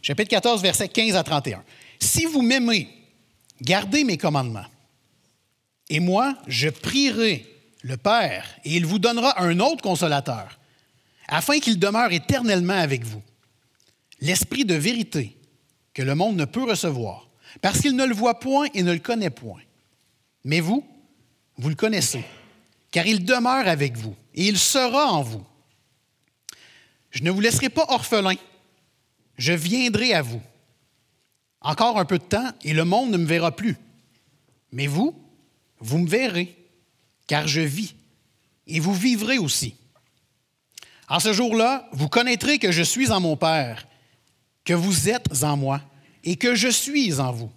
Chapitre 0.00 0.30
14, 0.30 0.62
versets 0.62 0.88
15 0.88 1.16
à 1.16 1.24
31. 1.24 1.64
Si 1.98 2.24
vous 2.24 2.40
m'aimez, 2.40 2.88
gardez 3.60 4.04
mes 4.04 4.16
commandements. 4.16 4.66
Et 5.88 5.98
moi, 5.98 6.36
je 6.46 6.68
prierai 6.68 7.52
le 7.82 7.96
Père, 7.96 8.46
et 8.64 8.76
il 8.76 8.86
vous 8.86 9.00
donnera 9.00 9.42
un 9.42 9.58
autre 9.58 9.82
consolateur, 9.82 10.56
afin 11.26 11.58
qu'il 11.58 11.80
demeure 11.80 12.12
éternellement 12.12 12.78
avec 12.78 13.02
vous. 13.02 13.22
L'Esprit 14.20 14.64
de 14.64 14.74
vérité 14.74 15.36
que 15.94 16.02
le 16.02 16.14
monde 16.14 16.36
ne 16.36 16.44
peut 16.44 16.62
recevoir 16.62 17.25
parce 17.62 17.80
qu'il 17.80 17.96
ne 17.96 18.04
le 18.04 18.14
voit 18.14 18.38
point 18.38 18.66
et 18.74 18.82
ne 18.82 18.92
le 18.92 18.98
connaît 18.98 19.30
point. 19.30 19.60
Mais 20.44 20.60
vous, 20.60 20.86
vous 21.56 21.68
le 21.68 21.74
connaissez, 21.74 22.24
car 22.90 23.06
il 23.06 23.24
demeure 23.24 23.66
avec 23.66 23.96
vous 23.96 24.14
et 24.34 24.46
il 24.46 24.58
sera 24.58 25.06
en 25.12 25.22
vous. 25.22 25.44
Je 27.10 27.22
ne 27.22 27.30
vous 27.30 27.40
laisserai 27.40 27.68
pas 27.68 27.86
orphelin, 27.88 28.34
je 29.38 29.52
viendrai 29.52 30.12
à 30.12 30.22
vous. 30.22 30.42
Encore 31.60 31.98
un 31.98 32.04
peu 32.04 32.18
de 32.18 32.24
temps 32.24 32.50
et 32.62 32.74
le 32.74 32.84
monde 32.84 33.10
ne 33.10 33.16
me 33.16 33.26
verra 33.26 33.54
plus. 33.54 33.76
Mais 34.70 34.86
vous, 34.86 35.18
vous 35.80 35.98
me 35.98 36.08
verrez, 36.08 36.54
car 37.26 37.48
je 37.48 37.60
vis, 37.60 37.94
et 38.66 38.80
vous 38.80 38.94
vivrez 38.94 39.38
aussi. 39.38 39.74
En 41.08 41.20
ce 41.20 41.32
jour-là, 41.32 41.88
vous 41.92 42.08
connaîtrez 42.08 42.58
que 42.58 42.72
je 42.72 42.82
suis 42.82 43.10
en 43.10 43.20
mon 43.20 43.36
Père, 43.36 43.86
que 44.64 44.74
vous 44.74 45.08
êtes 45.08 45.42
en 45.42 45.56
moi 45.56 45.80
et 46.26 46.36
que 46.36 46.54
je 46.54 46.68
suis 46.68 47.18
en 47.20 47.32
vous. 47.32 47.50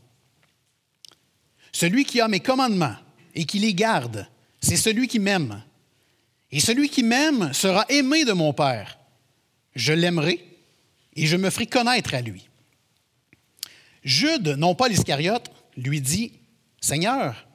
Celui 1.74 2.06
qui 2.06 2.22
a 2.22 2.28
mes 2.28 2.40
commandements 2.40 2.96
et 3.36 3.46
qui 3.46 3.60
les 3.60 3.74
garde, 3.74 4.28
c'est 4.62 4.78
celui 4.78 5.08
qui 5.08 5.20
m'aime. 5.20 5.64
Et 6.52 6.60
celui 6.60 6.88
qui 6.88 7.04
m'aime 7.04 7.52
sera 7.52 7.86
aimé 7.90 8.26
de 8.26 8.32
mon 8.32 8.54
Père. 8.54 9.00
Je 9.76 9.92
l'aimerai 9.92 10.46
et 11.16 11.26
je 11.26 11.36
me 11.36 11.50
ferai 11.50 11.66
connaître 11.66 12.14
à 12.14 12.22
lui. 12.22 12.48
Jude, 14.04 14.56
non 14.58 14.76
pas 14.76 14.88
l'Iscariote, 14.88 15.52
lui 15.76 16.00
dit, 16.00 16.34
Seigneur, 16.80 17.48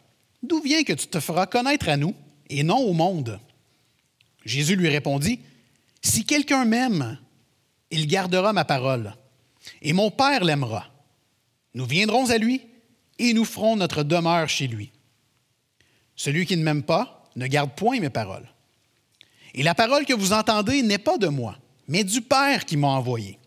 d'où 0.43 0.61
vient 0.61 0.83
que 0.83 0.93
tu 0.93 1.07
te 1.07 1.21
feras 1.21 1.47
connaître 1.47 1.89
à 1.89 1.97
nous 1.97 2.15
et 2.51 2.62
non 2.62 2.79
au 2.79 2.93
monde? 2.93 3.41
Jésus 4.45 4.77
lui 4.77 4.89
répondit, 4.89 5.41
Si 6.03 6.25
quelqu'un 6.25 6.65
m'aime, 6.65 7.19
il 7.91 8.07
gardera 8.07 8.53
ma 8.53 8.65
parole, 8.65 9.15
et 9.81 9.93
mon 9.93 10.11
Père 10.11 10.45
l'aimera. 10.45 10.94
Nous 11.75 11.87
viendrons 11.87 12.31
à 12.31 12.39
lui 12.39 12.62
et 13.18 13.33
nous 13.33 13.45
ferons 13.45 13.77
notre 13.77 14.03
demeure 14.03 14.49
chez 14.49 14.66
lui. 14.66 14.93
Celui 16.16 16.47
qui 16.47 16.57
ne 16.57 16.62
m'aime 16.62 16.83
pas 16.83 17.29
ne 17.37 17.47
garde 17.47 17.75
point 17.75 18.01
mes 18.01 18.11
paroles. 18.11 18.49
Et 19.55 19.62
la 19.62 19.75
parole 19.75 20.05
que 20.05 20.14
vous 20.14 20.33
entendez 20.33 20.83
n'est 20.83 20.99
pas 20.99 21.18
de 21.18 21.29
moi, 21.29 21.57
mais 21.89 22.05
du 22.05 22.20
Père 22.20 22.64
qui 22.64 22.77
m'a 22.77 22.89
envoyé. 22.89 23.39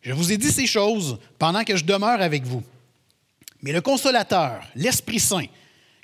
Je 0.00 0.12
vous 0.12 0.32
ai 0.32 0.36
dit 0.36 0.50
ces 0.50 0.66
choses 0.66 1.18
pendant 1.38 1.64
que 1.64 1.76
je 1.76 1.84
demeure 1.84 2.20
avec 2.20 2.44
vous. 2.44 2.62
Mais 3.62 3.72
le 3.72 3.80
consolateur, 3.80 4.64
l'Esprit 4.74 5.20
Saint, 5.20 5.46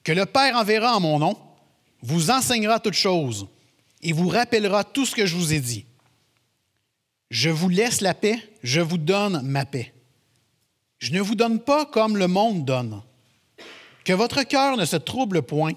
que 0.05 0.13
le 0.13 0.27
Père 0.27 0.57
enverra 0.57 0.97
en 0.97 1.01
mon 1.01 1.19
nom, 1.19 1.37
vous 2.03 2.31
enseignera 2.31 2.79
toutes 2.79 2.95
choses 2.95 3.49
et 4.03 4.13
vous 4.13 4.29
rappellera 4.29 4.85
tout 4.85 5.05
ce 5.05 5.15
que 5.15 5.27
je 5.27 5.35
vous 5.35 5.53
ai 5.53 5.61
dit. 5.61 5.85
Je 7.31 7.51
vous 7.51 7.69
laisse 7.69 8.01
la 8.01 8.15
paix, 8.15 8.39
je 8.63 8.81
vous 8.81 8.97
donne 8.97 9.43
ma 9.43 9.67
paix. 9.67 9.93
Je 10.99 11.13
ne 11.13 11.21
vous 11.21 11.35
donne 11.35 11.61
pas 11.61 11.87
comme 11.87 12.17
le 12.17 12.27
monde 12.27 12.65
donne. 12.65 13.03
Que 14.05 14.13
votre 14.13 14.43
cœur 14.43 14.77
ne 14.77 14.85
se 14.85 14.97
trouble 14.97 15.43
point 15.43 15.75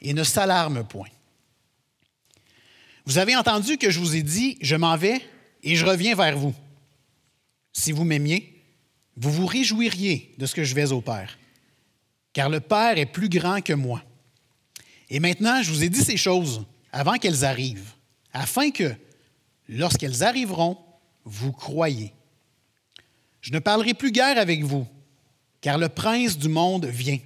et 0.00 0.14
ne 0.14 0.24
s'alarme 0.24 0.84
point. 0.84 1.08
Vous 3.04 3.18
avez 3.18 3.34
entendu 3.34 3.78
que 3.78 3.90
je 3.90 3.98
vous 3.98 4.16
ai 4.16 4.22
dit, 4.22 4.58
je 4.60 4.76
m'en 4.76 4.96
vais 4.96 5.20
et 5.62 5.76
je 5.76 5.86
reviens 5.86 6.14
vers 6.14 6.36
vous. 6.36 6.54
Si 7.72 7.92
vous 7.92 8.04
m'aimiez, 8.04 8.62
vous 9.16 9.30
vous 9.30 9.46
réjouiriez 9.46 10.34
de 10.38 10.46
ce 10.46 10.54
que 10.54 10.64
je 10.64 10.74
vais 10.74 10.92
au 10.92 11.00
Père, 11.00 11.38
car 12.32 12.48
le 12.48 12.60
Père 12.60 12.98
est 12.98 13.06
plus 13.06 13.28
grand 13.28 13.60
que 13.60 13.72
moi. 13.72 14.02
Et 15.08 15.20
maintenant, 15.20 15.62
je 15.62 15.70
vous 15.70 15.84
ai 15.84 15.88
dit 15.88 16.02
ces 16.02 16.16
choses 16.16 16.64
avant 16.92 17.14
qu'elles 17.14 17.44
arrivent, 17.44 17.92
afin 18.32 18.70
que, 18.70 18.94
lorsqu'elles 19.68 20.22
arriveront, 20.22 20.78
vous 21.24 21.52
croyez. 21.52 22.12
Je 23.42 23.52
ne 23.52 23.58
parlerai 23.58 23.92
plus 23.92 24.12
guère 24.12 24.38
avec 24.38 24.62
vous, 24.62 24.86
car 25.60 25.76
le 25.76 25.88
prince 25.88 26.38
du 26.38 26.48
monde 26.48 26.86
vient. 26.86 27.18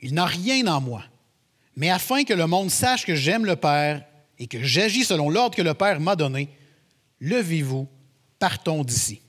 Il 0.00 0.14
n'a 0.14 0.26
rien 0.26 0.66
en 0.66 0.80
moi, 0.80 1.02
mais 1.76 1.90
afin 1.90 2.24
que 2.24 2.34
le 2.34 2.46
monde 2.46 2.70
sache 2.70 3.06
que 3.06 3.14
j'aime 3.14 3.46
le 3.46 3.56
Père 3.56 4.04
et 4.38 4.46
que 4.46 4.62
j'agis 4.62 5.04
selon 5.04 5.30
l'ordre 5.30 5.56
que 5.56 5.62
le 5.62 5.74
Père 5.74 5.98
m'a 5.98 6.14
donné, 6.14 6.50
levez-vous, 7.20 7.88
partons 8.38 8.84
d'ici. 8.84 9.22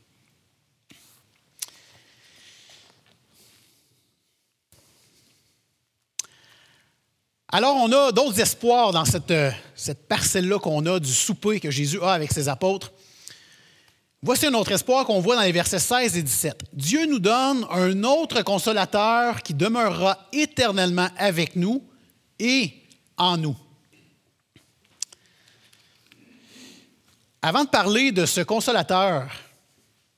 Alors, 7.48 7.76
on 7.76 7.92
a 7.92 8.12
d'autres 8.12 8.40
espoirs 8.40 8.92
dans 8.92 9.06
cette, 9.06 9.30
euh, 9.30 9.52
cette 9.76 10.08
parcelle-là 10.08 10.58
qu'on 10.58 10.84
a 10.88 11.00
du 11.00 11.14
souper 11.14 11.60
que 11.60 11.70
Jésus 11.70 12.02
a 12.02 12.12
avec 12.12 12.34
ses 12.34 12.50
apôtres. 12.50 12.92
Voici 14.26 14.46
un 14.46 14.54
autre 14.54 14.72
espoir 14.72 15.06
qu'on 15.06 15.20
voit 15.20 15.36
dans 15.36 15.42
les 15.42 15.52
versets 15.52 15.80
16 15.80 16.16
et 16.16 16.24
17. 16.24 16.62
Dieu 16.72 17.06
nous 17.08 17.20
donne 17.20 17.68
un 17.70 18.06
autre 18.06 18.42
consolateur 18.42 19.44
qui 19.44 19.54
demeurera 19.54 20.30
éternellement 20.32 21.10
avec 21.18 21.58
nous 21.58 21.84
et 22.40 22.72
en 23.18 23.36
nous. 23.36 23.58
Avant 27.42 27.66
de 27.66 27.70
parler 27.70 28.14
de 28.14 28.26
ce 28.26 28.40
consolateur, 28.40 29.30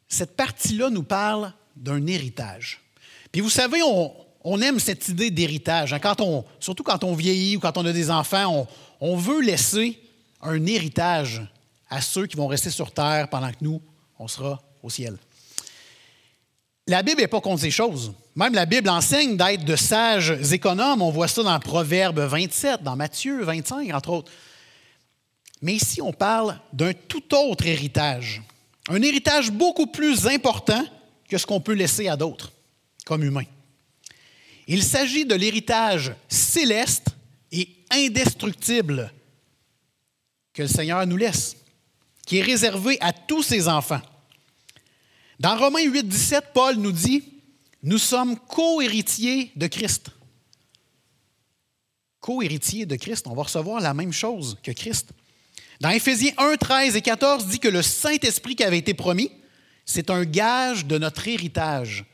cette 0.07 0.35
partie-là 0.35 0.91
nous 0.91 1.01
parle 1.01 1.51
d'un 1.75 2.05
héritage. 2.05 2.81
Puis 3.31 3.41
vous 3.41 3.49
savez, 3.49 3.79
on, 3.81 4.61
aime 4.61 4.79
cette 4.79 5.09
idée 5.09 5.31
d'héritage. 5.31 5.93
Hein. 5.93 6.43
Surtout 6.59 6.83
quand 6.83 7.03
on 7.03 7.15
vieillit 7.15 7.57
ou 7.57 7.59
quand 7.59 7.75
on 7.79 7.85
a 7.87 7.91
des 7.91 8.11
enfants, 8.11 8.67
on, 9.01 9.17
veut 9.17 9.41
laisser 9.41 9.99
un 10.43 10.63
héritage 10.67 11.41
à 11.89 12.01
ceux 12.01 12.27
qui 12.27 12.37
vont 12.37 12.45
rester 12.45 12.69
sur 12.69 12.91
terre 12.91 13.29
pendant 13.31 13.49
que 13.49 13.57
nous, 13.61 13.81
on 14.19 14.27
sera 14.27 14.61
au 14.83 14.89
ciel. 14.89 15.17
La 16.87 17.01
Bible 17.01 17.21
n'est 17.21 17.27
pas 17.27 17.41
contre 17.41 17.61
ces 17.61 17.71
choses. 17.71 18.13
Même 18.35 18.53
la 18.53 18.65
Bible 18.65 18.89
enseigne 18.89 19.37
d'être 19.37 19.65
de 19.65 19.75
sages 19.75 20.53
économes. 20.53 21.01
On 21.01 21.09
voit 21.09 21.27
ça 21.27 21.41
dans 21.41 21.59
Proverbe 21.59 22.19
27, 22.19 22.83
dans 22.83 22.95
Matthieu 22.95 23.43
25, 23.43 23.93
entre 23.93 24.09
autres. 24.09 24.31
Mais 25.61 25.73
ici, 25.73 26.01
on 26.01 26.13
parle 26.13 26.59
d'un 26.73 26.93
tout 26.93 27.33
autre 27.33 27.65
héritage. 27.65 28.43
Un 28.89 29.01
héritage 29.01 29.49
beaucoup 29.49 29.87
plus 29.87 30.27
important 30.27 30.85
que 31.27 31.37
ce 31.39 31.45
qu'on 31.45 31.61
peut 31.61 31.73
laisser 31.73 32.07
à 32.07 32.15
d'autres, 32.15 32.51
comme 33.03 33.23
humains. 33.23 33.45
Il 34.67 34.83
s'agit 34.83 35.25
de 35.25 35.33
l'héritage 35.33 36.13
céleste 36.27 37.07
et 37.51 37.69
indestructible 37.89 39.11
que 40.53 40.61
le 40.61 40.67
Seigneur 40.67 41.05
nous 41.07 41.17
laisse, 41.17 41.55
qui 42.25 42.37
est 42.37 42.41
réservé 42.41 42.97
à 43.01 43.13
tous 43.13 43.43
ses 43.43 43.67
enfants. 43.67 44.01
Dans 45.39 45.57
Romains 45.57 45.83
8, 45.83 46.07
17, 46.07 46.45
Paul 46.53 46.75
nous 46.75 46.91
dit 46.91 47.23
Nous 47.83 47.97
sommes 47.97 48.37
co-héritiers 48.37 49.51
de 49.55 49.67
Christ. 49.67 50.09
Co-héritiers 52.19 52.85
de 52.85 52.95
Christ, 52.95 53.27
on 53.27 53.35
va 53.35 53.43
recevoir 53.43 53.81
la 53.81 53.93
même 53.93 54.13
chose 54.13 54.57
que 54.63 54.71
Christ. 54.71 55.11
Dans 55.81 55.89
Éphésiens 55.89 56.31
1, 56.37 56.55
13 56.55 56.95
et 56.95 57.01
14, 57.01 57.47
dit 57.47 57.59
que 57.59 57.67
le 57.67 57.81
Saint-Esprit 57.81 58.55
qui 58.55 58.63
avait 58.63 58.77
été 58.77 58.93
promis, 58.93 59.31
c'est 59.85 60.09
un 60.09 60.23
gage 60.23 60.85
de 60.85 60.97
notre 60.97 61.27
héritage. 61.27 62.05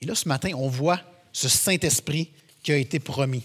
Et 0.00 0.06
là, 0.06 0.14
ce 0.14 0.28
matin, 0.28 0.52
on 0.54 0.68
voit 0.68 1.00
ce 1.32 1.48
Saint-Esprit 1.48 2.30
qui 2.62 2.72
a 2.72 2.76
été 2.76 3.00
promis. 3.00 3.44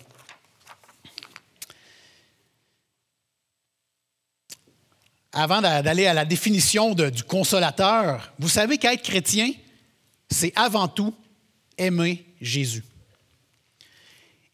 Avant 5.34 5.62
d'aller 5.62 6.08
à 6.08 6.14
la 6.14 6.26
définition 6.26 6.94
du 6.94 7.24
consolateur, 7.24 8.34
vous 8.40 8.50
savez 8.50 8.78
qu'être 8.78 9.04
chrétien, 9.04 9.52
c'est 10.30 10.54
avant 10.56 10.88
tout 10.88 11.14
aimer 11.78 12.26
Jésus. 12.42 12.84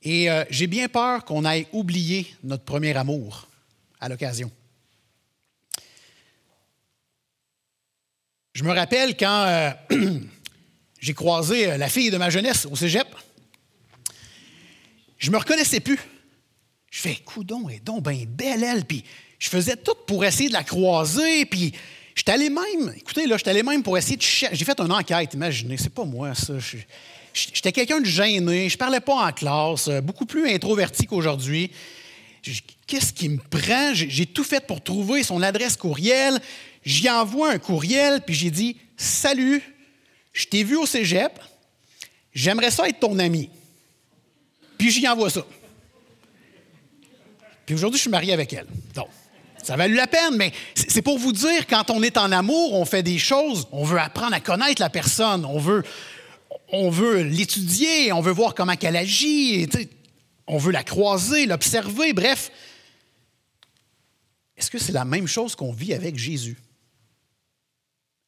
Et 0.02 0.30
euh, 0.30 0.44
j'ai 0.50 0.68
bien 0.68 0.90
peur 0.90 1.24
qu'on 1.24 1.46
aille 1.46 1.68
oublier 1.72 2.36
notre 2.44 2.66
premier 2.66 2.96
amour 2.98 3.48
à 4.02 4.10
l'occasion. 4.10 4.52
Je 8.54 8.64
me 8.64 8.72
rappelle 8.72 9.16
quand 9.16 9.46
euh, 9.48 9.72
j'ai 11.00 11.14
croisé 11.14 11.72
euh, 11.72 11.78
la 11.78 11.88
fille 11.88 12.12
de 12.12 12.18
ma 12.18 12.30
jeunesse 12.30 12.66
au 12.66 12.76
cégep. 12.76 13.08
Je 15.18 15.32
me 15.32 15.38
reconnaissais 15.38 15.80
plus. 15.80 16.00
Je 16.92 17.00
fais, 17.00 17.16
coudon, 17.16 17.68
elle 17.70 17.78
est 17.78 17.80
donc 17.80 18.04
bien 18.04 18.26
belle, 18.28 18.64
elle. 18.64 18.86
Puis 18.86 19.04
je 19.44 19.50
faisais 19.50 19.76
tout 19.76 19.96
pour 20.08 20.24
essayer 20.24 20.48
de 20.48 20.54
la 20.54 20.64
croiser. 20.64 21.46
Puis 21.46 21.74
j'étais 22.16 22.32
allé 22.32 22.50
même, 22.50 22.94
écoutez, 22.96 23.28
là, 23.28 23.36
j'étais 23.36 23.50
allé 23.50 23.62
même 23.62 23.84
pour 23.84 23.98
essayer 23.98 24.16
de 24.16 24.22
J'ai 24.22 24.66
fait 24.66 24.80
une 24.80 24.91
enquête, 24.91 25.34
imaginez, 25.34 25.76
c'est 25.76 25.94
pas 25.94 26.06
moi, 26.06 26.34
ça. 26.34 26.54
J'étais 27.34 27.74
quelqu'un 27.74 28.00
de 28.00 28.06
gêné, 28.06 28.70
je 28.70 28.78
parlais 28.78 29.02
pas 29.02 29.28
en 29.28 29.32
classe, 29.34 29.89
euh, 29.89 30.00
beaucoup 30.00 30.26
plus 30.26 30.50
introverti 30.50 31.08
qu'aujourd'hui. 31.08 31.72
Qu'est-ce 32.88 33.12
qui 33.12 33.28
me 33.28 33.38
prend? 33.38 33.94
J'ai 33.94 34.26
tout 34.26 34.46
fait 34.46 34.66
pour 34.66 34.82
trouver 34.82 35.24
son 35.24 35.41
adresse 35.41 35.76
courriel. 35.76 36.39
J'y 36.86 37.10
envoie 37.10 37.52
un 37.52 37.60
courriel, 37.60 38.22
puis 38.22 38.36
j'ai 38.36 38.52
dit 38.52 38.78
Salut, 38.96 39.62
je 40.32 40.46
t'ai 40.46 40.64
vu 40.64 40.78
au 40.78 40.86
cégep, 40.86 41.38
j'aimerais 42.34 42.72
ça 42.72 42.88
être 42.88 43.00
ton 43.00 43.20
ami. 43.20 43.50
Puis 44.78 44.89
j'y 44.89 45.06
envoie 45.06 45.30
ça. 45.30 45.46
Puis 47.66 47.76
aujourd'hui, 47.76 47.98
je 47.98 48.04
suis 48.04 48.12
marié 48.12 48.32
avec 48.32 48.54
elle. 48.54 48.68
Donc, 48.96 49.10
ça 49.64 49.76
valu 49.76 49.95
la 49.95 50.07
peine, 50.07 50.36
mais 50.36 50.51
c'est 50.76 51.01
pour 51.01 51.18
vous 51.18 51.32
dire, 51.32 51.68
quand 51.68 51.89
on 51.89 52.03
est 52.03 52.18
en 52.18 52.32
amour, 52.32 52.74
on 52.74 52.86
fait 52.86 53.03
des 53.03 53.18
choses, 53.18 53.68
on 53.72 53.84
veut 53.84 53.99
apprendre 53.99 54.34
à 54.34 54.39
connaître 54.39 54.82
la 54.82 54.89
personne, 54.89 55.45
on 55.45 55.57
veut, 55.57 55.84
on 56.70 56.89
veut 56.89 57.22
l'étudier, 57.22 58.11
on 58.11 58.22
veut 58.22 58.32
voir 58.32 58.55
comment 58.55 58.74
elle 58.82 58.95
agit, 58.95 59.68
on 60.47 60.57
veut 60.57 60.72
la 60.72 60.84
croiser, 60.84 61.45
l'observer, 61.45 62.14
bref. 62.14 62.51
Est-ce 64.57 64.70
que 64.70 64.80
c'est 64.80 64.91
la 64.91 65.05
même 65.05 65.28
chose 65.28 65.55
qu'on 65.55 65.72
vit 65.72 65.93
avec 65.93 66.18
Jésus? 66.18 66.57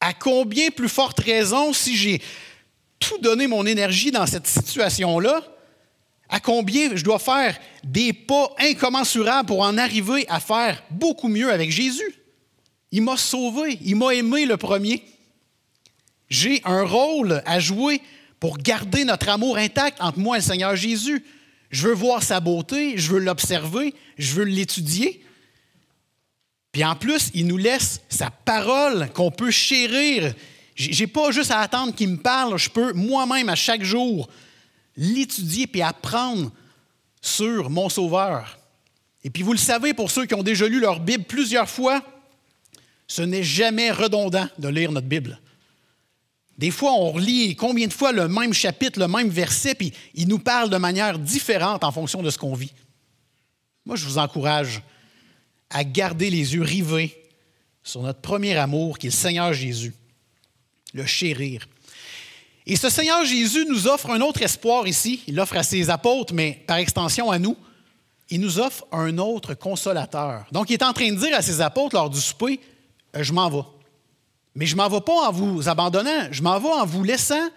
À 0.00 0.12
combien 0.12 0.70
plus 0.70 0.88
forte 0.88 1.20
raison, 1.20 1.72
si 1.72 1.96
j'ai 1.96 2.22
tout 2.98 3.18
donné 3.18 3.46
mon 3.46 3.66
énergie 3.66 4.10
dans 4.10 4.26
cette 4.26 4.46
situation-là, 4.46 5.42
à 6.28 6.40
combien 6.40 6.94
je 6.96 7.04
dois 7.04 7.18
faire 7.18 7.58
des 7.84 8.12
pas 8.12 8.54
incommensurables 8.58 9.46
pour 9.46 9.60
en 9.60 9.78
arriver 9.78 10.26
à 10.28 10.40
faire 10.40 10.82
beaucoup 10.90 11.28
mieux 11.28 11.52
avec 11.52 11.70
Jésus? 11.70 12.14
Il 12.90 13.02
m'a 13.02 13.16
sauvé, 13.16 13.78
il 13.82 13.96
m'a 13.96 14.14
aimé 14.14 14.46
le 14.46 14.56
premier. 14.56 15.04
J'ai 16.28 16.60
un 16.64 16.82
rôle 16.82 17.42
à 17.46 17.60
jouer 17.60 18.00
pour 18.40 18.58
garder 18.58 19.04
notre 19.04 19.28
amour 19.28 19.56
intact 19.56 20.00
entre 20.00 20.18
moi 20.18 20.36
et 20.36 20.40
le 20.40 20.44
Seigneur 20.44 20.76
Jésus. 20.76 21.24
Je 21.70 21.88
veux 21.88 21.94
voir 21.94 22.22
sa 22.22 22.40
beauté, 22.40 22.96
je 22.96 23.12
veux 23.12 23.18
l'observer, 23.18 23.94
je 24.18 24.34
veux 24.34 24.44
l'étudier. 24.44 25.22
Puis 26.72 26.84
en 26.84 26.94
plus, 26.94 27.30
il 27.34 27.46
nous 27.46 27.56
laisse 27.56 28.00
sa 28.08 28.30
parole 28.30 29.10
qu'on 29.14 29.30
peut 29.30 29.50
chérir. 29.50 30.34
J'ai 30.74 31.06
pas 31.06 31.30
juste 31.30 31.50
à 31.50 31.60
attendre 31.60 31.94
qu'il 31.94 32.08
me 32.08 32.18
parle, 32.18 32.58
je 32.58 32.68
peux 32.68 32.92
moi-même 32.92 33.48
à 33.48 33.54
chaque 33.54 33.82
jour 33.82 34.28
l'étudier 34.96 35.66
puis 35.66 35.82
apprendre 35.82 36.50
sur 37.20 37.70
mon 37.70 37.88
Sauveur. 37.88 38.58
Et 39.24 39.30
puis 39.30 39.42
vous 39.42 39.52
le 39.52 39.58
savez, 39.58 39.94
pour 39.94 40.10
ceux 40.10 40.26
qui 40.26 40.34
ont 40.34 40.42
déjà 40.42 40.68
lu 40.68 40.80
leur 40.80 41.00
Bible 41.00 41.24
plusieurs 41.24 41.68
fois, 41.68 42.02
ce 43.06 43.22
n'est 43.22 43.42
jamais 43.42 43.90
redondant 43.90 44.48
de 44.58 44.68
lire 44.68 44.92
notre 44.92 45.06
Bible. 45.06 45.40
Des 46.58 46.70
fois, 46.70 46.92
on 46.92 47.12
relit 47.12 47.54
combien 47.54 47.86
de 47.86 47.92
fois 47.92 48.12
le 48.12 48.28
même 48.28 48.54
chapitre, 48.54 48.98
le 48.98 49.08
même 49.08 49.28
verset, 49.28 49.74
puis 49.74 49.92
il 50.14 50.26
nous 50.26 50.38
parle 50.38 50.70
de 50.70 50.76
manière 50.78 51.18
différente 51.18 51.84
en 51.84 51.92
fonction 51.92 52.22
de 52.22 52.30
ce 52.30 52.38
qu'on 52.38 52.54
vit. 52.54 52.72
Moi, 53.84 53.96
je 53.96 54.06
vous 54.06 54.18
encourage 54.18 54.82
à 55.70 55.84
garder 55.84 56.30
les 56.30 56.54
yeux 56.54 56.62
rivés 56.62 57.16
sur 57.82 58.02
notre 58.02 58.20
premier 58.20 58.56
amour, 58.56 58.98
qui 58.98 59.06
est 59.06 59.10
le 59.10 59.14
Seigneur 59.14 59.52
Jésus, 59.52 59.94
le 60.94 61.04
chérir. 61.04 61.68
Et 62.66 62.74
ce 62.74 62.90
Seigneur 62.90 63.24
Jésus 63.24 63.64
nous 63.68 63.86
offre 63.86 64.10
un 64.10 64.20
autre 64.20 64.42
espoir 64.42 64.88
ici. 64.88 65.22
Il 65.28 65.36
l'offre 65.36 65.56
à 65.56 65.62
ses 65.62 65.88
apôtres, 65.88 66.34
mais 66.34 66.64
par 66.66 66.78
extension 66.78 67.30
à 67.30 67.38
nous. 67.38 67.56
Il 68.28 68.40
nous 68.40 68.58
offre 68.58 68.84
un 68.90 69.18
autre 69.18 69.54
consolateur. 69.54 70.46
Donc, 70.50 70.70
il 70.70 70.74
est 70.74 70.82
en 70.82 70.92
train 70.92 71.12
de 71.12 71.16
dire 71.16 71.36
à 71.36 71.42
ses 71.42 71.60
apôtres 71.60 71.94
lors 71.94 72.10
du 72.10 72.20
souper, 72.20 72.58
euh, 73.14 73.22
je 73.22 73.32
m'en 73.32 73.48
vais. 73.48 73.62
Mais 74.56 74.66
je 74.66 74.74
ne 74.74 74.78
m'en 74.78 74.88
vais 74.88 75.00
pas 75.00 75.28
en 75.28 75.32
vous 75.32 75.68
abandonnant, 75.68 76.28
je 76.32 76.42
m'en 76.42 76.58
vais 76.58 76.68
en 76.68 76.84
vous 76.84 77.04
laissant 77.04 77.48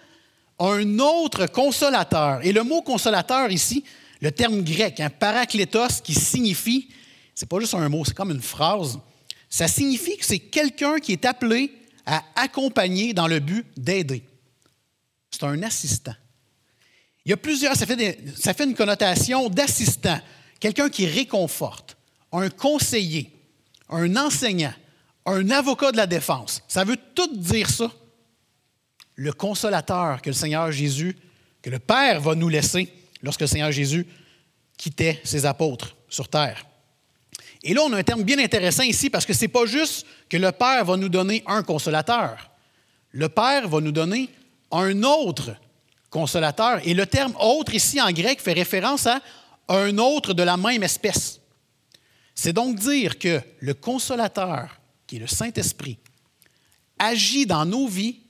un 0.60 0.98
autre 1.00 1.46
consolateur. 1.46 2.38
Et 2.44 2.52
le 2.52 2.62
mot 2.62 2.82
consolateur 2.82 3.50
ici, 3.50 3.82
le 4.20 4.30
terme 4.30 4.62
grec, 4.62 5.00
un 5.00 5.10
hein, 5.20 5.88
qui 6.04 6.14
signifie, 6.14 6.88
c'est 7.34 7.48
pas 7.48 7.58
juste 7.58 7.74
un 7.74 7.88
mot, 7.88 8.04
c'est 8.04 8.14
comme 8.14 8.30
une 8.30 8.42
phrase, 8.42 8.98
ça 9.48 9.66
signifie 9.66 10.18
que 10.18 10.24
c'est 10.24 10.38
quelqu'un 10.38 10.98
qui 10.98 11.12
est 11.12 11.24
appelé 11.24 11.72
à 12.06 12.22
accompagner 12.36 13.12
dans 13.12 13.26
le 13.26 13.40
but 13.40 13.66
d'aider. 13.76 14.22
C'est 15.30 15.44
un 15.44 15.62
assistant. 15.62 16.14
Il 17.24 17.30
y 17.30 17.32
a 17.32 17.36
plusieurs, 17.36 17.76
ça 17.76 17.86
fait, 17.86 18.64
une 18.64 18.74
connotation 18.74 19.48
d'assistant, 19.48 20.18
quelqu'un 20.58 20.88
qui 20.88 21.06
réconforte, 21.06 21.96
un 22.32 22.48
conseiller, 22.48 23.30
un 23.88 24.16
enseignant, 24.16 24.72
un 25.26 25.50
avocat 25.50 25.92
de 25.92 25.96
la 25.96 26.06
défense. 26.06 26.62
Ça 26.66 26.84
veut 26.84 26.98
tout 27.14 27.36
dire 27.36 27.68
ça. 27.68 27.90
Le 29.16 29.32
consolateur 29.32 30.22
que 30.22 30.30
le 30.30 30.34
Seigneur 30.34 30.72
Jésus, 30.72 31.16
que 31.60 31.70
le 31.70 31.78
Père 31.78 32.20
va 32.20 32.34
nous 32.34 32.48
laisser 32.48 32.92
lorsque 33.22 33.42
le 33.42 33.46
Seigneur 33.46 33.70
Jésus 33.70 34.06
quittait 34.78 35.20
ses 35.24 35.44
apôtres 35.44 35.94
sur 36.08 36.28
terre. 36.28 36.64
Et 37.62 37.74
là, 37.74 37.82
on 37.84 37.92
a 37.92 37.98
un 37.98 38.02
terme 38.02 38.22
bien 38.22 38.38
intéressant 38.38 38.82
ici 38.82 39.10
parce 39.10 39.26
que 39.26 39.34
ce 39.34 39.42
n'est 39.42 39.48
pas 39.48 39.66
juste 39.66 40.06
que 40.30 40.38
le 40.38 40.50
Père 40.52 40.86
va 40.86 40.96
nous 40.96 41.10
donner 41.10 41.42
un 41.46 41.62
consolateur. 41.62 42.50
Le 43.10 43.28
Père 43.28 43.68
va 43.68 43.80
nous 43.80 43.92
donner 43.92 44.30
un 44.70 45.02
autre 45.02 45.56
consolateur. 46.10 46.80
Et 46.86 46.94
le 46.94 47.06
terme 47.06 47.34
autre 47.40 47.74
ici 47.74 48.00
en 48.00 48.10
grec 48.10 48.40
fait 48.40 48.52
référence 48.52 49.06
à 49.06 49.20
un 49.68 49.98
autre 49.98 50.34
de 50.34 50.42
la 50.42 50.56
même 50.56 50.82
espèce. 50.82 51.40
C'est 52.34 52.52
donc 52.52 52.76
dire 52.78 53.18
que 53.18 53.40
le 53.60 53.74
consolateur 53.74 54.80
qui 55.10 55.16
est 55.16 55.18
le 55.18 55.26
Saint-Esprit, 55.26 55.98
agit 56.96 57.44
dans 57.44 57.64
nos 57.64 57.88
vies 57.88 58.20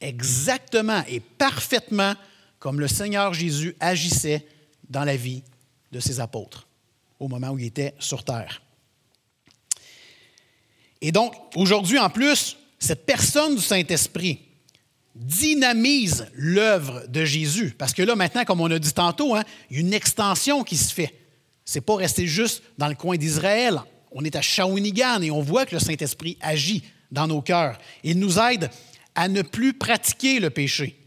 exactement 0.00 1.02
et 1.08 1.18
parfaitement 1.18 2.14
comme 2.60 2.78
le 2.78 2.86
Seigneur 2.86 3.34
Jésus 3.34 3.74
agissait 3.80 4.46
dans 4.88 5.02
la 5.02 5.16
vie 5.16 5.42
de 5.90 5.98
ses 5.98 6.20
apôtres 6.20 6.68
au 7.18 7.26
moment 7.26 7.48
où 7.48 7.58
il 7.58 7.64
était 7.64 7.92
sur 7.98 8.22
terre. 8.22 8.62
Et 11.00 11.10
donc, 11.10 11.34
aujourd'hui, 11.56 11.98
en 11.98 12.08
plus, 12.08 12.56
cette 12.78 13.04
personne 13.04 13.56
du 13.56 13.62
Saint-Esprit 13.62 14.38
dynamise 15.18 16.26
l'œuvre 16.34 17.04
de 17.08 17.24
Jésus. 17.24 17.74
Parce 17.76 17.92
que 17.92 18.02
là, 18.02 18.14
maintenant, 18.14 18.44
comme 18.44 18.60
on 18.60 18.70
a 18.70 18.78
dit 18.78 18.92
tantôt, 18.92 19.34
hein, 19.34 19.42
il 19.70 19.76
y 19.76 19.78
a 19.78 19.82
une 19.82 19.94
extension 19.94 20.64
qui 20.64 20.76
se 20.76 20.92
fait. 20.94 21.14
Ce 21.64 21.78
n'est 21.78 21.82
pas 21.82 21.96
rester 21.96 22.26
juste 22.26 22.62
dans 22.78 22.88
le 22.88 22.94
coin 22.94 23.16
d'Israël, 23.16 23.80
on 24.12 24.24
est 24.24 24.36
à 24.36 24.40
Shawinigan 24.40 25.20
et 25.22 25.30
on 25.30 25.42
voit 25.42 25.66
que 25.66 25.74
le 25.74 25.80
Saint-Esprit 25.80 26.38
agit 26.40 26.82
dans 27.10 27.26
nos 27.26 27.42
cœurs. 27.42 27.78
Il 28.02 28.18
nous 28.18 28.38
aide 28.38 28.70
à 29.14 29.28
ne 29.28 29.42
plus 29.42 29.74
pratiquer 29.74 30.40
le 30.40 30.50
péché. 30.50 30.98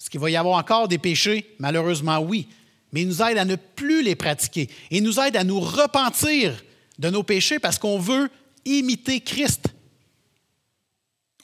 Est-ce 0.00 0.10
qu'il 0.10 0.20
va 0.20 0.30
y 0.30 0.36
avoir 0.36 0.58
encore 0.58 0.86
des 0.86 0.98
péchés? 0.98 1.54
Malheureusement, 1.58 2.18
oui. 2.18 2.46
Mais 2.92 3.02
il 3.02 3.08
nous 3.08 3.22
aide 3.22 3.38
à 3.38 3.44
ne 3.44 3.56
plus 3.56 4.02
les 4.02 4.14
pratiquer. 4.14 4.68
Il 4.90 5.02
nous 5.02 5.18
aide 5.18 5.36
à 5.36 5.44
nous 5.44 5.60
repentir 5.60 6.62
de 6.98 7.10
nos 7.10 7.22
péchés 7.22 7.58
parce 7.58 7.78
qu'on 7.78 7.98
veut 7.98 8.30
imiter 8.64 9.20
Christ. 9.20 9.68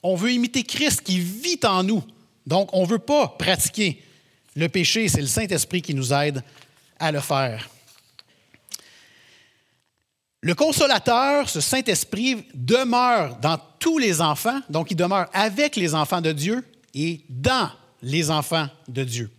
On 0.06 0.16
veut 0.16 0.32
imiter 0.32 0.62
Christ 0.62 1.00
qui 1.00 1.18
vit 1.18 1.58
en 1.64 1.82
nous. 1.82 2.04
Donc, 2.46 2.68
on 2.74 2.82
ne 2.82 2.86
veut 2.86 2.98
pas 2.98 3.26
pratiquer 3.26 4.02
le 4.54 4.68
péché. 4.68 5.08
C'est 5.08 5.22
le 5.22 5.26
Saint-Esprit 5.26 5.80
qui 5.80 5.94
nous 5.94 6.12
aide 6.12 6.44
à 6.98 7.10
le 7.10 7.20
faire. 7.20 7.70
Le 10.42 10.54
consolateur, 10.54 11.48
ce 11.48 11.62
Saint-Esprit, 11.62 12.44
demeure 12.52 13.36
dans 13.36 13.58
tous 13.78 13.96
les 13.96 14.20
enfants, 14.20 14.60
donc 14.68 14.90
il 14.90 14.94
demeure 14.94 15.26
avec 15.32 15.74
les 15.74 15.94
enfants 15.94 16.20
de 16.20 16.32
Dieu 16.32 16.62
et 16.92 17.22
dans 17.30 17.70
les 18.02 18.30
enfants 18.30 18.68
de 18.86 19.04
Dieu. 19.04 19.30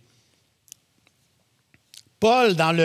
Paul, 2.18 2.56
dans 2.56 2.76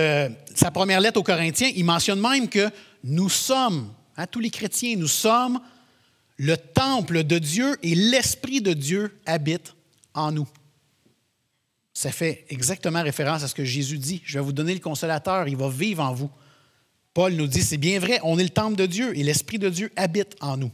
sa 0.53 0.69
première 0.69 0.99
lettre 0.99 1.19
aux 1.19 1.23
Corinthiens, 1.23 1.71
il 1.75 1.83
mentionne 1.83 2.21
même 2.21 2.47
que 2.47 2.69
nous 3.03 3.29
sommes, 3.29 3.91
hein, 4.15 4.27
tous 4.27 4.39
les 4.39 4.51
chrétiens, 4.51 4.95
nous 4.97 5.07
sommes 5.07 5.59
le 6.37 6.57
temple 6.57 7.23
de 7.23 7.37
Dieu 7.37 7.77
et 7.83 7.95
l'Esprit 7.95 8.61
de 8.61 8.73
Dieu 8.73 9.19
habite 9.25 9.75
en 10.13 10.31
nous. 10.31 10.47
Ça 11.93 12.11
fait 12.11 12.45
exactement 12.49 13.03
référence 13.03 13.43
à 13.43 13.47
ce 13.47 13.55
que 13.55 13.65
Jésus 13.65 13.97
dit. 13.97 14.21
Je 14.25 14.39
vais 14.39 14.45
vous 14.45 14.53
donner 14.53 14.73
le 14.73 14.79
consolateur, 14.79 15.47
il 15.47 15.57
va 15.57 15.69
vivre 15.69 16.03
en 16.03 16.13
vous. 16.13 16.31
Paul 17.13 17.33
nous 17.33 17.47
dit, 17.47 17.61
c'est 17.61 17.77
bien 17.77 17.99
vrai, 17.99 18.19
on 18.23 18.39
est 18.39 18.43
le 18.43 18.49
temple 18.49 18.77
de 18.77 18.85
Dieu 18.85 19.17
et 19.17 19.23
l'Esprit 19.23 19.59
de 19.59 19.69
Dieu 19.69 19.91
habite 19.95 20.35
en 20.39 20.57
nous. 20.57 20.71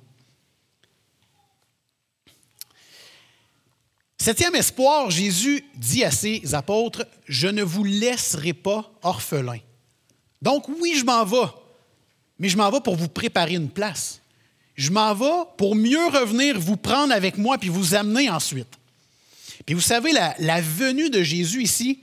Septième 4.20 4.56
espoir, 4.56 5.10
Jésus 5.10 5.64
dit 5.76 6.04
à 6.04 6.12
ses 6.12 6.54
apôtres, 6.54 7.06
je 7.28 7.48
ne 7.48 7.64
vous 7.64 7.84
laisserai 7.84 8.54
pas 8.54 8.92
orphelin. 9.02 9.60
Donc 10.42 10.68
oui, 10.68 10.96
je 11.00 11.06
m'en 11.06 11.24
vais, 11.24 11.48
mais 12.40 12.50
je 12.50 12.58
m'en 12.58 12.70
vais 12.70 12.82
pour 12.82 12.96
vous 12.96 13.08
préparer 13.08 13.54
une 13.54 13.70
place. 13.70 14.22
Je 14.78 14.92
m'en 14.92 15.14
vais 15.16 15.50
pour 15.58 15.76
mieux 15.76 16.06
revenir 16.08 16.60
vous 16.60 16.78
prendre 16.78 17.12
avec 17.12 17.38
moi 17.38 17.58
puis 17.58 17.70
vous 17.70 17.96
amener 17.96 18.30
ensuite. 18.30 18.78
Puis 19.66 19.74
vous 19.74 19.82
savez, 19.82 20.12
la, 20.14 20.62
venue 20.62 21.10
de 21.10 21.24
Jésus 21.24 21.64
ici, 21.64 22.00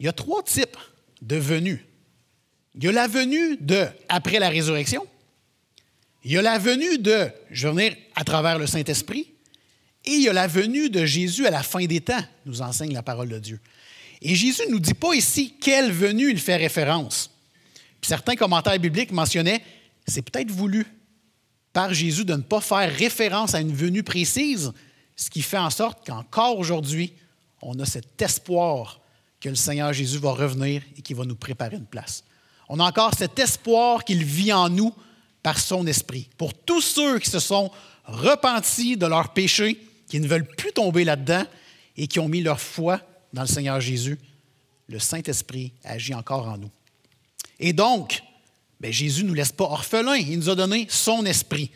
il 0.00 0.06
y 0.06 0.08
a 0.08 0.12
trois 0.12 0.42
types 0.42 0.76
de 1.20 1.36
venues. 1.36 1.84
Il 2.74 2.84
y 2.84 2.88
a 2.88 2.92
la 2.92 3.06
venue 3.06 3.58
de 3.58 3.86
après 4.08 4.38
la 4.38 4.48
résurrection. 4.48 5.06
Il 6.24 6.32
y 6.32 6.38
a 6.38 6.42
la 6.42 6.58
venue 6.58 6.98
de 6.98 7.28
je 7.50 7.68
vais 7.68 7.74
venir 7.74 7.96
à 8.14 8.24
travers 8.24 8.58
le 8.58 8.66
Saint-Esprit. 8.66 9.30
Et 10.06 10.12
il 10.12 10.22
y 10.22 10.28
a 10.30 10.32
la 10.32 10.46
venue 10.46 10.88
de 10.88 11.04
Jésus 11.04 11.46
à 11.46 11.50
la 11.50 11.62
fin 11.62 11.84
des 11.84 12.00
temps, 12.00 12.24
nous 12.46 12.62
enseigne 12.62 12.94
la 12.94 13.02
parole 13.02 13.28
de 13.28 13.38
Dieu. 13.38 13.60
Et 14.22 14.34
Jésus 14.34 14.62
ne 14.66 14.72
nous 14.72 14.80
dit 14.80 14.94
pas 14.94 15.12
ici 15.14 15.54
quelle 15.60 15.92
venue 15.92 16.30
il 16.30 16.38
fait 16.38 16.56
référence. 16.56 17.30
certains 18.00 18.34
commentaires 18.34 18.78
bibliques 18.78 19.12
mentionnaient 19.12 19.62
c'est 20.06 20.22
peut-être 20.22 20.50
voulu 20.50 20.86
par 21.72 21.94
Jésus 21.94 22.24
de 22.24 22.34
ne 22.34 22.42
pas 22.42 22.60
faire 22.60 22.92
référence 22.94 23.54
à 23.54 23.60
une 23.60 23.74
venue 23.74 24.02
précise, 24.02 24.72
ce 25.16 25.30
qui 25.30 25.42
fait 25.42 25.58
en 25.58 25.70
sorte 25.70 26.06
qu'encore 26.06 26.58
aujourd'hui, 26.58 27.12
on 27.62 27.78
a 27.78 27.84
cet 27.84 28.20
espoir 28.20 29.00
que 29.40 29.48
le 29.48 29.54
Seigneur 29.54 29.92
Jésus 29.92 30.18
va 30.18 30.32
revenir 30.32 30.82
et 30.96 31.02
qu'il 31.02 31.16
va 31.16 31.24
nous 31.24 31.36
préparer 31.36 31.76
une 31.76 31.86
place 31.86 32.24
on 32.72 32.78
a 32.78 32.84
encore 32.84 33.14
cet 33.18 33.36
espoir 33.40 34.04
qu'il 34.04 34.24
vit 34.24 34.52
en 34.52 34.68
nous 34.68 34.94
par 35.42 35.58
son 35.58 35.88
esprit. 35.88 36.28
Pour 36.38 36.54
tous 36.54 36.80
ceux 36.80 37.18
qui 37.18 37.28
se 37.28 37.40
sont 37.40 37.68
repentis 38.04 38.96
de 38.96 39.06
leurs 39.06 39.32
péchés, 39.32 39.84
qui 40.08 40.20
ne 40.20 40.28
veulent 40.28 40.46
plus 40.46 40.72
tomber 40.72 41.02
là-dedans 41.02 41.42
et 41.96 42.06
qui 42.06 42.20
ont 42.20 42.28
mis 42.28 42.42
leur 42.42 42.60
foi 42.60 43.00
dans 43.32 43.42
le 43.42 43.48
Seigneur 43.48 43.80
Jésus, 43.80 44.20
le 44.88 45.00
Saint-Esprit 45.00 45.72
agit 45.82 46.14
encore 46.14 46.46
en 46.46 46.58
nous. 46.58 46.70
Et 47.58 47.72
donc, 47.72 48.22
ben, 48.80 48.92
Jésus 48.92 49.24
ne 49.24 49.28
nous 49.28 49.34
laisse 49.34 49.52
pas 49.52 49.64
orphelins, 49.64 50.16
il 50.16 50.38
nous 50.38 50.48
a 50.48 50.54
donné 50.54 50.86
son 50.88 51.24
esprit. 51.26 51.70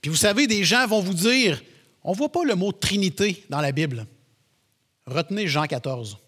Puis 0.00 0.10
vous 0.10 0.16
savez, 0.16 0.46
des 0.46 0.64
gens 0.64 0.86
vont 0.86 1.00
vous 1.00 1.14
dire, 1.14 1.62
on 2.04 2.12
ne 2.12 2.16
voit 2.16 2.30
pas 2.30 2.44
le 2.44 2.54
mot 2.54 2.72
Trinité 2.72 3.44
dans 3.48 3.60
la 3.60 3.72
Bible. 3.72 4.06
Retenez 5.06 5.48
Jean 5.48 5.64
14. 5.64 6.18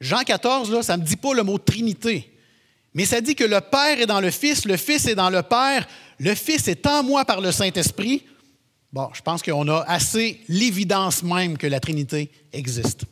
Jean 0.00 0.22
14, 0.22 0.70
là, 0.72 0.82
ça 0.82 0.96
ne 0.96 1.02
me 1.02 1.06
dit 1.06 1.16
pas 1.16 1.34
le 1.34 1.44
mot 1.44 1.58
Trinité. 1.58 2.36
Mais 2.94 3.04
ça 3.04 3.20
dit 3.20 3.34
que 3.34 3.44
le 3.44 3.60
Père 3.60 4.00
est 4.00 4.06
dans 4.06 4.20
le 4.20 4.30
Fils, 4.30 4.64
le 4.64 4.76
Fils 4.76 5.06
est 5.06 5.14
dans 5.14 5.30
le 5.30 5.42
Père, 5.42 5.86
le 6.18 6.34
Fils 6.34 6.68
est 6.68 6.86
en 6.86 7.02
moi 7.02 7.24
par 7.24 7.40
le 7.40 7.52
Saint-Esprit. 7.52 8.24
Bon, 8.92 9.08
je 9.14 9.22
pense 9.22 9.42
qu'on 9.42 9.68
a 9.68 9.84
assez 9.86 10.40
l'évidence 10.48 11.22
même 11.22 11.56
que 11.56 11.66
la 11.66 11.80
Trinité 11.80 12.30
existe. 12.52 13.04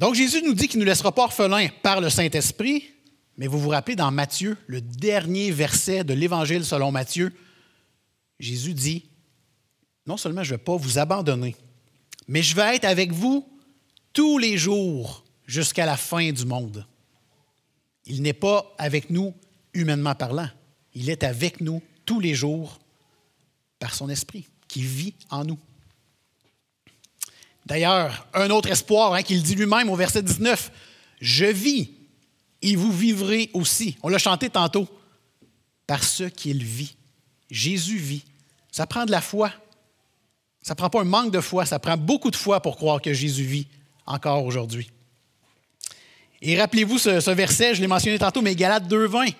Donc 0.00 0.14
Jésus 0.14 0.40
nous 0.42 0.54
dit 0.54 0.66
qu'il 0.66 0.78
ne 0.80 0.84
nous 0.86 0.88
laissera 0.88 1.14
pas 1.14 1.24
orphelins 1.24 1.68
par 1.82 2.00
le 2.00 2.08
Saint-Esprit, 2.08 2.88
mais 3.36 3.46
vous 3.46 3.60
vous 3.60 3.68
rappelez 3.68 3.96
dans 3.96 4.10
Matthieu, 4.10 4.56
le 4.66 4.80
dernier 4.80 5.50
verset 5.50 6.04
de 6.04 6.14
l'Évangile 6.14 6.64
selon 6.64 6.90
Matthieu, 6.90 7.34
Jésus 8.38 8.72
dit, 8.72 9.10
non 10.06 10.16
seulement 10.16 10.42
je 10.42 10.54
ne 10.54 10.56
vais 10.56 10.64
pas 10.64 10.74
vous 10.74 10.98
abandonner, 10.98 11.54
mais 12.28 12.42
je 12.42 12.56
vais 12.56 12.76
être 12.76 12.86
avec 12.86 13.12
vous 13.12 13.46
tous 14.14 14.38
les 14.38 14.56
jours 14.56 15.22
jusqu'à 15.44 15.84
la 15.84 15.98
fin 15.98 16.32
du 16.32 16.46
monde. 16.46 16.86
Il 18.06 18.22
n'est 18.22 18.32
pas 18.32 18.74
avec 18.78 19.10
nous 19.10 19.34
humainement 19.74 20.14
parlant, 20.14 20.48
il 20.94 21.10
est 21.10 21.24
avec 21.24 21.60
nous 21.60 21.82
tous 22.06 22.20
les 22.20 22.34
jours 22.34 22.80
par 23.78 23.94
son 23.94 24.08
esprit 24.08 24.48
qui 24.66 24.80
vit 24.80 25.12
en 25.28 25.44
nous. 25.44 25.58
D'ailleurs, 27.70 28.26
un 28.34 28.50
autre 28.50 28.68
espoir 28.68 29.14
hein, 29.14 29.22
qu'il 29.22 29.44
dit 29.44 29.54
lui-même 29.54 29.90
au 29.90 29.94
verset 29.94 30.24
19, 30.24 30.72
Je 31.20 31.44
vis 31.44 31.92
et 32.62 32.74
vous 32.74 32.90
vivrez 32.90 33.48
aussi. 33.54 33.96
On 34.02 34.08
l'a 34.08 34.18
chanté 34.18 34.50
tantôt, 34.50 34.88
parce 35.86 36.24
qu'il 36.36 36.64
vit. 36.64 36.96
Jésus 37.48 37.96
vit. 37.96 38.24
Ça 38.72 38.88
prend 38.88 39.04
de 39.04 39.12
la 39.12 39.20
foi. 39.20 39.52
Ça 40.62 40.72
ne 40.72 40.78
prend 40.78 40.90
pas 40.90 41.02
un 41.02 41.04
manque 41.04 41.30
de 41.30 41.40
foi, 41.40 41.64
ça 41.64 41.78
prend 41.78 41.96
beaucoup 41.96 42.32
de 42.32 42.36
foi 42.36 42.60
pour 42.60 42.76
croire 42.76 43.00
que 43.00 43.12
Jésus 43.12 43.44
vit 43.44 43.68
encore 44.04 44.44
aujourd'hui. 44.44 44.90
Et 46.42 46.58
rappelez-vous 46.58 46.98
ce, 46.98 47.30
verset, 47.30 47.76
je 47.76 47.80
l'ai 47.80 47.86
mentionné 47.86 48.18
tantôt, 48.18 48.42
mais 48.42 48.56
Galates 48.56 48.90
2.20, 48.90 49.32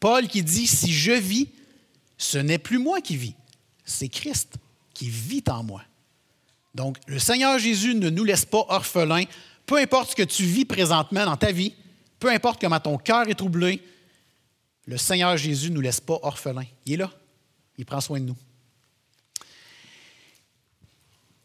Paul 0.00 0.26
qui 0.26 0.42
dit, 0.42 0.66
si 0.66 0.90
je 0.90 1.12
vis, 1.12 1.48
ce 2.16 2.38
n'est 2.38 2.56
plus 2.56 2.78
moi 2.78 3.02
qui 3.02 3.18
vis, 3.18 3.34
c'est 3.84 4.08
Christ 4.08 4.54
qui 4.94 5.10
vit 5.10 5.44
en 5.48 5.62
moi. 5.62 5.82
Donc, 6.74 6.98
le 7.06 7.18
Seigneur 7.18 7.58
Jésus 7.58 7.94
ne 7.94 8.10
nous 8.10 8.24
laisse 8.24 8.44
pas 8.44 8.66
orphelins, 8.68 9.24
peu 9.66 9.78
importe 9.78 10.10
ce 10.10 10.16
que 10.16 10.22
tu 10.22 10.44
vis 10.44 10.64
présentement 10.64 11.24
dans 11.24 11.36
ta 11.36 11.52
vie, 11.52 11.74
peu 12.18 12.30
importe 12.30 12.60
comment 12.60 12.80
ton 12.80 12.98
cœur 12.98 13.28
est 13.28 13.34
troublé, 13.34 13.80
le 14.86 14.96
Seigneur 14.98 15.36
Jésus 15.36 15.70
ne 15.70 15.76
nous 15.76 15.80
laisse 15.80 16.00
pas 16.00 16.18
orphelins. 16.22 16.66
Il 16.84 16.94
est 16.94 16.96
là, 16.96 17.10
il 17.78 17.84
prend 17.84 18.00
soin 18.00 18.20
de 18.20 18.26
nous. 18.26 18.36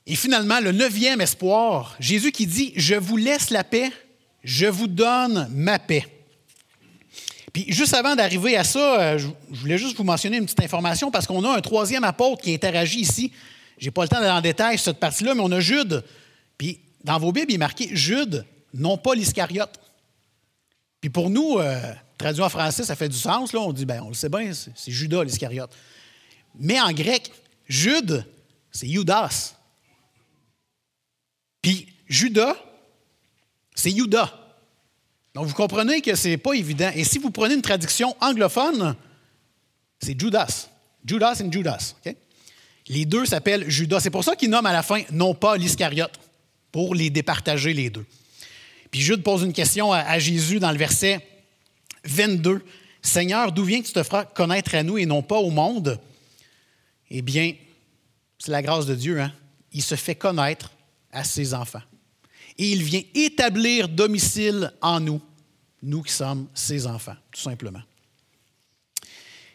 Et 0.05 0.15
finalement, 0.15 0.59
le 0.59 0.71
neuvième 0.71 1.21
espoir, 1.21 1.95
Jésus 1.99 2.31
qui 2.31 2.47
dit, 2.47 2.73
je 2.75 2.95
vous 2.95 3.15
laisse 3.15 3.51
la 3.51 3.63
paix, 3.63 3.91
je 4.43 4.65
vous 4.65 4.87
donne 4.87 5.47
ma 5.51 5.77
paix. 5.77 6.05
Puis 7.53 7.65
juste 7.67 7.93
avant 7.93 8.15
d'arriver 8.15 8.57
à 8.57 8.63
ça, 8.63 8.99
euh, 8.99 9.17
je 9.17 9.27
voulais 9.59 9.77
juste 9.77 9.95
vous 9.95 10.03
mentionner 10.03 10.37
une 10.37 10.45
petite 10.45 10.63
information 10.63 11.11
parce 11.11 11.27
qu'on 11.27 11.43
a 11.43 11.55
un 11.55 11.61
troisième 11.61 12.03
apôtre 12.03 12.41
qui 12.41 12.53
interagit 12.53 13.01
ici. 13.01 13.31
Je 13.79 13.85
n'ai 13.85 13.91
pas 13.91 14.03
le 14.03 14.09
temps 14.09 14.19
d'aller 14.19 14.31
en 14.31 14.41
détail 14.41 14.77
sur 14.77 14.85
cette 14.85 14.99
partie-là, 14.99 15.33
mais 15.33 15.41
on 15.41 15.51
a 15.51 15.59
Jude. 15.59 16.03
Puis 16.57 16.81
dans 17.03 17.17
vos 17.17 17.31
Bibles, 17.31 17.51
il 17.51 17.55
est 17.55 17.59
marqué 17.59 17.95
Jude, 17.95 18.45
non 18.73 18.97
pas 18.97 19.15
l'Iscariote. 19.15 19.79
Puis 21.01 21.09
pour 21.09 21.29
nous, 21.29 21.57
euh, 21.57 21.79
traduit 22.17 22.43
en 22.43 22.49
français, 22.49 22.83
ça 22.83 22.95
fait 22.95 23.09
du 23.09 23.17
sens. 23.17 23.53
Là. 23.53 23.61
On 23.61 23.71
dit, 23.71 23.85
ben, 23.85 24.01
on 24.03 24.09
le 24.09 24.13
sait 24.13 24.29
bien, 24.29 24.51
c'est 24.53 24.91
Judas 24.91 25.23
l'Iscariote. 25.23 25.71
Mais 26.59 26.79
en 26.79 26.91
grec, 26.91 27.31
Jude, 27.67 28.25
c'est 28.71 28.87
Judas. 28.87 29.55
Puis 31.61 31.87
Judas, 32.07 32.55
c'est 33.73 33.91
Judas. 33.91 34.33
Donc 35.33 35.45
vous 35.45 35.53
comprenez 35.53 36.01
que 36.01 36.15
ce 36.15 36.27
n'est 36.27 36.37
pas 36.37 36.53
évident. 36.53 36.91
Et 36.95 37.05
si 37.05 37.17
vous 37.17 37.31
prenez 37.31 37.55
une 37.55 37.61
traduction 37.61 38.15
anglophone, 38.19 38.95
c'est 40.01 40.19
Judas. 40.19 40.69
Judas 41.05 41.39
et 41.39 41.51
Judas. 41.51 41.95
Les 42.89 43.05
deux 43.05 43.25
s'appellent 43.25 43.69
Judas. 43.69 43.99
C'est 43.99 44.09
pour 44.09 44.23
ça 44.23 44.35
qu'il 44.35 44.49
nomme 44.49 44.65
à 44.65 44.73
la 44.73 44.83
fin 44.83 45.01
non 45.11 45.35
pas 45.35 45.55
l'Iscariote, 45.57 46.19
pour 46.71 46.95
les 46.95 47.09
départager 47.09 47.73
les 47.73 47.89
deux. 47.89 48.05
Puis 48.91 49.01
Jude 49.01 49.23
pose 49.23 49.43
une 49.43 49.53
question 49.53 49.93
à, 49.93 50.17
Jésus 50.19 50.59
dans 50.59 50.71
le 50.71 50.77
verset 50.77 51.25
22. 52.03 52.63
Seigneur, 53.01 53.51
d'où 53.51 53.63
vient 53.63 53.81
que 53.81 53.87
tu 53.87 53.93
te 53.93 54.03
feras 54.03 54.25
connaître 54.25 54.75
à 54.75 54.83
nous 54.83 54.97
et 54.97 55.05
non 55.05 55.21
pas 55.21 55.37
au 55.37 55.51
monde? 55.51 55.99
Eh 57.09 57.21
bien, 57.21 57.53
c'est 58.37 58.51
la 58.51 58.61
grâce 58.61 58.85
de 58.85 58.95
Dieu. 58.95 59.21
Hein? 59.21 59.31
Il 59.71 59.83
se 59.83 59.95
fait 59.95 60.15
connaître 60.15 60.71
à 61.11 61.23
ses 61.23 61.53
enfants. 61.53 61.81
Et 62.57 62.71
il 62.71 62.83
vient 62.83 63.01
établir 63.13 63.87
domicile 63.87 64.73
en 64.81 64.99
nous, 64.99 65.21
nous 65.81 66.01
qui 66.01 66.11
sommes 66.11 66.47
ses 66.53 66.85
enfants, 66.87 67.15
tout 67.31 67.41
simplement. 67.41 67.81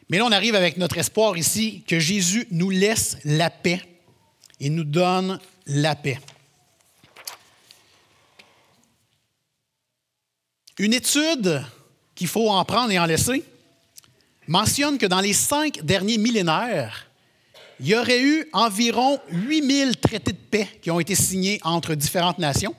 Mais 0.09 0.19
là, 0.19 0.27
on 0.27 0.33
arrive 0.33 0.55
avec 0.55 0.77
notre 0.77 0.99
espoir 0.99 1.37
ici 1.37 1.83
que 1.87 1.99
Jésus 1.99 2.47
nous 2.51 2.71
laisse 2.71 3.17
la 3.25 3.51
paix 3.51 3.81
et 4.61 4.69
nous 4.69 4.85
donne 4.85 5.39
la 5.67 5.97
paix. 5.97 6.19
Une 10.79 10.93
étude 10.93 11.65
qu'il 12.15 12.29
faut 12.29 12.51
en 12.51 12.65
prendre 12.65 12.91
et 12.91 12.99
en 12.99 13.07
laisser 13.07 13.45
mentionne 14.47 14.99
que 14.99 15.07
dans 15.07 15.21
les 15.21 15.33
cinq 15.33 15.83
derniers 15.85 16.19
millénaires, 16.19 17.07
il 17.81 17.89
y 17.89 17.97
aurait 17.97 18.21
eu 18.21 18.47
environ 18.53 19.19
8000 19.31 19.97
traités 19.97 20.33
de 20.33 20.39
paix 20.39 20.69
qui 20.83 20.91
ont 20.91 21.01
été 21.01 21.15
signés 21.15 21.61
entre 21.63 21.95
différentes 21.95 22.39
nations. 22.39 22.75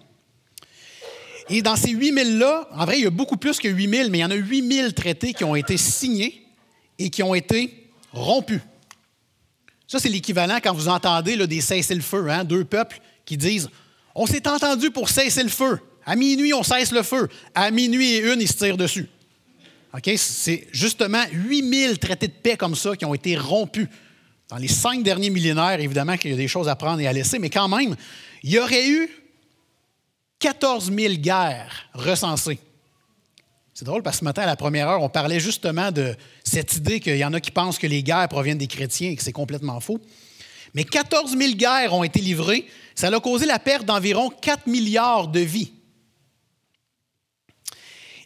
Et 1.49 1.61
dans 1.61 1.75
ces 1.75 1.93
8000-là, 1.93 2.69
en 2.71 2.85
vrai, 2.85 2.99
il 2.99 3.03
y 3.03 3.07
a 3.07 3.11
beaucoup 3.11 3.37
plus 3.37 3.59
que 3.59 3.67
8000, 3.67 4.09
mais 4.09 4.19
il 4.19 4.21
y 4.21 4.25
en 4.25 4.31
a 4.31 4.35
8000 4.35 4.93
traités 4.93 5.33
qui 5.33 5.43
ont 5.43 5.55
été 5.55 5.77
signés 5.77 6.44
et 6.99 7.09
qui 7.09 7.23
ont 7.23 7.35
été 7.35 7.89
rompus. 8.11 8.61
Ça, 9.87 9.99
c'est 9.99 10.09
l'équivalent 10.09 10.57
quand 10.63 10.73
vous 10.73 10.87
entendez 10.87 11.35
là, 11.35 11.47
des 11.47 11.61
cessez-le-feu, 11.61 12.29
hein, 12.29 12.43
deux 12.43 12.65
peuples 12.65 12.99
qui 13.25 13.37
disent 13.37 13.69
On 14.15 14.25
s'est 14.25 14.47
entendu 14.47 14.91
pour 14.91 15.09
cesser 15.09 15.43
le 15.43 15.49
feu. 15.49 15.79
À 16.05 16.15
minuit, 16.15 16.53
on 16.53 16.63
cesse 16.63 16.91
le 16.91 17.03
feu. 17.03 17.27
À 17.53 17.71
minuit 17.71 18.13
et 18.13 18.33
une, 18.33 18.41
ils 18.41 18.47
se 18.47 18.57
tirent 18.57 18.77
dessus. 18.77 19.07
C'est 20.17 20.67
justement 20.71 21.23
8000 21.31 21.99
traités 21.99 22.27
de 22.27 22.33
paix 22.33 22.57
comme 22.57 22.75
ça 22.75 22.95
qui 22.95 23.05
ont 23.05 23.13
été 23.13 23.37
rompus. 23.37 23.87
Dans 24.49 24.57
les 24.57 24.67
cinq 24.67 25.01
derniers 25.01 25.29
millénaires, 25.29 25.79
évidemment 25.79 26.17
qu'il 26.17 26.31
y 26.31 26.33
a 26.33 26.37
des 26.37 26.47
choses 26.47 26.67
à 26.67 26.75
prendre 26.75 26.99
et 26.99 27.07
à 27.07 27.13
laisser, 27.13 27.39
mais 27.39 27.49
quand 27.49 27.67
même, 27.67 27.95
il 28.43 28.51
y 28.51 28.59
aurait 28.59 28.87
eu 28.87 29.09
14 30.39 30.91
000 30.91 31.13
guerres 31.15 31.89
recensées. 31.93 32.59
C'est 33.77 33.83
drôle 33.83 34.03
parce 34.03 34.15
que 34.15 34.19
ce 34.21 34.23
matin, 34.23 34.43
à 34.43 34.45
la 34.45 34.55
première 34.55 34.87
heure, 34.87 35.03
on 35.03 35.09
parlait 35.09 35.41
justement 35.41 35.91
de 35.91 36.15
cette 36.45 36.77
idée 36.77 37.01
qu'il 37.01 37.17
y 37.17 37.25
en 37.25 37.33
a 37.33 37.41
qui 37.41 37.51
pensent 37.51 37.77
que 37.77 37.87
les 37.87 38.03
guerres 38.03 38.29
proviennent 38.29 38.57
des 38.57 38.67
chrétiens 38.67 39.09
et 39.09 39.17
que 39.17 39.21
c'est 39.21 39.33
complètement 39.33 39.81
faux. 39.81 39.99
Mais 40.73 40.85
14 40.85 41.37
000 41.37 41.55
guerres 41.55 41.93
ont 41.93 42.05
été 42.05 42.21
livrées. 42.21 42.67
Ça 42.95 43.07
a 43.07 43.19
causé 43.19 43.45
la 43.45 43.59
perte 43.59 43.83
d'environ 43.83 44.29
4 44.29 44.67
milliards 44.67 45.27
de 45.27 45.41
vies. 45.41 45.73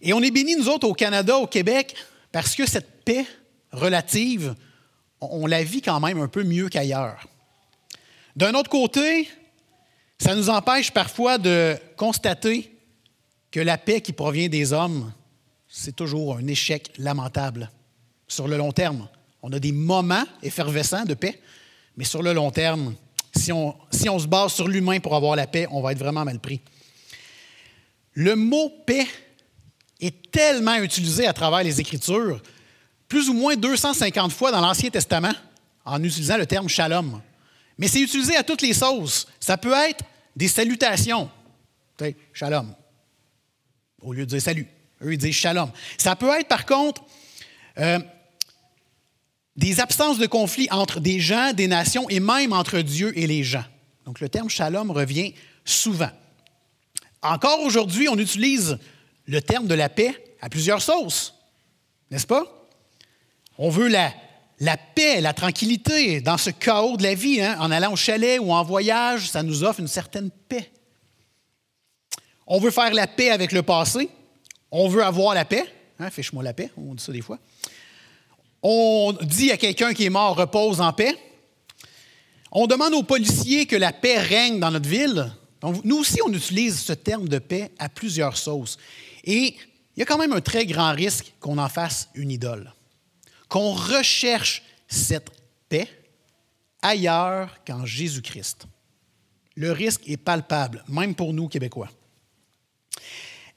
Et 0.03 0.13
on 0.13 0.21
est 0.21 0.29
bénis, 0.29 0.55
nous 0.55 0.69
autres, 0.69 0.87
au 0.87 0.93
Canada, 0.93 1.37
au 1.37 1.47
Québec, 1.47 1.95
parce 2.31 2.55
que 2.55 2.67
cette 2.67 3.03
paix 3.03 3.25
relative, 3.71 4.53
on 5.19 5.47
la 5.47 5.63
vit 5.63 5.81
quand 5.81 5.99
même 5.99 6.21
un 6.21 6.27
peu 6.27 6.43
mieux 6.43 6.69
qu'ailleurs. 6.69 7.27
D'un 8.35 8.53
autre 8.53 8.69
côté, 8.69 9.27
ça 10.19 10.35
nous 10.35 10.51
empêche 10.51 10.91
parfois 10.91 11.39
de 11.39 11.75
constater 11.97 12.71
que 13.49 13.59
la 13.59 13.79
paix 13.79 14.01
qui 14.01 14.13
provient 14.13 14.47
des 14.47 14.73
hommes, 14.73 15.11
c'est 15.69 15.95
toujours 15.95 16.37
un 16.37 16.47
échec 16.47 16.91
lamentable 16.97 17.69
sur 18.27 18.47
le 18.47 18.57
long 18.57 18.71
terme. 18.71 19.07
On 19.43 19.53
a 19.53 19.59
des 19.59 19.71
moments 19.71 20.25
effervescents 20.41 21.05
de 21.05 21.13
paix, 21.13 21.39
mais 21.95 22.03
sur 22.03 22.23
le 22.23 22.33
long 22.33 22.49
terme, 22.49 22.95
si 23.35 23.51
on, 23.53 23.77
se 23.91 24.27
base 24.27 24.53
sur 24.53 24.67
l'humain 24.67 24.99
pour 24.99 25.15
avoir 25.15 25.35
la 25.35 25.45
paix, 25.45 25.67
on 25.69 25.81
va 25.81 25.91
être 25.91 25.99
vraiment 25.99 26.25
mal 26.25 26.39
pris. 26.39 26.59
Le 28.13 28.35
mot 28.35 28.69
paix 28.85 29.07
est 30.01 30.31
tellement 30.31 30.75
utilisé 30.75 31.27
à 31.27 31.33
travers 31.33 31.63
les 31.63 31.79
Écritures 31.79 32.41
plus 33.07 33.29
ou 33.29 33.33
moins 33.33 33.55
250 33.55 34.31
fois 34.31 34.51
dans 34.51 34.61
l'Ancien 34.61 34.89
Testament 34.89 35.33
en 35.85 36.03
utilisant 36.03 36.37
le 36.37 36.45
terme 36.45 36.67
shalom. 36.67 37.21
Mais 37.77 37.87
c'est 37.87 38.01
utilisé 38.01 38.35
à 38.35 38.43
toutes 38.43 38.61
les 38.61 38.73
sauces. 38.73 39.27
Ça 39.39 39.57
peut 39.57 39.73
être 39.73 40.03
des 40.35 40.47
salutations. 40.47 41.29
shalom. 42.33 42.73
Au 44.01 44.13
lieu 44.13 44.25
de 44.25 44.29
dire 44.29 44.41
salut. 44.41 44.67
Eux, 45.03 45.13
ils 45.13 45.17
disent 45.17 45.35
shalom. 45.35 45.71
Ça 45.97 46.15
peut 46.15 46.29
être, 46.39 46.47
par 46.47 46.65
contre, 46.65 47.03
euh, 47.77 47.99
des 49.55 49.79
absences 49.79 50.17
de 50.17 50.25
conflit 50.25 50.67
entre 50.71 50.99
des 50.99 51.19
gens, 51.19 51.53
des 51.53 51.67
nations 51.67 52.09
et 52.09 52.19
même 52.19 52.53
entre 52.53 52.79
Dieu 52.79 53.17
et 53.17 53.27
les 53.27 53.43
gens. 53.43 53.65
Donc, 54.05 54.19
le 54.19 54.29
terme 54.29 54.49
shalom 54.49 54.91
revient 54.91 55.33
souvent. 55.65 56.09
Encore 57.21 57.61
aujourd'hui, 57.61 58.07
on 58.09 58.17
utilise 58.17 58.77
le 59.25 59.41
terme 59.41 59.67
de 59.67 59.75
la 59.75 59.89
paix 59.89 60.15
à 60.41 60.49
plusieurs 60.49 60.81
sauces, 60.81 61.35
n'est-ce 62.09 62.25
pas? 62.27 62.45
On 63.57 63.69
veut 63.69 63.89
la, 63.89 64.13
la 64.59 64.77
paix, 64.77 65.21
la 65.21 65.33
tranquillité 65.33 66.21
dans 66.21 66.37
ce 66.37 66.49
chaos 66.49 66.97
de 66.97 67.03
la 67.03 67.13
vie. 67.13 67.41
Hein. 67.41 67.57
En 67.59 67.71
allant 67.71 67.93
au 67.93 67.97
chalet 67.97 68.39
ou 68.39 68.53
en 68.53 68.63
voyage, 68.63 69.29
ça 69.29 69.43
nous 69.43 69.63
offre 69.63 69.81
une 69.81 69.87
certaine 69.87 70.31
paix. 70.31 70.71
On 72.47 72.59
veut 72.59 72.71
faire 72.71 72.93
la 72.93 73.05
paix 73.05 73.29
avec 73.29 73.51
le 73.51 73.61
passé. 73.61 74.09
On 74.71 74.87
veut 74.87 75.03
avoir 75.03 75.33
la 75.33 75.45
paix. 75.45 75.65
Hein, 75.99 76.09
Fiche-moi 76.09 76.43
la 76.43 76.53
paix, 76.53 76.71
on 76.77 76.93
dit 76.93 77.03
ça 77.03 77.11
des 77.11 77.21
fois. 77.21 77.39
On 78.61 79.15
dit 79.21 79.51
à 79.51 79.57
quelqu'un 79.57 79.93
qui 79.93 80.05
est 80.05 80.09
mort 80.09 80.35
repose 80.35 80.81
en 80.81 80.93
paix. 80.93 81.15
On 82.51 82.67
demande 82.67 82.93
aux 82.93 83.03
policiers 83.03 83.65
que 83.65 83.75
la 83.75 83.93
paix 83.93 84.17
règne 84.17 84.59
dans 84.59 84.71
notre 84.71 84.89
ville. 84.89 85.31
Nous 85.83 85.97
aussi, 85.97 86.19
on 86.25 86.33
utilise 86.33 86.79
ce 86.79 86.93
terme 86.93 87.27
de 87.27 87.39
paix 87.39 87.71
à 87.79 87.89
plusieurs 87.89 88.37
sauces. 88.37 88.77
Et 89.23 89.55
il 89.95 89.99
y 89.99 90.01
a 90.01 90.05
quand 90.05 90.17
même 90.17 90.33
un 90.33 90.41
très 90.41 90.65
grand 90.65 90.93
risque 90.93 91.33
qu'on 91.39 91.57
en 91.57 91.69
fasse 91.69 92.09
une 92.15 92.31
idole, 92.31 92.73
qu'on 93.49 93.73
recherche 93.73 94.63
cette 94.87 95.29
paix 95.67 95.87
ailleurs 96.81 97.57
qu'en 97.65 97.85
Jésus-Christ. 97.85 98.65
Le 99.55 99.71
risque 99.71 100.07
est 100.07 100.17
palpable, 100.17 100.83
même 100.87 101.15
pour 101.15 101.33
nous, 101.33 101.49
Québécois. 101.49 101.89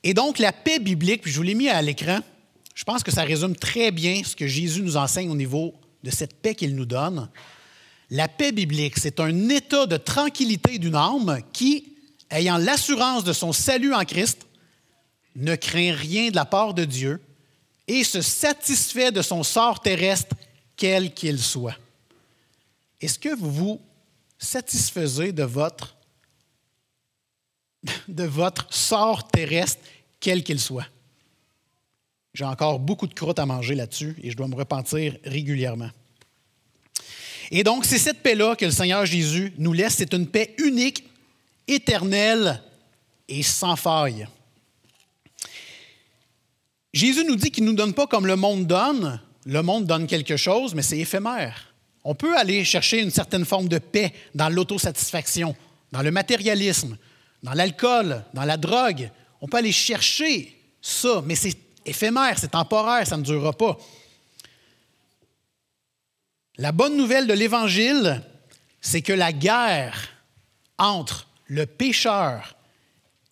Et 0.03 0.15
donc, 0.15 0.39
la 0.39 0.53
paix 0.53 0.79
biblique, 0.79 1.23
puis 1.23 1.31
je 1.31 1.37
vous 1.37 1.43
l'ai 1.43 1.55
mis 1.55 1.69
à 1.69 1.81
l'écran, 1.81 2.21
je 2.75 2.85
pense 2.85 3.03
que 3.03 3.11
ça 3.11 3.23
résume 3.23 3.55
très 3.55 3.91
bien 3.91 4.23
ce 4.25 4.35
que 4.35 4.47
Jésus 4.47 4.83
nous 4.83 4.97
enseigne 4.97 5.31
au 5.31 5.37
niveau 5.37 5.75
de 6.03 6.11
cette 6.11 6.35
paix 6.35 6.55
qu'il 6.55 6.75
nous 6.75 6.87
donne. 6.87 7.29
La 8.11 8.29
paix 8.29 8.53
biblique, 8.53 8.99
c'est 8.99 9.21
un 9.21 9.49
état 9.49 9.87
de 9.87 9.97
tranquillité 9.97 10.79
d'une 10.79 10.97
âme 10.97 11.41
qui, 11.53 11.95
ayant 12.31 12.59
l'assurance 12.59 13.25
de 13.25 13.33
son 13.33 13.53
salut 13.53 13.95
en 13.95 14.05
Christ, 14.05 14.47
ne 15.37 15.55
craint 15.55 15.95
rien 15.95 16.31
de 16.31 16.37
la 16.37 16.45
part 16.45 16.75
de 16.75 16.85
Dieu 16.85 17.21
et 17.87 18.05
se 18.05 18.21
satisfait 18.21 19.13
de 19.13 19.23
son 19.23 19.43
sort 19.43 19.81
terrestre, 19.81 20.35
quel 20.77 21.13
qu'il 21.15 21.39
soit. 21.39 21.77
Est-ce 23.01 23.19
que 23.19 23.35
vous 23.35 23.51
vous 23.51 23.81
satisfaisez 24.39 25.33
de 25.33 25.43
votre, 25.43 25.97
de 28.09 28.25
votre 28.25 28.73
sort 28.73 29.29
terrestre, 29.29 29.81
quel 30.23 30.43
qu'il 30.43 30.59
soit? 30.59 30.87
J'ai 32.33 32.45
encore 32.45 32.79
beaucoup 32.79 33.07
de 33.07 33.13
croûte 33.13 33.39
à 33.39 33.45
manger 33.45 33.75
là-dessus 33.75 34.17
et 34.23 34.31
je 34.31 34.37
dois 34.37 34.49
me 34.49 34.55
repentir 34.55 35.19
régulièrement. 35.25 35.91
Et 37.51 37.65
donc, 37.65 37.85
c'est 37.85 37.99
cette 37.99 38.23
paix-là 38.23 38.57
que 38.57 38.65
le 38.65 38.71
Seigneur 38.71 39.05
Jésus 39.05 39.53
nous 39.59 39.75
laisse. 39.75 39.97
C'est 39.97 40.15
une 40.15 40.27
paix 40.27 40.55
unique, 40.57 41.05
éternelle 41.69 42.63
et 43.29 43.43
sans 43.43 43.77
faille. 43.77 44.27
Jésus 46.95 47.25
nous 47.25 47.37
dit 47.37 47.51
qu'il 47.51 47.65
ne 47.65 47.71
nous 47.71 47.77
donne 47.77 47.93
pas 47.93 48.07
comme 48.07 48.27
le 48.27 48.37
monde 48.37 48.67
donne. 48.67 49.21
Le 49.45 49.63
monde 49.63 49.87
donne 49.87 50.07
quelque 50.07 50.37
chose, 50.37 50.75
mais 50.75 50.83
c'est 50.83 50.99
éphémère. 50.99 51.75
On 52.05 52.15
peut 52.15 52.37
aller 52.39 52.65
chercher 52.65 53.01
une 53.01 53.11
certaine 53.11 53.45
forme 53.45 53.69
de 53.69 53.79
paix 53.79 54.13
dans 54.35 54.49
l'autosatisfaction, 54.49 55.55
dans 55.91 56.03
le 56.03 56.11
matérialisme, 56.11 56.97
dans 57.43 57.53
l'alcool, 57.53 58.25
dans 58.35 58.45
la 58.45 58.57
drogue. 58.57 59.11
On 59.43 59.49
peut 59.49 59.57
aller 59.57 59.73
chercher 59.73 60.57
ça, 60.81 61.21
mais 61.27 61.35
c'est 61.35 61.59
éphémère, 61.85 62.39
c'est 62.39 62.53
temporaire, 62.53 63.07
ça 63.07 63.17
ne 63.17 63.25
durera 63.25 63.53
pas. 63.53 63.77
La 66.59 66.71
bonne 66.71 66.97
nouvelle 66.97 67.27
de 67.27 67.33
l'Évangile, 67.33 68.23
c'est 68.81 69.03
que 69.03 69.13
la 69.13 69.33
guerre 69.33 70.11
entre 70.79 71.29
le 71.47 71.67
pécheur 71.67 72.57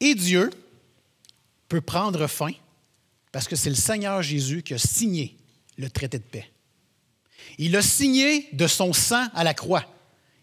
et 0.00 0.16
Dieu 0.16 0.50
peut 1.68 1.80
prendre 1.80 2.26
fin 2.26 2.52
parce 3.30 3.46
que 3.46 3.54
c'est 3.54 3.70
le 3.70 3.76
Seigneur 3.76 4.20
Jésus 4.20 4.64
qui 4.64 4.74
a 4.74 4.78
signé 4.78 5.36
le 5.76 5.88
traité 5.90 6.18
de 6.18 6.24
paix. 6.24 6.50
Il 7.56 7.76
a 7.76 7.82
signé 7.82 8.48
de 8.52 8.66
son 8.66 8.92
sang 8.92 9.28
à 9.32 9.44
la 9.44 9.54
croix. 9.54 9.84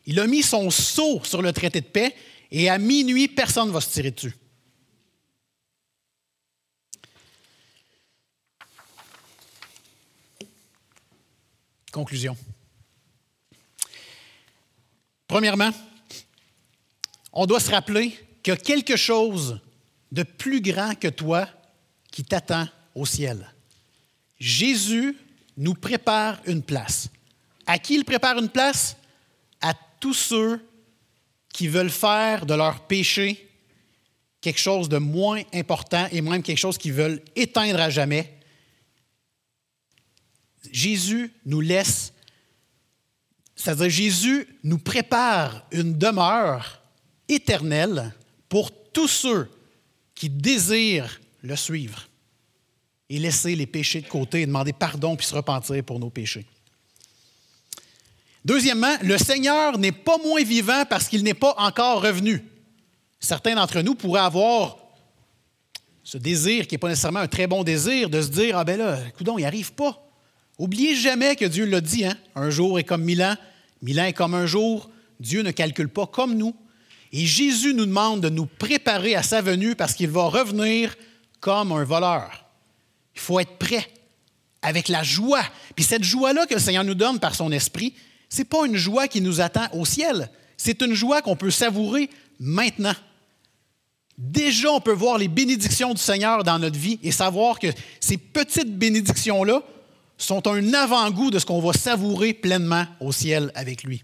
Il 0.06 0.20
a 0.22 0.28
mis 0.28 0.44
son 0.44 0.70
sceau 0.70 1.22
sur 1.26 1.42
le 1.42 1.52
traité 1.52 1.82
de 1.82 1.86
paix 1.86 2.16
et 2.52 2.70
à 2.70 2.78
minuit, 2.78 3.28
personne 3.28 3.68
ne 3.68 3.74
va 3.74 3.82
se 3.82 3.90
tirer 3.90 4.12
dessus. 4.12 4.34
Conclusion. 11.98 12.38
Premièrement, 15.28 15.72
on 17.34 17.48
doit 17.48 17.60
se 17.60 17.72
rappeler 17.72 18.12
qu'il 18.44 18.54
y 18.54 18.56
a 18.56 18.60
quelque 18.60 18.96
chose 18.96 19.60
de 20.12 20.22
plus 20.22 20.62
grand 20.62 20.94
que 20.94 21.08
toi 21.08 21.50
qui 22.12 22.24
t'attend 22.24 22.68
au 22.94 23.08
ciel. 23.08 23.52
Jésus 24.40 25.18
nous 25.58 25.74
prépare 25.74 26.40
une 26.46 26.62
place. 26.62 27.10
À 27.66 27.80
qui 27.80 27.96
il 27.96 28.06
prépare 28.06 28.38
une 28.38 28.50
place? 28.50 28.96
À 29.60 29.74
tous 30.00 30.14
ceux 30.14 30.64
qui 31.52 31.68
veulent 31.68 31.90
faire 31.90 32.46
de 32.46 32.54
leur 32.54 32.82
péché 32.82 33.50
quelque 34.40 34.60
chose 34.60 34.88
de 34.88 35.00
moins 35.00 35.42
important 35.52 36.08
et 36.12 36.22
même 36.22 36.44
quelque 36.44 36.60
chose 36.60 36.78
qu'ils 36.78 36.94
veulent 36.94 37.24
éteindre 37.36 37.80
à 37.80 37.90
jamais 37.90 38.37
Jésus 40.72 41.34
nous 41.46 41.62
laisse, 41.62 42.14
c'est-à-dire 43.56 43.90
Jésus 43.90 44.48
nous 44.64 44.78
prépare 44.78 45.66
une 45.72 45.98
demeure 45.98 46.82
éternelle 47.28 48.14
pour 48.50 48.72
tous 48.92 49.08
ceux 49.08 49.50
qui 50.16 50.30
désirent 50.30 51.20
le 51.42 51.56
suivre 51.56 52.08
et 53.10 53.20
laisser 53.20 53.56
les 53.56 53.68
péchés 53.68 54.02
de 54.02 54.08
côté 54.08 54.42
et 54.42 54.46
demander 54.46 54.74
pardon 54.74 55.16
puis 55.16 55.26
se 55.26 55.36
repentir 55.36 55.84
pour 55.84 56.00
nos 56.00 56.10
péchés. 56.10 56.46
Deuxièmement, 58.44 58.96
le 59.02 59.18
Seigneur 59.18 59.78
n'est 59.78 59.92
pas 59.92 60.18
moins 60.18 60.44
vivant 60.44 60.86
parce 60.90 61.08
qu'il 61.08 61.24
n'est 61.24 61.34
pas 61.34 61.54
encore 61.58 62.02
revenu. 62.02 62.46
Certains 63.20 63.56
d'entre 63.56 63.82
nous 63.82 63.96
pourraient 63.96 64.22
avoir 64.22 64.78
ce 66.04 66.18
désir, 66.18 66.66
qui 66.68 66.76
n'est 66.76 66.80
pas 66.80 66.88
nécessairement 66.88 67.20
un 67.20 67.28
très 67.28 67.48
bon 67.48 67.64
désir, 67.64 68.10
de 68.10 68.22
se 68.22 68.30
dire 68.30 68.58
Ah 68.58 68.64
ben 68.64 68.80
là, 68.80 68.98
coudon, 69.18 69.38
il 69.38 69.46
arrive 69.46 69.74
pas. 69.74 70.07
Oubliez 70.58 70.96
jamais 70.96 71.36
que 71.36 71.46
Dieu 71.46 71.66
l'a 71.66 71.82
dit, 71.82 72.06
hein? 72.06 72.18
un 72.36 72.50
jour 72.50 72.80
est 72.80 72.84
comme 72.84 73.04
mille 73.04 73.24
ans, 73.24 73.36
mille 73.82 74.00
ans 74.00 74.06
est 74.06 74.14
comme 74.14 74.34
un 74.34 74.46
jour. 74.46 74.90
Dieu 75.20 75.42
ne 75.42 75.52
calcule 75.52 75.90
pas 75.90 76.08
comme 76.08 76.36
nous. 76.36 76.56
Et 77.12 77.26
Jésus 77.26 77.74
nous 77.74 77.86
demande 77.86 78.22
de 78.22 78.30
nous 78.30 78.46
préparer 78.46 79.16
à 79.16 79.24
sa 79.24 79.42
venue 79.42 79.76
parce 79.76 79.94
qu'il 79.94 80.10
va 80.10 80.26
revenir 80.26 80.96
comme 81.40 81.72
un 81.72 81.84
voleur. 81.84 82.46
Il 83.16 83.22
faut 83.22 83.40
être 83.40 83.58
prêt 83.58 83.88
avec 84.62 84.90
la 84.90 85.04
joie. 85.04 85.44
Puis 85.76 85.86
cette 85.86 86.04
joie-là 86.04 86.46
que 86.46 86.56
le 86.56 86.60
Seigneur 86.60 86.84
nous 86.84 86.96
donne 86.96 87.20
par 87.20 87.36
son 87.36 87.52
esprit, 87.52 87.94
ce 88.30 88.40
n'est 88.40 88.46
pas 88.46 88.66
une 88.66 88.76
joie 88.76 89.08
qui 89.08 89.22
nous 89.22 89.42
attend 89.42 89.68
au 89.74 89.86
ciel. 89.86 90.30
C'est 90.58 90.82
une 90.82 90.94
joie 90.94 91.22
qu'on 91.22 91.36
peut 91.36 91.52
savourer 91.52 92.10
maintenant. 92.40 92.96
Déjà, 94.18 94.72
on 94.72 94.82
peut 94.82 94.92
voir 94.92 95.20
les 95.20 95.28
bénédictions 95.28 95.94
du 95.94 96.02
Seigneur 96.02 96.44
dans 96.44 96.58
notre 96.58 96.78
vie 96.78 97.00
et 97.04 97.12
savoir 97.12 97.60
que 97.60 97.68
ces 98.00 98.18
petites 98.18 98.76
bénédictions-là 98.76 99.62
sont 100.18 100.48
un 100.48 100.74
avant-goût 100.74 101.32
de 101.32 101.40
ce 101.40 101.46
qu'on 101.46 101.62
va 101.62 101.74
savourer 101.74 102.34
pleinement 102.34 102.86
au 103.00 103.12
ciel 103.12 103.52
avec 103.56 103.84
lui. 103.84 104.04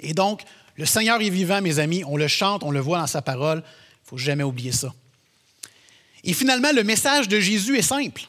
Et 0.00 0.14
donc, 0.14 0.42
le 0.76 0.86
Seigneur 0.86 1.20
est 1.20 1.30
vivant, 1.30 1.60
mes 1.60 1.78
amis, 1.78 2.04
on 2.04 2.16
le 2.16 2.28
chante, 2.28 2.62
on 2.62 2.70
le 2.70 2.80
voit 2.80 2.98
dans 2.98 3.06
sa 3.06 3.20
parole, 3.20 3.58
il 3.58 4.04
ne 4.04 4.08
faut 4.08 4.18
jamais 4.18 4.44
oublier 4.44 4.72
ça. 4.72 4.94
Et 6.24 6.32
finalement, 6.32 6.72
le 6.72 6.84
message 6.84 7.28
de 7.28 7.40
Jésus 7.40 7.76
est 7.76 7.82
simple. 7.82 8.22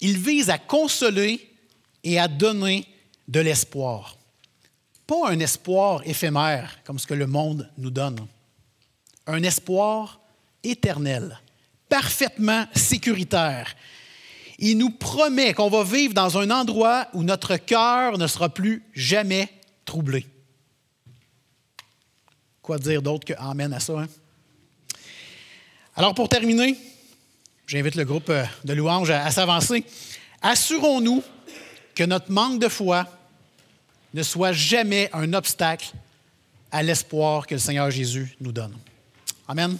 Il 0.00 0.18
vise 0.18 0.50
à 0.50 0.58
consoler 0.58 1.50
et 2.02 2.18
à 2.18 2.28
donner 2.28 2.86
de 3.28 3.40
l'espoir. 3.40 4.16
Pas 5.06 5.28
un 5.28 5.38
espoir 5.38 6.02
éphémère 6.04 6.78
comme 6.84 6.98
ce 6.98 7.06
que 7.06 7.14
le 7.14 7.26
monde 7.26 7.70
nous 7.78 7.90
donne. 7.90 8.26
Un 9.26 9.42
espoir 9.42 10.20
éternel, 10.62 11.40
parfaitement 11.88 12.66
sécuritaire, 12.74 13.74
il 14.58 14.78
nous 14.78 14.90
promet 14.90 15.54
qu'on 15.54 15.68
va 15.68 15.84
vivre 15.84 16.14
dans 16.14 16.38
un 16.38 16.50
endroit 16.50 17.08
où 17.12 17.22
notre 17.22 17.56
cœur 17.56 18.18
ne 18.18 18.26
sera 18.26 18.48
plus 18.48 18.82
jamais 18.94 19.48
troublé. 19.84 20.26
Quoi 22.62 22.78
dire 22.78 23.02
d'autre 23.02 23.24
que 23.24 23.34
Amen 23.38 23.72
à 23.72 23.80
ça? 23.80 24.00
Hein? 24.00 24.08
Alors 25.94 26.14
pour 26.14 26.28
terminer, 26.28 26.76
j'invite 27.66 27.94
le 27.94 28.04
groupe 28.04 28.30
euh, 28.30 28.44
de 28.64 28.72
louanges 28.72 29.10
à, 29.10 29.24
à 29.24 29.30
s'avancer. 29.30 29.84
Assurons-nous 30.42 31.22
que 31.94 32.04
notre 32.04 32.30
manque 32.30 32.60
de 32.60 32.68
foi 32.68 33.06
ne 34.14 34.22
soit 34.22 34.52
jamais 34.52 35.10
un 35.12 35.32
obstacle 35.32 35.92
à 36.72 36.82
l'espoir 36.82 37.46
que 37.46 37.54
le 37.54 37.60
Seigneur 37.60 37.90
Jésus 37.90 38.36
nous 38.40 38.52
donne. 38.52 38.76
Amen. 39.48 39.78